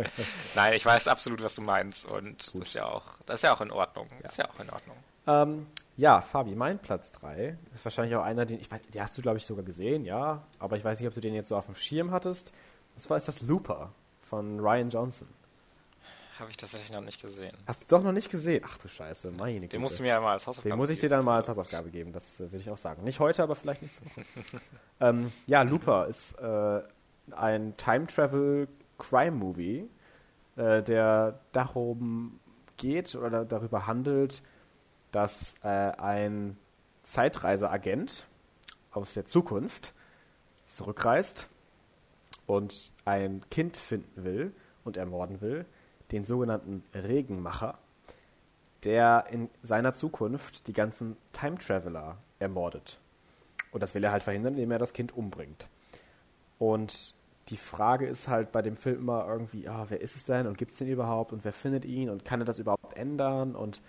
[0.56, 2.12] Nein, ich weiß absolut, was du meinst.
[2.12, 4.08] Und das ist ja auch, das ist ja auch in Ordnung.
[4.22, 4.30] Ja.
[4.30, 4.98] ist ja auch in Ordnung.
[5.28, 5.68] Ähm,
[5.98, 9.22] ja, Fabi, mein Platz 3 ist wahrscheinlich auch einer, den ich weiß, den hast du,
[9.22, 10.44] glaube ich, sogar gesehen, ja.
[10.60, 12.54] Aber ich weiß nicht, ob du den jetzt so auf dem Schirm hattest.
[12.96, 13.92] Und zwar ist das Looper
[14.30, 15.28] von Ryan Johnson.
[16.40, 17.56] Habe ich tatsächlich noch nicht gesehen.
[17.68, 18.64] Hast du doch noch nicht gesehen?
[18.66, 19.68] Ach du Scheiße, meine.
[19.68, 20.74] Den musst du mir ja mal als Hausaufgabe geben.
[20.74, 23.04] Den muss ich dir dann mal als Hausaufgabe geben, das äh, will ich auch sagen.
[23.04, 24.24] Nicht heute, aber vielleicht nächste Woche.
[25.02, 26.82] ähm, ja, Looper ist äh,
[27.30, 29.88] ein Time-Travel-Crime-Movie,
[30.56, 32.40] äh, der darum
[32.78, 34.42] geht oder darüber handelt,
[35.12, 36.58] dass äh, ein
[37.04, 38.26] Zeitreiseagent
[38.92, 39.94] aus der Zukunft
[40.68, 41.50] zurückreist
[42.46, 45.66] und ein Kind finden will und ermorden will,
[46.12, 47.78] den sogenannten Regenmacher,
[48.84, 53.00] der in seiner Zukunft die ganzen Time Traveler ermordet.
[53.72, 55.68] Und das will er halt verhindern, indem er das Kind umbringt.
[56.60, 57.16] Und
[57.50, 60.58] die Frage ist halt bei dem Film immer irgendwie, ah, wer ist es denn und
[60.58, 63.82] gibt es den überhaupt und wer findet ihn und kann er das überhaupt ändern und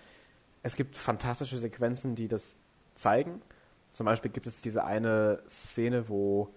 [0.63, 2.59] es gibt fantastische Sequenzen, die das
[2.95, 3.43] zeigen.
[3.91, 6.55] Zum Beispiel gibt es diese eine Szene, wo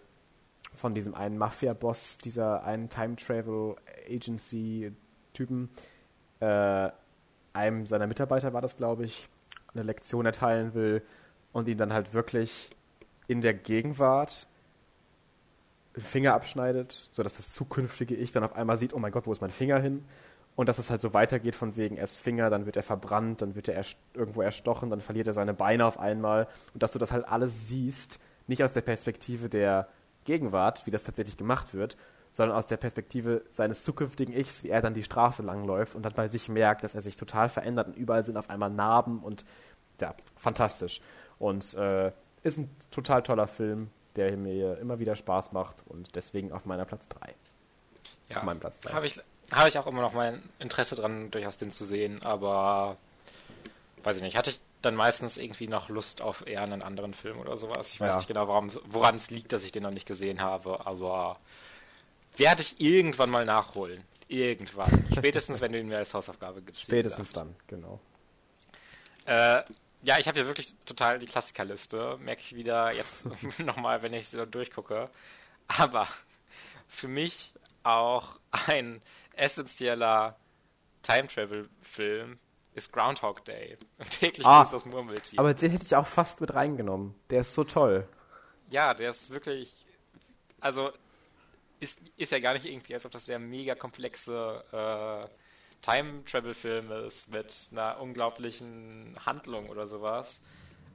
[0.73, 5.69] von diesem einen Mafia-Boss, dieser einen Time-Travel-Agency-Typen,
[6.40, 6.90] äh,
[7.53, 9.30] einem seiner Mitarbeiter war das, glaube ich,
[9.73, 11.03] eine Lektion erteilen will
[11.53, 12.72] und ihn dann halt wirklich
[13.27, 14.48] in der Gegenwart
[15.98, 19.41] Finger abschneidet, sodass das zukünftige Ich dann auf einmal sieht, oh mein Gott, wo ist
[19.41, 20.03] mein Finger hin?
[20.56, 23.56] Und dass es halt so weitergeht von wegen erst Finger, dann wird er verbrannt, dann
[23.56, 26.48] wird er erst irgendwo erstochen, dann verliert er seine Beine auf einmal.
[26.73, 29.90] Und dass du das halt alles siehst, nicht aus der Perspektive der
[30.23, 31.98] Gegenwart, wie das tatsächlich gemacht wird,
[32.32, 36.14] sondern aus der Perspektive seines zukünftigen Ichs, wie er dann die Straße langläuft und dann
[36.14, 39.45] bei sich merkt, dass er sich total verändert und überall sind auf einmal Narben und
[40.02, 40.99] ja, fantastisch.
[41.40, 42.11] Und äh,
[42.44, 46.86] ist ein total toller Film, der mir immer wieder Spaß macht und deswegen auf meiner
[46.86, 47.34] Platz 3.
[48.30, 48.94] Ja, auf meinem Platz 3.
[48.94, 52.97] Habe ich, habe ich auch immer noch mein Interesse dran, durchaus den zu sehen, aber
[54.03, 54.38] weiß ich nicht.
[54.38, 57.91] Hatte ich dann meistens irgendwie noch Lust auf eher einen anderen Film oder sowas.
[57.91, 58.17] Ich weiß ja.
[58.17, 61.39] nicht genau, woran es liegt, dass ich den noch nicht gesehen habe, aber
[62.38, 64.03] werde ich irgendwann mal nachholen.
[64.27, 65.07] Irgendwann.
[65.15, 66.84] Spätestens, wenn du ihn mir als Hausaufgabe gibst.
[66.84, 67.99] Spätestens dann, genau.
[69.26, 69.63] Äh,
[70.01, 72.17] ja, ich habe hier wirklich total die Klassikerliste.
[72.19, 73.27] Merke ich wieder jetzt
[73.59, 75.09] nochmal, wenn ich sie so durchgucke.
[75.67, 76.07] Aber
[76.88, 77.53] für mich
[77.84, 79.01] auch ein
[79.38, 80.38] essentieller
[81.03, 82.40] Time-Travel-Film
[82.74, 83.78] ist Groundhog Day.
[83.98, 85.40] Und täglich ah, ist das Murmeltier.
[85.40, 87.16] Aber den hätte ich auch fast mit reingenommen.
[87.30, 88.07] Der ist so toll.
[88.70, 89.86] Ja, der ist wirklich.
[90.60, 90.91] Also,
[91.80, 95.28] ist, ist ja gar nicht irgendwie, als ob das der mega komplexe äh,
[95.82, 100.41] Time-Travel-Film ist mit einer unglaublichen Handlung oder sowas.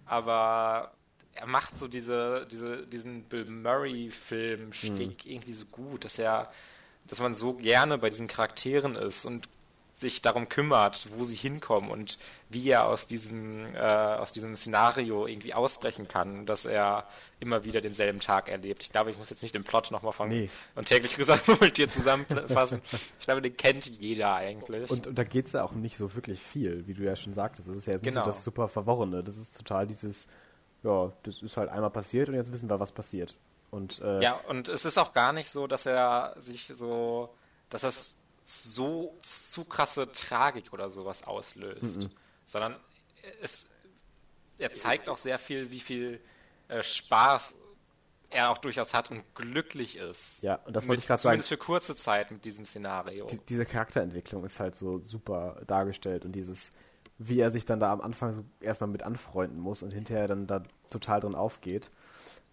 [0.07, 0.93] Aber
[1.35, 5.31] er macht so diese, diese, diesen Bill Murray-Film-Stick hm.
[5.31, 6.51] irgendwie so gut, dass er
[7.11, 9.49] dass man so gerne bei diesen Charakteren ist und
[10.01, 12.19] sich darum kümmert, wo sie hinkommen und
[12.49, 17.07] wie er aus diesem, äh, aus diesem Szenario irgendwie ausbrechen kann, dass er
[17.39, 18.83] immer wieder denselben Tag erlebt.
[18.83, 20.49] Ich glaube, ich muss jetzt nicht den Plot nochmal von nee.
[20.75, 22.81] und täglich gesagt mit dir zusammenfassen.
[22.85, 24.91] ich glaube, den kennt jeder eigentlich.
[24.91, 27.35] Und, und da geht es ja auch nicht so wirklich viel, wie du ja schon
[27.35, 27.69] sagtest.
[27.69, 28.21] Das ist ja jetzt genau.
[28.21, 29.23] nicht so das super Verworrene.
[29.23, 30.29] Das ist total dieses,
[30.83, 33.37] ja, das ist halt einmal passiert und jetzt wissen wir, was passiert.
[33.71, 37.35] Und, äh, ja, und es ist auch gar nicht so, dass er sich so,
[37.69, 42.11] dass das so zu krasse Tragik oder sowas auslöst, mhm.
[42.47, 42.77] sondern
[43.43, 43.67] es,
[44.59, 46.21] er zeigt auch sehr viel, wie viel
[46.69, 47.55] äh, Spaß
[48.31, 50.43] er auch durchaus hat und glücklich ist.
[50.43, 51.33] Ja, und das wollte ich gerade sagen.
[51.33, 53.27] Zumindest für kurze Zeit mit diesem Szenario.
[53.27, 56.73] Die, diese Charakterentwicklung ist halt so super dargestellt und dieses,
[57.19, 60.47] wie er sich dann da am Anfang so erstmal mit anfreunden muss und hinterher dann
[60.47, 61.91] da total drin aufgeht.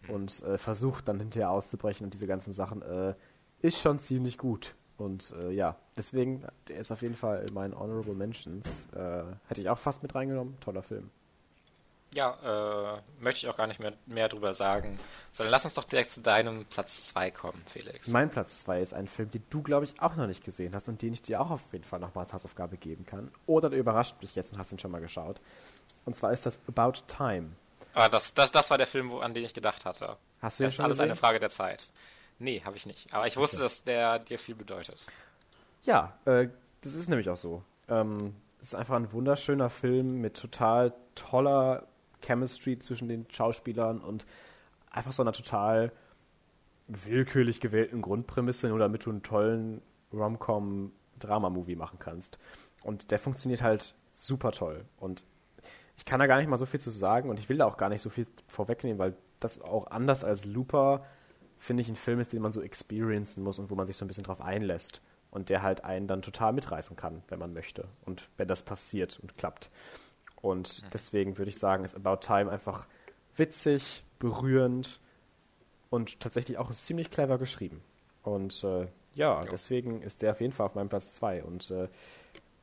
[0.08, 3.14] Und äh, versucht dann hinterher auszubrechen und diese ganzen Sachen, äh,
[3.62, 4.76] ist schon ziemlich gut.
[4.98, 8.88] Und äh, ja, deswegen, der ist auf jeden Fall in meinen Honorable Mentions.
[8.96, 10.60] Äh, hätte ich auch fast mit reingenommen.
[10.60, 11.12] Toller Film.
[12.14, 14.98] Ja, äh, möchte ich auch gar nicht mehr, mehr drüber sagen.
[15.32, 18.08] Sondern lass uns doch direkt zu deinem Platz 2 kommen, Felix.
[18.08, 20.88] Mein Platz 2 ist ein Film, den du, glaube ich, auch noch nicht gesehen hast
[20.88, 23.32] und den ich dir auch auf jeden Fall nochmal als Hausaufgabe geben kann.
[23.46, 25.42] Oder du überrascht mich jetzt und hast ihn schon mal geschaut.
[26.06, 27.50] Und zwar ist das About Time.
[27.98, 30.18] Aber das, das, das war der Film, wo, an den ich gedacht hatte.
[30.42, 31.06] Hast du das ist alles gesehen?
[31.06, 31.92] eine Frage der Zeit.
[32.40, 33.12] Nee, habe ich nicht.
[33.14, 33.42] Aber ich okay.
[33.44, 35.06] wusste, dass der dir viel bedeutet.
[35.84, 36.50] Ja, äh,
[36.82, 37.64] das ist nämlich auch so.
[37.90, 41.88] Ähm, es ist einfach ein wunderschöner Film mit total toller
[42.22, 44.26] Chemistry zwischen den Schauspielern und
[44.92, 45.92] einfach so einer total
[46.88, 49.82] willkürlich gewählten Grundprämisse, nur damit du einen tollen
[50.14, 52.38] Rom-Com-Drama-Movie machen kannst.
[52.84, 54.86] Und der funktioniert halt super toll.
[54.98, 55.24] Und
[55.98, 57.78] ich kann da gar nicht mal so viel zu sagen und ich will da auch
[57.78, 61.04] gar nicht so viel vorwegnehmen, weil das auch anders als Looper
[61.60, 64.06] finde ich, ein Film ist, den man so experiencen muss und wo man sich so
[64.06, 65.02] ein bisschen drauf einlässt.
[65.30, 67.88] Und der halt einen dann total mitreißen kann, wenn man möchte.
[68.06, 69.70] Und wenn das passiert und klappt.
[70.42, 70.88] Und mhm.
[70.94, 72.88] deswegen würde ich sagen, ist About Time einfach
[73.36, 75.02] witzig, berührend
[75.90, 77.82] und tatsächlich auch ziemlich clever geschrieben.
[78.24, 79.50] Und äh, ja, jo.
[79.52, 81.44] deswegen ist der auf jeden Fall auf meinem Platz 2.
[81.44, 81.90] Und äh,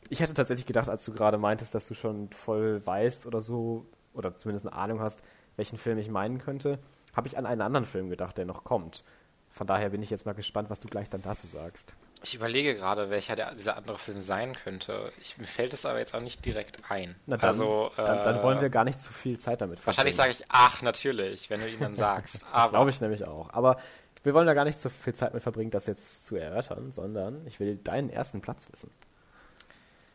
[0.09, 3.86] ich hätte tatsächlich gedacht, als du gerade meintest, dass du schon voll weißt oder so,
[4.12, 5.22] oder zumindest eine Ahnung hast,
[5.56, 6.78] welchen Film ich meinen könnte,
[7.14, 9.05] habe ich an einen anderen Film gedacht, der noch kommt.
[9.51, 11.94] Von daher bin ich jetzt mal gespannt, was du gleich dann dazu sagst.
[12.24, 15.12] Ich überlege gerade, welcher der, dieser andere Film sein könnte.
[15.20, 17.14] Ich, mir fällt es aber jetzt auch nicht direkt ein.
[17.26, 19.97] Na dann, also, äh, dann, dann, wollen wir gar nicht zu viel Zeit damit verbringen.
[19.97, 22.44] Wahrscheinlich sage ich, ach, natürlich, wenn du ihn dann sagst.
[22.52, 23.51] das glaube ich nämlich auch.
[23.52, 23.76] Aber
[24.24, 27.47] wir wollen da gar nicht so viel Zeit mit verbringen, das jetzt zu erörtern, sondern
[27.47, 28.90] ich will deinen ersten Platz wissen.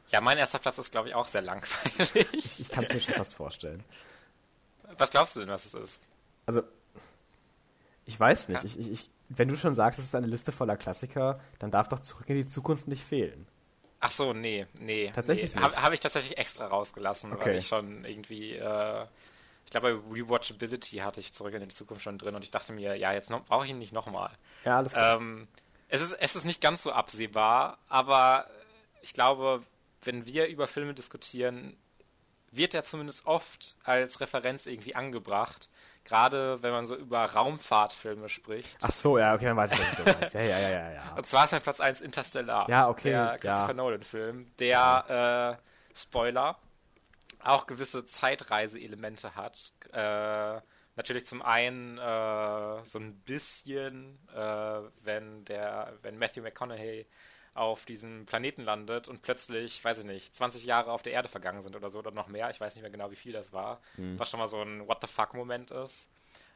[0.10, 2.28] Ja, mein erster Platz ist, glaube ich, auch sehr langweilig.
[2.34, 3.84] ich, ich kann es mir schon fast vorstellen.
[4.98, 6.02] Was glaubst du denn, was es ist?
[6.46, 6.64] Also,
[8.06, 8.64] ich weiß nicht.
[8.64, 8.66] Ja.
[8.66, 12.00] Ich, ich, wenn du schon sagst, es ist eine Liste voller Klassiker, dann darf doch
[12.00, 13.48] zurück in die Zukunft nicht fehlen.
[14.00, 15.12] Ach so, nee, nee.
[15.14, 15.62] Tatsächlich nee.
[15.62, 17.46] Habe hab ich tatsächlich extra rausgelassen, okay.
[17.46, 19.06] weil ich schon irgendwie, äh,
[19.66, 22.74] ich glaube bei Rewatchability hatte ich zurück in die Zukunft schon drin und ich dachte
[22.74, 24.32] mir, ja, jetzt brauche ich ihn nicht nochmal.
[24.64, 25.18] Ja, alles klar.
[25.18, 25.48] Ähm,
[25.90, 28.48] es, ist, es ist nicht ganz so absehbar, aber
[29.02, 29.64] ich glaube,
[30.04, 31.78] wenn wir über Filme diskutieren,
[32.52, 35.70] wird er zumindest oft als Referenz irgendwie angebracht
[36.10, 38.78] gerade wenn man so über Raumfahrtfilme spricht.
[38.82, 40.34] Ach so, ja, okay, dann weiß ich, was du meinst.
[40.34, 41.14] Ja, ja, ja, ja, ja.
[41.16, 42.68] Und zwar ist mein Platz 1 Interstellar.
[42.70, 43.12] Ja, okay.
[43.12, 43.74] Der Christopher ja.
[43.74, 46.58] Nolan-Film, der, äh, Spoiler,
[47.42, 49.74] auch gewisse Zeitreise-Elemente hat.
[49.94, 50.62] Äh,
[50.96, 57.06] natürlich zum einen äh, so ein bisschen, äh, wenn der, wenn Matthew McConaughey
[57.54, 61.62] auf diesem Planeten landet und plötzlich, weiß ich nicht, 20 Jahre auf der Erde vergangen
[61.62, 62.50] sind oder so oder noch mehr.
[62.50, 63.82] Ich weiß nicht mehr genau, wie viel das war.
[63.98, 64.20] Mhm.
[64.20, 66.10] Was schon mal so ein What the fuck-Moment ist.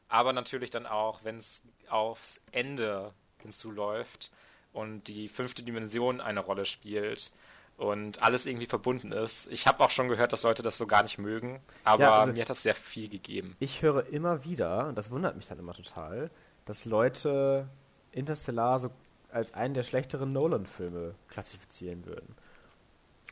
[0.09, 4.31] Aber natürlich dann auch, wenn es aufs Ende hinzuläuft
[4.71, 7.31] und die fünfte Dimension eine Rolle spielt
[7.77, 9.47] und alles irgendwie verbunden ist.
[9.51, 12.33] Ich habe auch schon gehört, dass Leute das so gar nicht mögen, aber ja, also
[12.33, 13.55] mir hat das sehr viel gegeben.
[13.59, 16.29] Ich höre immer wieder, und das wundert mich dann immer total,
[16.65, 17.67] dass Leute
[18.11, 18.91] Interstellar so
[19.33, 22.35] als einen der schlechteren Nolan-Filme klassifizieren würden.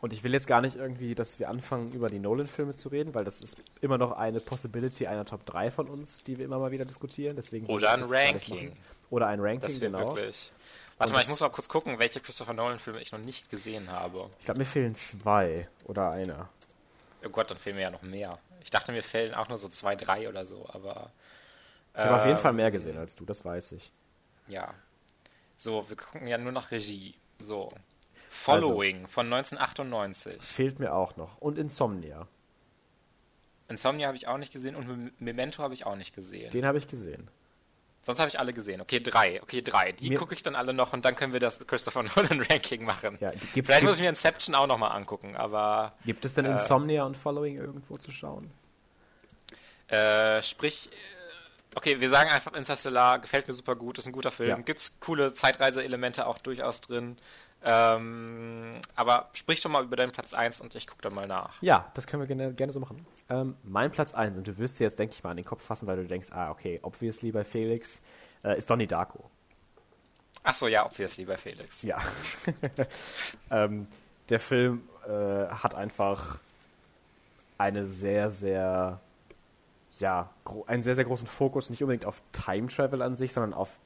[0.01, 3.13] Und ich will jetzt gar nicht irgendwie, dass wir anfangen, über die Nolan-Filme zu reden,
[3.13, 6.57] weil das ist immer noch eine Possibility einer Top 3 von uns, die wir immer
[6.57, 7.35] mal wieder diskutieren.
[7.35, 8.73] Deswegen Oder ein Ranking.
[9.11, 10.15] Oder ein Ranking, das genau.
[10.15, 10.51] Wirklich.
[10.97, 13.91] Warte Und mal, ich muss mal kurz gucken, welche Christopher Nolan-Filme ich noch nicht gesehen
[13.91, 14.27] habe.
[14.39, 16.49] Ich glaube, mir fehlen zwei oder einer.
[17.23, 18.39] Oh Gott, dann fehlen mir ja noch mehr.
[18.63, 21.11] Ich dachte, mir fehlen auch nur so zwei, drei oder so, aber.
[21.93, 23.91] Ich habe ähm, auf jeden Fall mehr ähm, gesehen als du, das weiß ich.
[24.47, 24.73] Ja,
[25.61, 27.13] so, wir gucken ja nur nach Regie.
[27.37, 27.71] So.
[28.31, 30.41] Following also, von 1998.
[30.41, 31.37] Fehlt mir auch noch.
[31.37, 32.27] Und Insomnia.
[33.69, 36.49] Insomnia habe ich auch nicht gesehen und Memento habe ich auch nicht gesehen.
[36.49, 37.29] Den habe ich gesehen.
[38.01, 38.81] Sonst habe ich alle gesehen.
[38.81, 39.39] Okay, drei.
[39.43, 39.91] Okay, drei.
[39.91, 43.19] Die gucke ich dann alle noch und dann können wir das Christopher Nolan Ranking machen.
[43.19, 45.93] Ja, gibt, Vielleicht gibt, muss ich mir Inception auch nochmal angucken, aber.
[46.05, 48.49] Gibt es denn äh, Insomnia und Following irgendwo zu schauen?
[49.89, 50.89] Äh, sprich,
[51.75, 54.49] okay, wir sagen einfach Interstellar, gefällt mir super gut, ist ein guter Film.
[54.49, 54.57] Ja.
[54.57, 57.17] Gibt's coole Zeitreise-Elemente auch durchaus drin.
[57.63, 61.61] Ähm, aber sprich doch mal über deinen Platz 1 und ich gucke dann mal nach.
[61.61, 63.05] Ja, das können wir gerne, gerne so machen.
[63.29, 65.63] Ähm, mein Platz 1, und du wirst dir jetzt, denke ich mal, an den Kopf
[65.63, 68.01] fassen, weil du denkst, ah, okay, obviously bei Felix,
[68.43, 69.29] äh, ist Donnie Darko.
[70.43, 71.83] Ach so, ja, obviously bei Felix.
[71.83, 72.01] Ja.
[73.51, 73.87] ähm,
[74.29, 76.39] der Film äh, hat einfach
[77.59, 78.99] eine sehr, sehr,
[79.99, 80.29] ja,
[80.67, 83.77] einen sehr, sehr großen Fokus, nicht unbedingt auf Time Travel an sich, sondern auf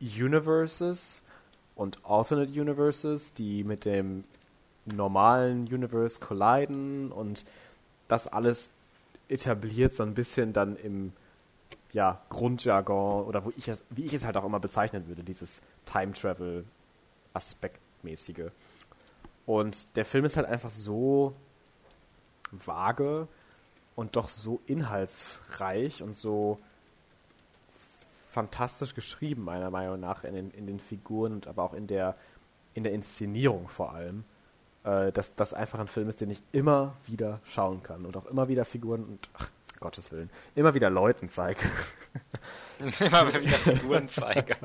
[0.00, 1.22] Universes
[1.74, 4.24] und Alternate Universes, die mit dem
[4.84, 7.44] normalen Universe colliden und
[8.08, 8.70] das alles
[9.28, 11.12] etabliert so ein bisschen dann im
[11.92, 15.60] ja, Grundjargon oder wo ich es, wie ich es halt auch immer bezeichnen würde, dieses
[15.84, 16.64] Time Travel
[17.34, 18.50] Aspektmäßige.
[19.46, 21.34] Und der Film ist halt einfach so
[22.50, 23.28] vage
[23.94, 26.58] und doch so inhaltsreich und so
[28.30, 32.16] fantastisch geschrieben, meiner Meinung nach, in den, in den Figuren und aber auch in der,
[32.74, 34.24] in der Inszenierung vor allem,
[34.84, 38.26] äh, dass das einfach ein Film ist, den ich immer wieder schauen kann und auch
[38.26, 39.48] immer wieder Figuren und, ach,
[39.80, 41.60] Gottes Willen, immer wieder Leuten zeige.
[43.00, 44.56] immer wieder Figuren zeige.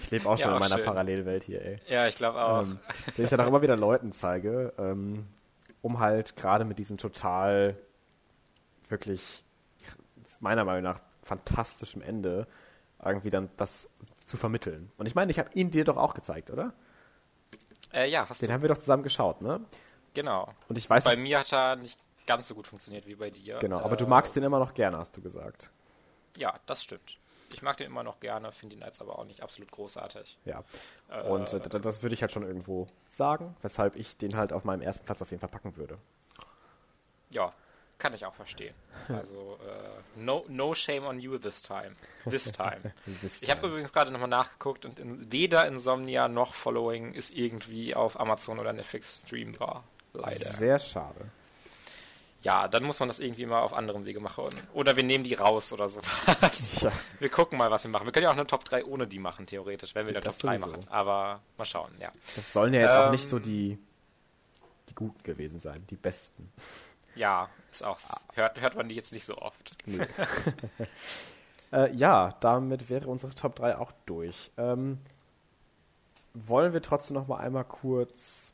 [0.00, 0.84] ich lebe auch schon ja, in meiner schön.
[0.84, 1.80] Parallelwelt hier, ey.
[1.88, 2.62] Ja, ich glaube auch.
[2.62, 2.78] Ähm,
[3.18, 5.26] den ich dann auch immer wieder Leuten zeige, ähm,
[5.82, 7.76] um halt gerade mit diesem total
[8.88, 9.44] wirklich
[10.40, 12.46] meiner Meinung nach fantastischem Ende
[13.04, 13.88] irgendwie dann das
[14.24, 14.90] zu vermitteln.
[14.96, 16.72] Und ich meine, ich habe ihn dir doch auch gezeigt, oder?
[17.92, 18.54] Äh, ja, hast Den du.
[18.54, 19.58] haben wir doch zusammen geschaut, ne?
[20.14, 20.52] Genau.
[20.68, 23.58] Und ich weiß, bei mir hat er nicht ganz so gut funktioniert wie bei dir.
[23.58, 25.70] Genau, aber äh, du magst den immer noch gerne, hast du gesagt.
[26.36, 27.18] Ja, das stimmt.
[27.52, 30.38] Ich mag den immer noch gerne, finde ihn jetzt aber auch nicht absolut großartig.
[30.44, 30.64] Ja.
[31.08, 34.64] Äh, Und äh, das würde ich halt schon irgendwo sagen, weshalb ich den halt auf
[34.64, 35.98] meinem ersten Platz auf jeden Fall packen würde.
[37.30, 37.52] Ja,
[37.98, 38.74] kann ich auch verstehen.
[39.08, 41.92] Also, äh, no, no shame on you this time.
[42.28, 42.92] This time.
[43.22, 47.94] this ich habe übrigens gerade nochmal nachgeguckt und in, weder Insomnia noch Following ist irgendwie
[47.94, 49.84] auf Amazon oder Netflix streambar.
[50.12, 50.52] Leider.
[50.52, 51.30] Sehr schade.
[52.42, 54.50] Ja, dann muss man das irgendwie mal auf anderem Wege machen.
[54.72, 56.06] Oder wir nehmen die raus oder sowas.
[56.80, 56.92] Ja.
[57.18, 58.04] Wir gucken mal, was wir machen.
[58.04, 60.38] Wir können ja auch eine Top 3 ohne die machen, theoretisch, wenn wir eine Top
[60.38, 60.86] 3 machen.
[60.88, 62.12] Aber mal schauen, ja.
[62.36, 63.78] Das sollen ja jetzt ähm, auch nicht so die,
[64.88, 66.52] die Guten gewesen sein, die Besten.
[67.16, 67.98] Ja, ist auch,
[68.34, 69.72] hört, hört man die jetzt nicht so oft.
[69.86, 70.06] Nee.
[71.72, 74.50] äh, ja, damit wäre unsere Top 3 auch durch.
[74.56, 74.98] Ähm,
[76.34, 78.52] wollen wir trotzdem noch mal einmal kurz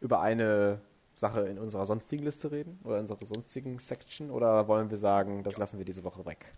[0.00, 0.80] über eine
[1.14, 5.42] Sache in unserer sonstigen Liste reden oder in unserer sonstigen Section oder wollen wir sagen,
[5.44, 6.50] das lassen wir diese Woche weg?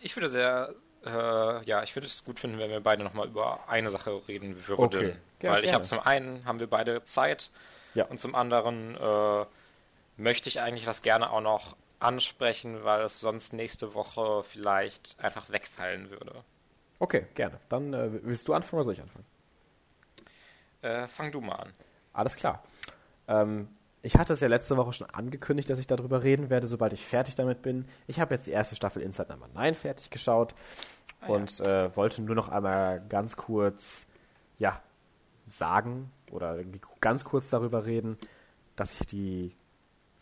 [0.00, 0.72] Ich würde sehr,
[1.04, 4.20] äh, ja, ich würde es gut finden, wenn wir beide noch mal über eine Sache
[4.28, 4.84] reden würden.
[4.84, 5.14] Okay.
[5.40, 7.50] Weil ich habe zum einen haben wir beide Zeit
[7.94, 8.04] ja.
[8.04, 9.46] und zum anderen äh,
[10.16, 15.50] möchte ich eigentlich das gerne auch noch ansprechen, weil es sonst nächste Woche vielleicht einfach
[15.50, 16.44] wegfallen würde.
[16.98, 17.58] Okay, gerne.
[17.68, 19.26] Dann äh, willst du anfangen oder soll ich anfangen?
[20.82, 21.72] Äh, fang du mal an.
[22.12, 22.62] Alles klar.
[23.26, 23.68] Ähm,
[24.02, 27.04] ich hatte es ja letzte Woche schon angekündigt, dass ich darüber reden werde, sobald ich
[27.04, 27.88] fertig damit bin.
[28.06, 30.54] Ich habe jetzt die erste Staffel Inside Number 9 fertig geschaut
[31.22, 31.86] ah, und ja.
[31.86, 34.06] äh, wollte nur noch einmal ganz kurz,
[34.58, 34.82] ja,
[35.46, 36.58] sagen oder
[37.00, 38.18] ganz kurz darüber reden,
[38.76, 39.56] dass ich die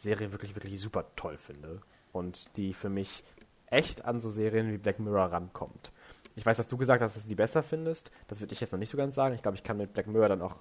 [0.03, 1.81] Serie wirklich, wirklich super toll finde.
[2.13, 3.25] Und die für mich
[3.67, 5.93] echt an so Serien wie Black Mirror rankommt.
[6.35, 8.11] Ich weiß, dass du gesagt hast, dass du sie besser findest.
[8.29, 9.35] Das würde ich jetzt noch nicht so ganz sagen.
[9.35, 10.57] Ich glaube, ich kann mit Black Mirror dann auch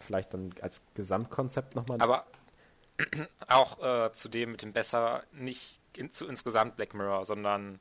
[0.00, 2.00] vielleicht dann als Gesamtkonzept nochmal.
[2.00, 2.26] Aber
[3.48, 7.80] auch äh, zu dem mit dem besser nicht in, zu insgesamt Black Mirror, sondern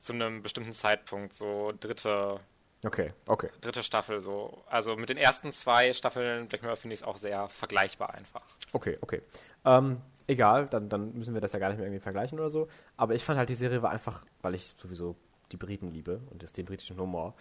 [0.00, 2.40] zu einem bestimmten Zeitpunkt, so dritte.
[2.84, 3.48] Okay, okay.
[3.62, 4.62] Dritte Staffel so.
[4.68, 8.42] Also mit den ersten zwei Staffeln Black Mirror finde ich es auch sehr vergleichbar einfach.
[8.74, 9.22] Okay, okay.
[9.64, 12.68] Ähm, egal, dann, dann müssen wir das ja gar nicht mehr irgendwie vergleichen oder so.
[12.96, 15.14] Aber ich fand halt, die Serie war einfach, weil ich sowieso
[15.52, 17.34] die Briten liebe und das, den britischen Humor,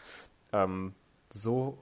[0.52, 0.94] ähm,
[1.32, 1.78] so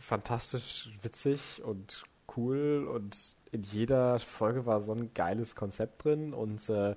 [0.00, 2.02] fantastisch witzig und
[2.36, 6.96] cool und in jeder Folge war so ein geiles Konzept drin und äh,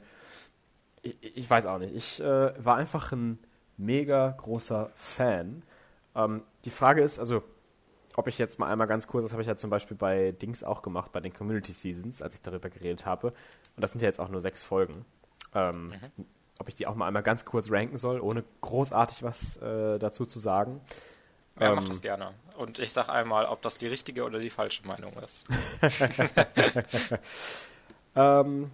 [1.03, 3.37] ich, ich, weiß auch nicht, ich äh, war einfach ein
[3.77, 5.63] mega großer Fan.
[6.15, 7.43] Ähm, die Frage ist, also
[8.15, 10.63] ob ich jetzt mal einmal ganz kurz, das habe ich ja zum Beispiel bei Dings
[10.63, 13.27] auch gemacht, bei den Community Seasons, als ich darüber geredet habe.
[13.27, 15.05] Und das sind ja jetzt auch nur sechs Folgen.
[15.53, 16.25] Ähm, mhm.
[16.59, 20.25] Ob ich die auch mal einmal ganz kurz ranken soll, ohne großartig was äh, dazu
[20.25, 20.81] zu sagen.
[21.59, 22.33] Ja, ähm, mach das gerne.
[22.57, 25.45] Und ich sag einmal, ob das die richtige oder die falsche Meinung ist.
[28.15, 28.71] ähm,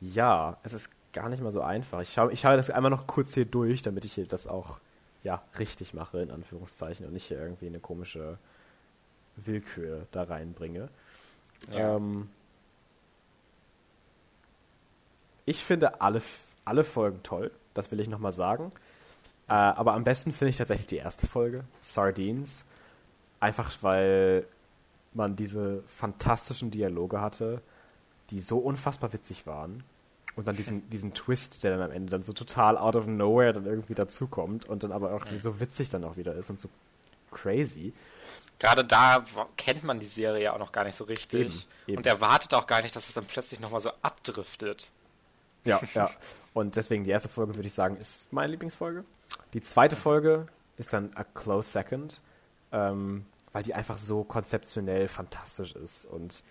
[0.00, 2.00] ja, es ist gar nicht mal so einfach.
[2.00, 4.80] Ich schaue ich schau das einmal noch kurz hier durch, damit ich hier das auch
[5.22, 8.38] ja, richtig mache, in Anführungszeichen, und nicht hier irgendwie eine komische
[9.36, 10.88] Willkür da reinbringe.
[11.70, 11.96] Ja.
[11.96, 12.28] Ähm,
[15.44, 16.22] ich finde alle,
[16.64, 18.72] alle Folgen toll, das will ich nochmal sagen.
[19.48, 22.64] Äh, aber am besten finde ich tatsächlich die erste Folge, Sardines.
[23.40, 24.46] Einfach weil
[25.14, 27.60] man diese fantastischen Dialoge hatte,
[28.30, 29.82] die so unfassbar witzig waren.
[30.36, 33.52] Und dann diesen, diesen Twist, der dann am Ende dann so total out of nowhere
[33.52, 35.36] dann irgendwie dazukommt und dann aber auch mhm.
[35.36, 36.70] so witzig dann auch wieder ist und so
[37.32, 37.92] crazy.
[38.58, 39.24] Gerade da
[39.56, 41.52] kennt man die Serie ja auch noch gar nicht so richtig eben,
[41.88, 41.96] eben.
[41.98, 44.92] und erwartet auch gar nicht, dass es dann plötzlich nochmal so abdriftet.
[45.64, 46.10] Ja, ja.
[46.54, 49.04] Und deswegen die erste Folge, würde ich sagen, ist meine Lieblingsfolge.
[49.52, 50.46] Die zweite Folge
[50.76, 52.20] ist dann A Close Second,
[52.70, 56.44] ähm, weil die einfach so konzeptionell fantastisch ist und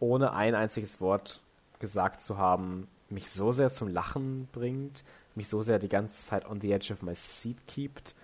[0.00, 1.40] ohne ein einziges Wort
[1.78, 5.04] gesagt zu haben, mich so sehr zum Lachen bringt,
[5.34, 8.14] mich so sehr die ganze Zeit on the edge of my seat keept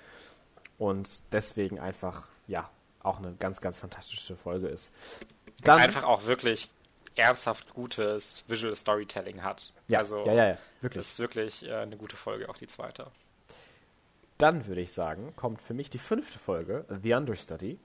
[0.78, 2.70] und deswegen einfach, ja,
[3.02, 4.92] auch eine ganz, ganz fantastische Folge ist.
[5.62, 6.70] Dann, einfach auch wirklich
[7.16, 9.72] ernsthaft gutes Visual Storytelling hat.
[9.88, 11.04] Ja, also, ja, ja, ja wirklich.
[11.04, 13.08] Das ist wirklich äh, eine gute Folge, auch die zweite.
[14.38, 17.80] Dann würde ich sagen, kommt für mich die fünfte Folge, The Understudy,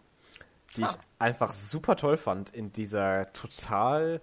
[0.77, 0.89] die ah.
[0.89, 4.21] ich einfach super toll fand in dieser total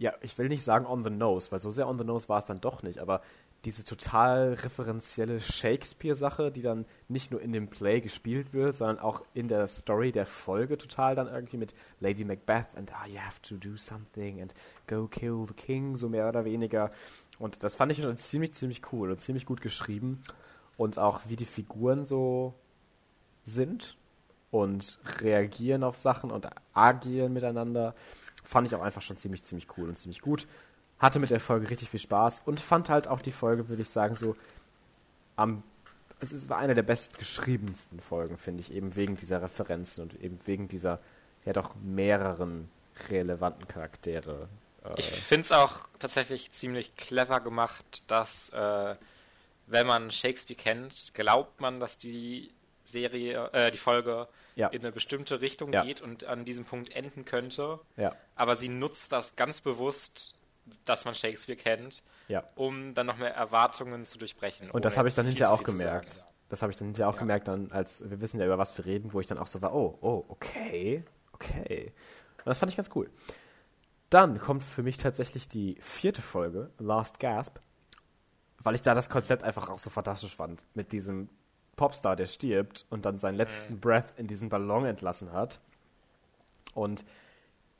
[0.00, 2.38] ja, ich will nicht sagen on the nose, weil so sehr on the nose war
[2.38, 3.20] es dann doch nicht, aber
[3.64, 9.22] diese total referenzielle Shakespeare-Sache, die dann nicht nur in dem Play gespielt wird, sondern auch
[9.34, 13.40] in der Story der Folge total dann irgendwie mit Lady Macbeth and ah, you have
[13.42, 14.54] to do something and
[14.86, 16.90] go kill the king, so mehr oder weniger.
[17.38, 20.22] Und das fand ich schon ziemlich, ziemlich cool und ziemlich gut geschrieben.
[20.78, 22.54] Und auch wie die Figuren so
[23.42, 23.98] sind
[24.50, 27.94] und reagieren auf Sachen und agieren miteinander
[28.42, 30.46] fand ich auch einfach schon ziemlich, ziemlich cool und ziemlich gut.
[31.00, 33.90] Hatte mit der Folge richtig viel Spaß und fand halt auch die Folge, würde ich
[33.90, 34.36] sagen, so
[35.36, 35.62] am.
[36.22, 40.68] Es ist eine der bestgeschriebensten Folgen, finde ich, eben wegen dieser Referenzen und eben wegen
[40.68, 41.00] dieser
[41.46, 42.68] ja doch mehreren
[43.08, 44.48] relevanten Charaktere.
[44.84, 48.96] Äh, ich finde es auch tatsächlich ziemlich clever gemacht, dass äh,
[49.66, 52.52] wenn man Shakespeare kennt, glaubt man, dass die
[52.84, 54.68] Serie, äh, die Folge ja.
[54.68, 55.84] in eine bestimmte Richtung ja.
[55.84, 57.78] geht und an diesem Punkt enden könnte.
[57.96, 58.14] Ja.
[58.34, 60.34] Aber sie nutzt das ganz bewusst,
[60.84, 62.02] dass man Shakespeare kennt,
[62.54, 64.70] um dann noch mehr Erwartungen zu durchbrechen.
[64.70, 66.26] Und das habe ich dann hinterher auch gemerkt.
[66.48, 68.84] Das habe ich dann hinterher auch gemerkt, dann, als wir wissen ja, über was wir
[68.84, 71.92] reden, wo ich dann auch so war, oh, oh, okay, okay.
[72.38, 73.08] Und das fand ich ganz cool.
[74.10, 77.58] Dann kommt für mich tatsächlich die vierte Folge, Last Gasp,
[78.58, 80.66] weil ich da das Konzept einfach auch so fantastisch fand.
[80.74, 81.28] Mit diesem
[81.76, 83.80] Popstar, der stirbt und dann seinen letzten mhm.
[83.80, 85.60] Breath in diesen Ballon entlassen hat.
[86.74, 87.04] Und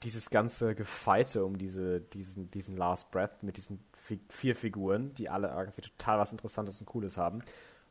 [0.03, 3.85] dieses ganze Gefeite um diese, diesen, diesen Last Breath mit diesen
[4.29, 7.43] vier Figuren, die alle irgendwie total was Interessantes und Cooles haben.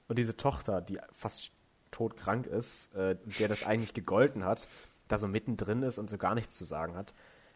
[0.08, 1.52] Und diese Tochter, die fast
[1.92, 4.68] todkrank ist, äh, der das eigentlich gegolten hat,
[5.08, 7.14] da so mittendrin ist und so gar nichts zu sagen hat.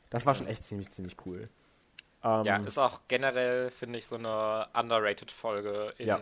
[0.10, 1.50] Das war schon echt ziemlich, ziemlich cool.
[2.24, 6.20] Ähm, ja, ist auch generell, finde ich, so eine underrated Folge in, ja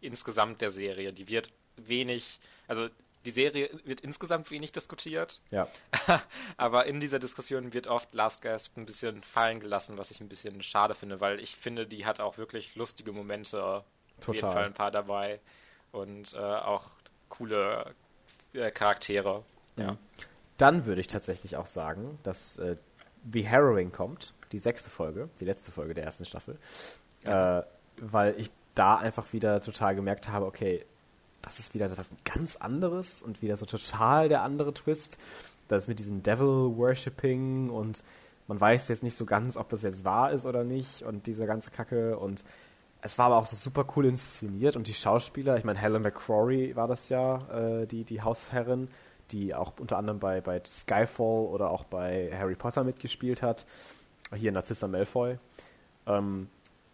[0.00, 1.12] insgesamt der Serie.
[1.12, 2.88] Die wird wenig, also
[3.24, 5.42] die Serie wird insgesamt wenig diskutiert.
[5.50, 5.68] Ja.
[6.56, 10.28] Aber in dieser Diskussion wird oft Last Gasp ein bisschen fallen gelassen, was ich ein
[10.28, 13.84] bisschen schade finde, weil ich finde, die hat auch wirklich lustige Momente.
[14.20, 14.28] Total.
[14.28, 15.40] Auf jeden Fall ein paar dabei.
[15.92, 16.90] Und äh, auch
[17.28, 17.94] coole
[18.54, 19.44] äh, Charaktere.
[19.76, 19.96] Ja.
[20.56, 22.76] Dann würde ich tatsächlich auch sagen, dass äh,
[23.30, 26.58] The Harrowing kommt, die sechste Folge, die letzte Folge der ersten Staffel.
[27.24, 27.60] Ja.
[27.60, 27.64] Äh,
[27.96, 30.86] weil ich da einfach wieder total gemerkt habe, okay,
[31.42, 35.18] das ist wieder was ganz anderes und wieder so total der andere Twist.
[35.68, 38.02] Das mit diesem Devil-Worshipping und
[38.48, 41.46] man weiß jetzt nicht so ganz, ob das jetzt wahr ist oder nicht und diese
[41.46, 42.44] ganze Kacke und
[43.02, 46.76] es war aber auch so super cool inszeniert und die Schauspieler, ich meine, Helen McCrory
[46.76, 48.88] war das ja, äh, die, die Hausherrin,
[49.30, 53.64] die auch unter anderem bei, bei Skyfall oder auch bei Harry Potter mitgespielt hat.
[54.34, 55.38] Hier Narcissa Malfoy.
[56.06, 56.48] Ähm,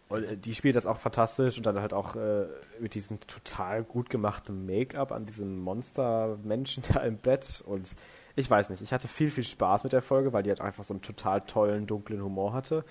[0.08, 2.46] und äh, die spielt das auch fantastisch und dann halt auch äh,
[2.78, 7.62] mit diesem total gut gemachten Make-up an diesem Monster-Menschen da im Bett.
[7.66, 7.96] Und
[8.36, 10.84] ich weiß nicht, ich hatte viel, viel Spaß mit der Folge, weil die halt einfach
[10.84, 12.84] so einen total tollen, dunklen Humor hatte.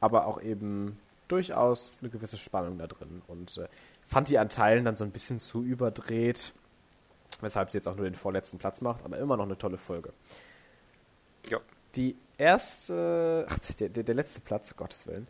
[0.00, 3.22] Aber auch eben durchaus eine gewisse Spannung da drin.
[3.26, 3.68] Und äh,
[4.06, 6.52] fand die an Teilen dann so ein bisschen zu überdreht,
[7.40, 10.12] weshalb sie jetzt auch nur den vorletzten Platz macht, aber immer noch eine tolle Folge.
[11.48, 11.58] Ja.
[11.96, 15.26] Die erste, ach, der, der, der letzte Platz, um Gottes Willen,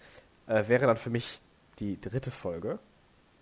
[0.48, 1.40] äh, wäre dann für mich
[1.78, 2.78] die dritte Folge,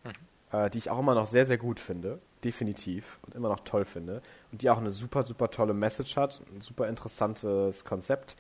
[0.05, 0.57] mhm.
[0.57, 3.85] äh, die ich auch immer noch sehr, sehr gut finde, definitiv und immer noch toll
[3.85, 4.23] finde
[4.53, 8.37] und die auch eine super, super tolle Message hat, ein super interessantes Konzept.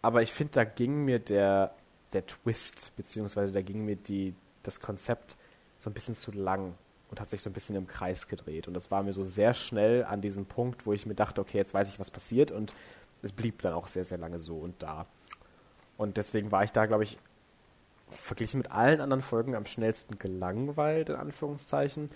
[0.00, 1.74] Aber ich finde, da ging mir der,
[2.12, 5.36] der Twist, beziehungsweise da ging mir die, das Konzept
[5.78, 6.74] so ein bisschen zu lang
[7.10, 8.68] und hat sich so ein bisschen im Kreis gedreht.
[8.68, 11.58] Und das war mir so sehr schnell an diesem Punkt, wo ich mir dachte, okay,
[11.58, 12.52] jetzt weiß ich, was passiert.
[12.52, 12.74] Und
[13.22, 15.06] es blieb dann auch sehr, sehr lange so und da.
[15.96, 17.18] Und deswegen war ich da, glaube ich,
[18.16, 22.10] verglichen mit allen anderen Folgen am schnellsten gelangweilt, in Anführungszeichen.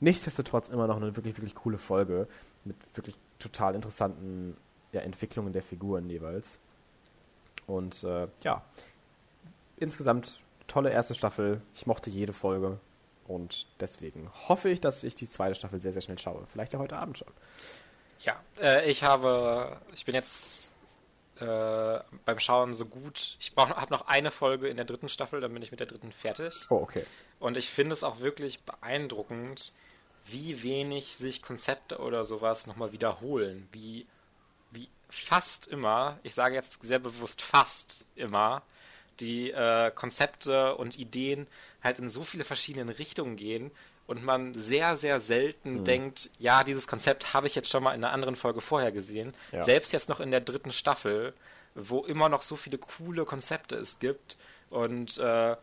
[0.00, 2.28] Nichtsdestotrotz immer noch eine wirklich, wirklich coole Folge
[2.64, 4.56] mit wirklich total interessanten
[4.92, 6.58] ja, Entwicklungen der Figuren jeweils.
[7.66, 8.62] Und äh, ja,
[9.76, 11.60] insgesamt tolle erste Staffel.
[11.74, 12.78] Ich mochte jede Folge.
[13.26, 16.46] Und deswegen hoffe ich, dass ich die zweite Staffel sehr, sehr schnell schaue.
[16.50, 17.28] Vielleicht ja heute Abend schon.
[18.20, 20.67] Ja, äh, ich habe, ich bin jetzt
[21.40, 23.36] äh, beim Schauen so gut.
[23.40, 26.12] Ich habe noch eine Folge in der dritten Staffel, dann bin ich mit der dritten
[26.12, 26.66] fertig.
[26.70, 27.04] Oh, okay.
[27.38, 29.72] Und ich finde es auch wirklich beeindruckend,
[30.26, 33.68] wie wenig sich Konzepte oder sowas nochmal wiederholen.
[33.72, 34.06] Wie,
[34.70, 38.62] wie fast immer, ich sage jetzt sehr bewusst fast immer,
[39.20, 41.46] die äh, Konzepte und Ideen
[41.82, 43.70] halt in so viele verschiedene Richtungen gehen
[44.08, 45.84] und man sehr, sehr selten mhm.
[45.84, 49.34] denkt, ja, dieses Konzept habe ich jetzt schon mal in einer anderen Folge vorher gesehen.
[49.52, 49.62] Ja.
[49.62, 51.34] Selbst jetzt noch in der dritten Staffel,
[51.74, 54.38] wo immer noch so viele coole Konzepte es gibt.
[54.70, 55.54] Und äh,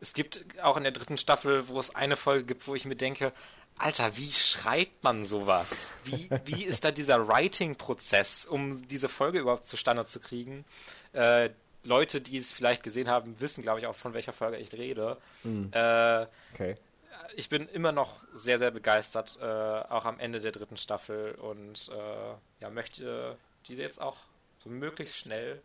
[0.00, 2.96] es gibt auch in der dritten Staffel, wo es eine Folge gibt, wo ich mir
[2.96, 3.32] denke,
[3.76, 5.90] Alter, wie schreibt man sowas?
[6.04, 10.64] Wie, wie ist da dieser Writing-Prozess, um diese Folge überhaupt zustande zu kriegen?
[11.12, 11.50] Äh,
[11.84, 15.18] Leute, die es vielleicht gesehen haben, wissen, glaube ich, auch von welcher Folge ich rede.
[15.44, 15.68] Mhm.
[15.72, 16.76] Äh, okay.
[17.36, 21.90] Ich bin immer noch sehr, sehr begeistert, äh, auch am Ende der dritten Staffel und
[21.92, 23.36] äh, ja, möchte
[23.66, 24.16] die jetzt auch
[24.62, 25.62] so möglichst schnell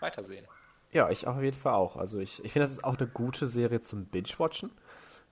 [0.00, 0.46] weitersehen.
[0.92, 1.96] Ja, ich auf jeden Fall auch.
[1.96, 4.70] Also ich, ich finde, das ist auch eine gute Serie zum Binge-Watchen,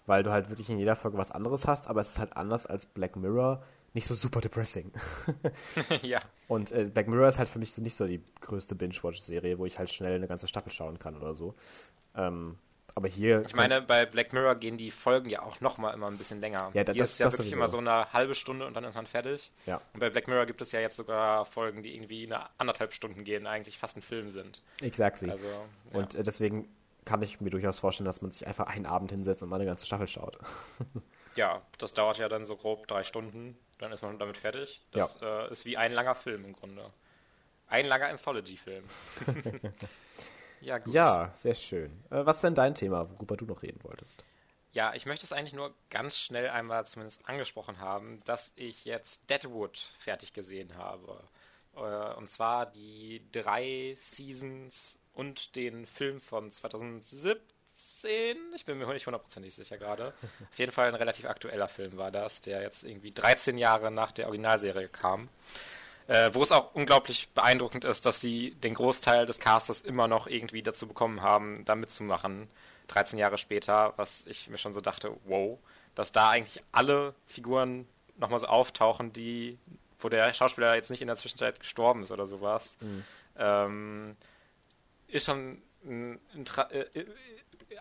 [0.04, 2.66] weil du halt wirklich in jeder Folge was anderes hast, aber es ist halt anders
[2.66, 3.62] als Black Mirror,
[3.94, 4.92] nicht so super depressing.
[6.02, 6.20] ja.
[6.48, 9.64] Und äh, Black Mirror ist halt für mich so nicht so die größte Binge-Watch-Serie, wo
[9.64, 11.54] ich halt schnell eine ganze Staffel schauen kann oder so.
[12.14, 12.58] Ähm,
[12.96, 13.44] aber hier.
[13.46, 16.70] Ich meine, bei Black Mirror gehen die Folgen ja auch nochmal immer ein bisschen länger.
[16.74, 17.56] Ja, da, hier das, ist ja wirklich sowieso.
[17.56, 19.52] immer so eine halbe Stunde und dann ist man fertig.
[19.66, 19.80] Ja.
[19.94, 23.22] Und bei Black Mirror gibt es ja jetzt sogar Folgen, die irgendwie eine anderthalb Stunden
[23.22, 24.64] gehen, eigentlich fast ein Film sind.
[24.80, 25.30] Exactly.
[25.30, 25.98] Also, ja.
[25.98, 26.68] Und äh, deswegen
[27.04, 29.66] kann ich mir durchaus vorstellen, dass man sich einfach einen Abend hinsetzt und mal eine
[29.66, 30.38] ganze Staffel schaut.
[31.36, 34.82] ja, das dauert ja dann so grob drei Stunden dann ist man damit fertig.
[34.92, 35.46] Das ja.
[35.46, 36.90] äh, ist wie ein langer Film im Grunde.
[37.68, 38.84] Ein langer Anthology-Film.
[40.60, 40.92] ja, gut.
[40.92, 41.90] Ja, sehr schön.
[42.10, 44.24] Äh, was ist denn dein Thema, worüber du noch reden wolltest?
[44.72, 49.28] Ja, ich möchte es eigentlich nur ganz schnell einmal zumindest angesprochen haben, dass ich jetzt
[49.30, 51.22] Deadwood fertig gesehen habe.
[51.74, 58.36] Äh, und zwar die drei Seasons und den Film von 2017 2016.
[58.54, 60.14] Ich bin mir nicht hundertprozentig sicher gerade.
[60.50, 64.12] Auf jeden Fall ein relativ aktueller Film war das, der jetzt irgendwie 13 Jahre nach
[64.12, 65.28] der Originalserie kam.
[66.08, 70.28] Äh, wo es auch unglaublich beeindruckend ist, dass sie den Großteil des Castes immer noch
[70.28, 72.48] irgendwie dazu bekommen haben, da mitzumachen.
[72.88, 75.58] 13 Jahre später, was ich mir schon so dachte, wow,
[75.96, 77.88] dass da eigentlich alle Figuren
[78.18, 79.58] nochmal so auftauchen, die,
[79.98, 82.76] wo der Schauspieler jetzt nicht in der Zwischenzeit gestorben ist oder sowas.
[82.80, 83.04] Mhm.
[83.36, 84.16] Ähm,
[85.08, 87.04] ist schon ein, ein, äh,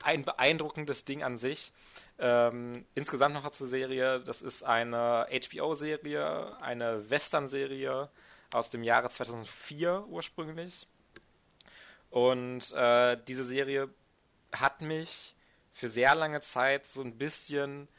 [0.04, 1.72] ein beeindruckendes Ding an sich.
[2.20, 8.10] Ähm, insgesamt noch zur Serie, das ist eine HBO-Serie, eine Western-Serie
[8.52, 10.88] aus dem Jahre 2004 ursprünglich.
[12.10, 13.90] Und äh, diese Serie
[14.52, 15.36] hat mich
[15.74, 17.90] für sehr lange Zeit so ein bisschen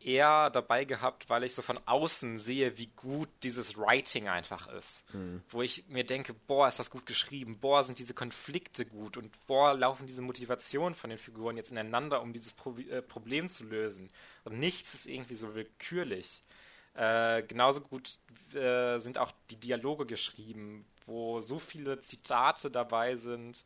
[0.00, 5.12] eher dabei gehabt, weil ich so von außen sehe, wie gut dieses Writing einfach ist.
[5.12, 5.42] Mhm.
[5.48, 9.32] Wo ich mir denke, boah, ist das gut geschrieben, boah, sind diese Konflikte gut und
[9.46, 13.64] boah, laufen diese Motivationen von den Figuren jetzt ineinander, um dieses Pro äh, Problem zu
[13.64, 14.10] lösen.
[14.44, 16.42] Und nichts ist irgendwie so willkürlich.
[16.94, 18.18] Äh, genauso gut
[18.54, 23.64] äh, sind auch die Dialoge geschrieben, wo so viele Zitate dabei sind,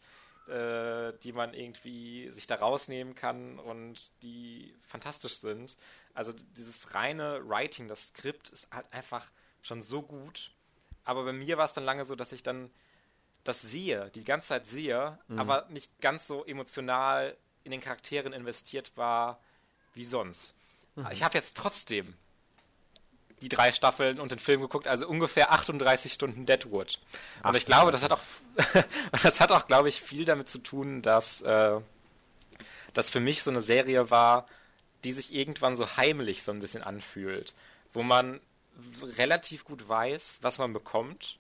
[0.49, 5.77] äh, die man irgendwie sich da rausnehmen kann und die fantastisch sind.
[6.15, 9.31] Also dieses reine Writing, das Skript ist halt einfach
[9.63, 10.51] schon so gut.
[11.05, 12.71] Aber bei mir war es dann lange so, dass ich dann
[13.45, 15.39] das sehe, die ganze Zeit sehe, mhm.
[15.39, 19.41] aber nicht ganz so emotional in den Charakteren investiert war
[19.95, 20.55] wie sonst.
[20.95, 21.09] Mhm.
[21.11, 22.15] Ich habe jetzt trotzdem
[23.41, 27.01] die drei Staffeln und den Film geguckt, also ungefähr 38 Stunden Deadwood.
[27.43, 28.21] Und ich glaube, das hat auch,
[29.23, 31.81] das hat auch, glaube ich, viel damit zu tun, dass äh,
[32.95, 34.47] das für mich so eine Serie war,
[35.05, 37.55] die sich irgendwann so heimlich so ein bisschen anfühlt,
[37.93, 38.41] wo man
[39.03, 41.39] relativ gut weiß, was man bekommt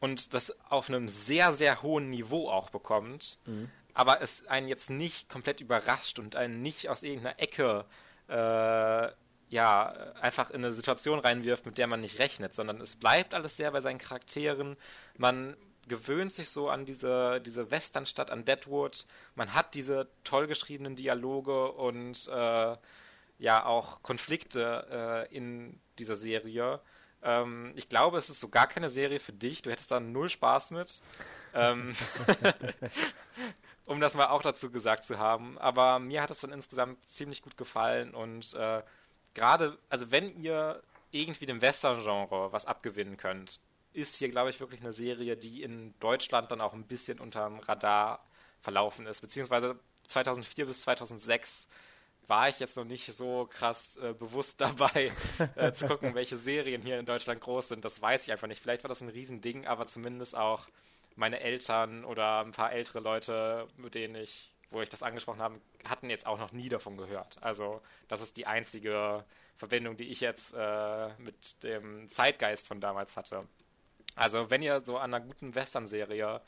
[0.00, 3.70] und das auf einem sehr, sehr hohen Niveau auch bekommt, mhm.
[3.92, 7.84] aber es einen jetzt nicht komplett überrascht und einen nicht aus irgendeiner Ecke
[8.28, 9.12] äh,
[9.50, 9.90] ja,
[10.20, 13.70] einfach in eine Situation reinwirft, mit der man nicht rechnet, sondern es bleibt alles sehr
[13.70, 14.76] bei seinen Charakteren.
[15.16, 15.56] Man
[15.88, 19.06] gewöhnt sich so an diese, diese Westernstadt, an Deadwood.
[19.34, 22.76] Man hat diese toll geschriebenen Dialoge und äh,
[23.38, 26.80] ja auch Konflikte äh, in dieser Serie.
[27.22, 29.62] Ähm, ich glaube, es ist so gar keine Serie für dich.
[29.62, 31.02] Du hättest da null Spaß mit.
[31.54, 31.94] ähm,
[33.86, 35.58] um das mal auch dazu gesagt zu haben.
[35.58, 38.82] Aber mir hat es dann insgesamt ziemlich gut gefallen und äh,
[39.34, 43.60] gerade, also wenn ihr irgendwie dem Western-Genre was abgewinnen könnt,
[43.94, 47.60] ist hier, glaube ich, wirklich eine Serie, die in Deutschland dann auch ein bisschen unterm
[47.60, 48.24] Radar
[48.60, 49.20] verlaufen ist.
[49.20, 51.68] Beziehungsweise 2004 bis 2006
[52.26, 55.12] war ich jetzt noch nicht so krass äh, bewusst dabei,
[55.56, 57.84] äh, zu gucken, welche Serien hier in Deutschland groß sind.
[57.84, 58.60] Das weiß ich einfach nicht.
[58.60, 60.66] Vielleicht war das ein Riesending, aber zumindest auch
[61.16, 65.60] meine Eltern oder ein paar ältere Leute, mit denen ich, wo ich das angesprochen habe,
[65.84, 67.40] hatten jetzt auch noch nie davon gehört.
[67.42, 69.24] Also das ist die einzige
[69.56, 73.46] Verbindung, die ich jetzt äh, mit dem Zeitgeist von damals hatte.
[74.14, 76.40] Also wenn ihr so an einer guten Western-Serie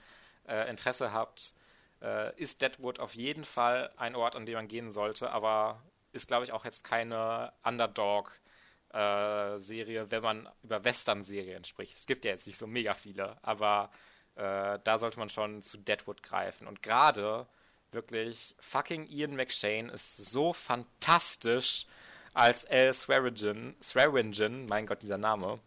[0.48, 1.54] äh, Interesse habt,
[2.02, 5.82] äh, ist Deadwood auf jeden Fall ein Ort, an dem man gehen sollte, aber
[6.12, 11.96] ist, glaube ich, auch jetzt keine Underdog-Serie, äh, wenn man über Western-Serien spricht.
[11.96, 13.90] Es gibt ja jetzt nicht so mega viele, aber
[14.36, 16.66] äh, da sollte man schon zu Deadwood greifen.
[16.66, 17.46] Und gerade
[17.92, 21.86] wirklich fucking Ian McShane ist so fantastisch
[22.34, 22.92] als L.
[22.92, 25.60] Swearingen, Swearingen, mein Gott, dieser Name.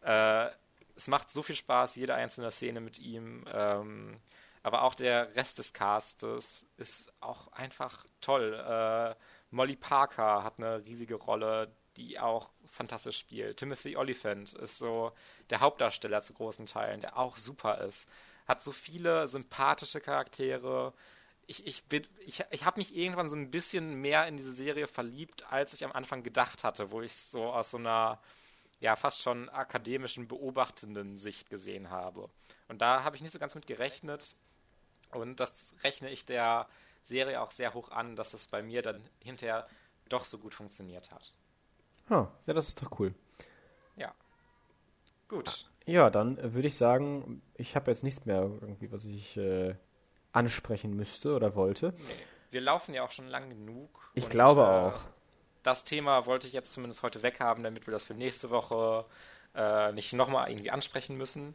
[0.00, 0.48] Äh,
[0.96, 3.44] es macht so viel Spaß, jede einzelne Szene mit ihm.
[3.52, 4.20] Ähm,
[4.62, 8.54] aber auch der Rest des Castes ist auch einfach toll.
[8.54, 9.14] Äh,
[9.50, 13.58] Molly Parker hat eine riesige Rolle, die auch fantastisch spielt.
[13.58, 15.12] Timothy Oliphant ist so
[15.50, 18.08] der Hauptdarsteller zu großen Teilen, der auch super ist.
[18.48, 20.92] Hat so viele sympathische Charaktere.
[21.46, 21.84] Ich, ich,
[22.24, 25.84] ich, ich habe mich irgendwann so ein bisschen mehr in diese Serie verliebt, als ich
[25.84, 28.18] am Anfang gedacht hatte, wo ich so aus so einer
[28.84, 32.28] ja fast schon akademischen, beobachtenden Sicht gesehen habe.
[32.68, 34.36] Und da habe ich nicht so ganz mit gerechnet,
[35.10, 36.66] und das rechne ich der
[37.02, 39.66] Serie auch sehr hoch an, dass es bei mir dann hinterher
[40.08, 41.32] doch so gut funktioniert hat.
[42.10, 43.14] Huh, ja, das ist doch cool.
[43.96, 44.12] Ja.
[45.28, 45.70] Gut.
[45.86, 49.76] Ja, dann würde ich sagen, ich habe jetzt nichts mehr irgendwie, was ich äh,
[50.32, 51.94] ansprechen müsste oder wollte.
[52.50, 54.10] Wir laufen ja auch schon lang genug.
[54.14, 55.00] Ich und, glaube äh, auch.
[55.64, 59.06] Das Thema wollte ich jetzt zumindest heute weghaben, damit wir das für nächste Woche
[59.56, 61.54] äh, nicht nochmal irgendwie ansprechen müssen.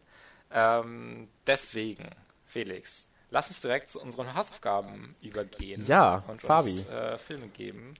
[0.52, 2.10] Ähm, deswegen,
[2.48, 5.86] Felix, lass uns direkt zu unseren Hausaufgaben übergehen.
[5.86, 6.80] Ja, und Fabi.
[6.80, 7.94] Uns, äh, Filme geben.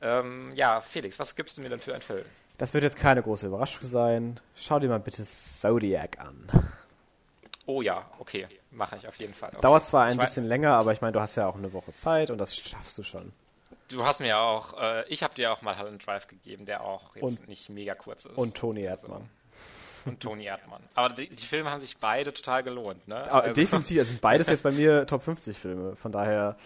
[0.00, 2.24] Ähm, ja, Felix, was gibst du mir denn für einen Film?
[2.56, 4.40] Das wird jetzt keine große Überraschung sein.
[4.54, 6.46] Schau dir mal bitte Zodiac an.
[7.66, 9.50] Oh ja, okay, mache ich auf jeden Fall.
[9.50, 9.62] Okay.
[9.62, 11.92] Dauert zwar ein ich bisschen länger, aber ich meine, du hast ja auch eine Woche
[11.92, 13.32] Zeit und das schaffst du schon.
[13.90, 16.82] Du hast mir ja auch, äh, ich habe dir auch mal Holland Drive gegeben, der
[16.82, 18.36] auch jetzt und, nicht mega kurz ist.
[18.36, 19.22] Und Toni Erdmann.
[19.22, 19.40] Also
[20.06, 20.82] und Toni Erdmann.
[20.94, 23.30] Aber die, die, Filme haben sich beide total gelohnt, ne?
[23.30, 26.56] Also definitiv, das sind beides jetzt bei mir Top 50 Filme, von daher.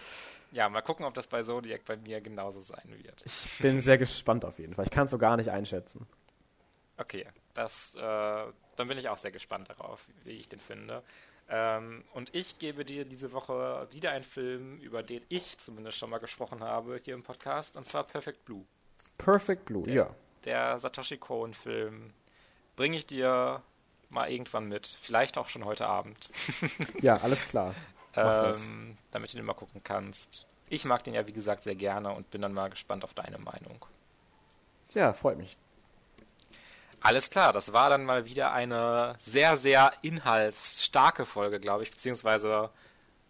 [0.52, 3.24] Ja, mal gucken, ob das bei Zodiac bei mir genauso sein wird.
[3.26, 4.84] Ich bin sehr gespannt auf jeden Fall.
[4.84, 6.06] Ich kann es so gar nicht einschätzen.
[6.96, 11.02] Okay, das, äh, dann bin ich auch sehr gespannt darauf, wie ich den finde.
[11.48, 16.10] Ähm, und ich gebe dir diese Woche wieder einen Film, über den ich zumindest schon
[16.10, 18.64] mal gesprochen habe hier im Podcast, und zwar Perfect Blue.
[19.18, 20.10] Perfect Blue, der, ja.
[20.44, 22.12] Der Satoshi Cohen-Film,
[22.76, 23.62] bringe ich dir
[24.10, 24.86] mal irgendwann mit.
[24.86, 26.30] Vielleicht auch schon heute Abend.
[27.00, 27.74] ja, alles klar.
[28.16, 30.46] ähm, damit du den mal gucken kannst.
[30.70, 33.38] Ich mag den ja, wie gesagt, sehr gerne und bin dann mal gespannt auf deine
[33.38, 33.84] Meinung.
[34.92, 35.56] Ja, freut mich.
[37.04, 42.70] Alles klar, das war dann mal wieder eine sehr, sehr inhaltsstarke Folge, glaube ich, beziehungsweise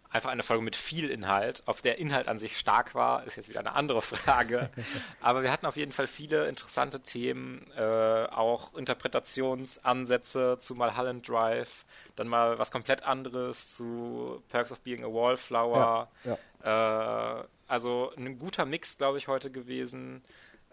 [0.09, 1.61] einfach eine Folge mit viel Inhalt.
[1.65, 4.69] Ob der Inhalt an sich stark war, ist jetzt wieder eine andere Frage.
[5.21, 7.81] Aber wir hatten auf jeden Fall viele interessante Themen, äh,
[8.27, 11.83] auch Interpretationsansätze zu Mulholland Drive,
[12.15, 16.07] dann mal was komplett anderes zu Perks of Being a Wallflower.
[16.23, 17.41] Ja, ja.
[17.41, 20.23] Äh, also ein guter Mix, glaube ich, heute gewesen.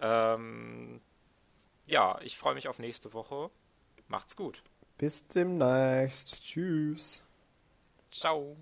[0.00, 1.00] Ähm,
[1.86, 3.50] ja, ich freue mich auf nächste Woche.
[4.08, 4.62] Macht's gut.
[4.98, 6.42] Bis demnächst.
[6.42, 7.24] Tschüss.
[8.10, 8.56] Ciao.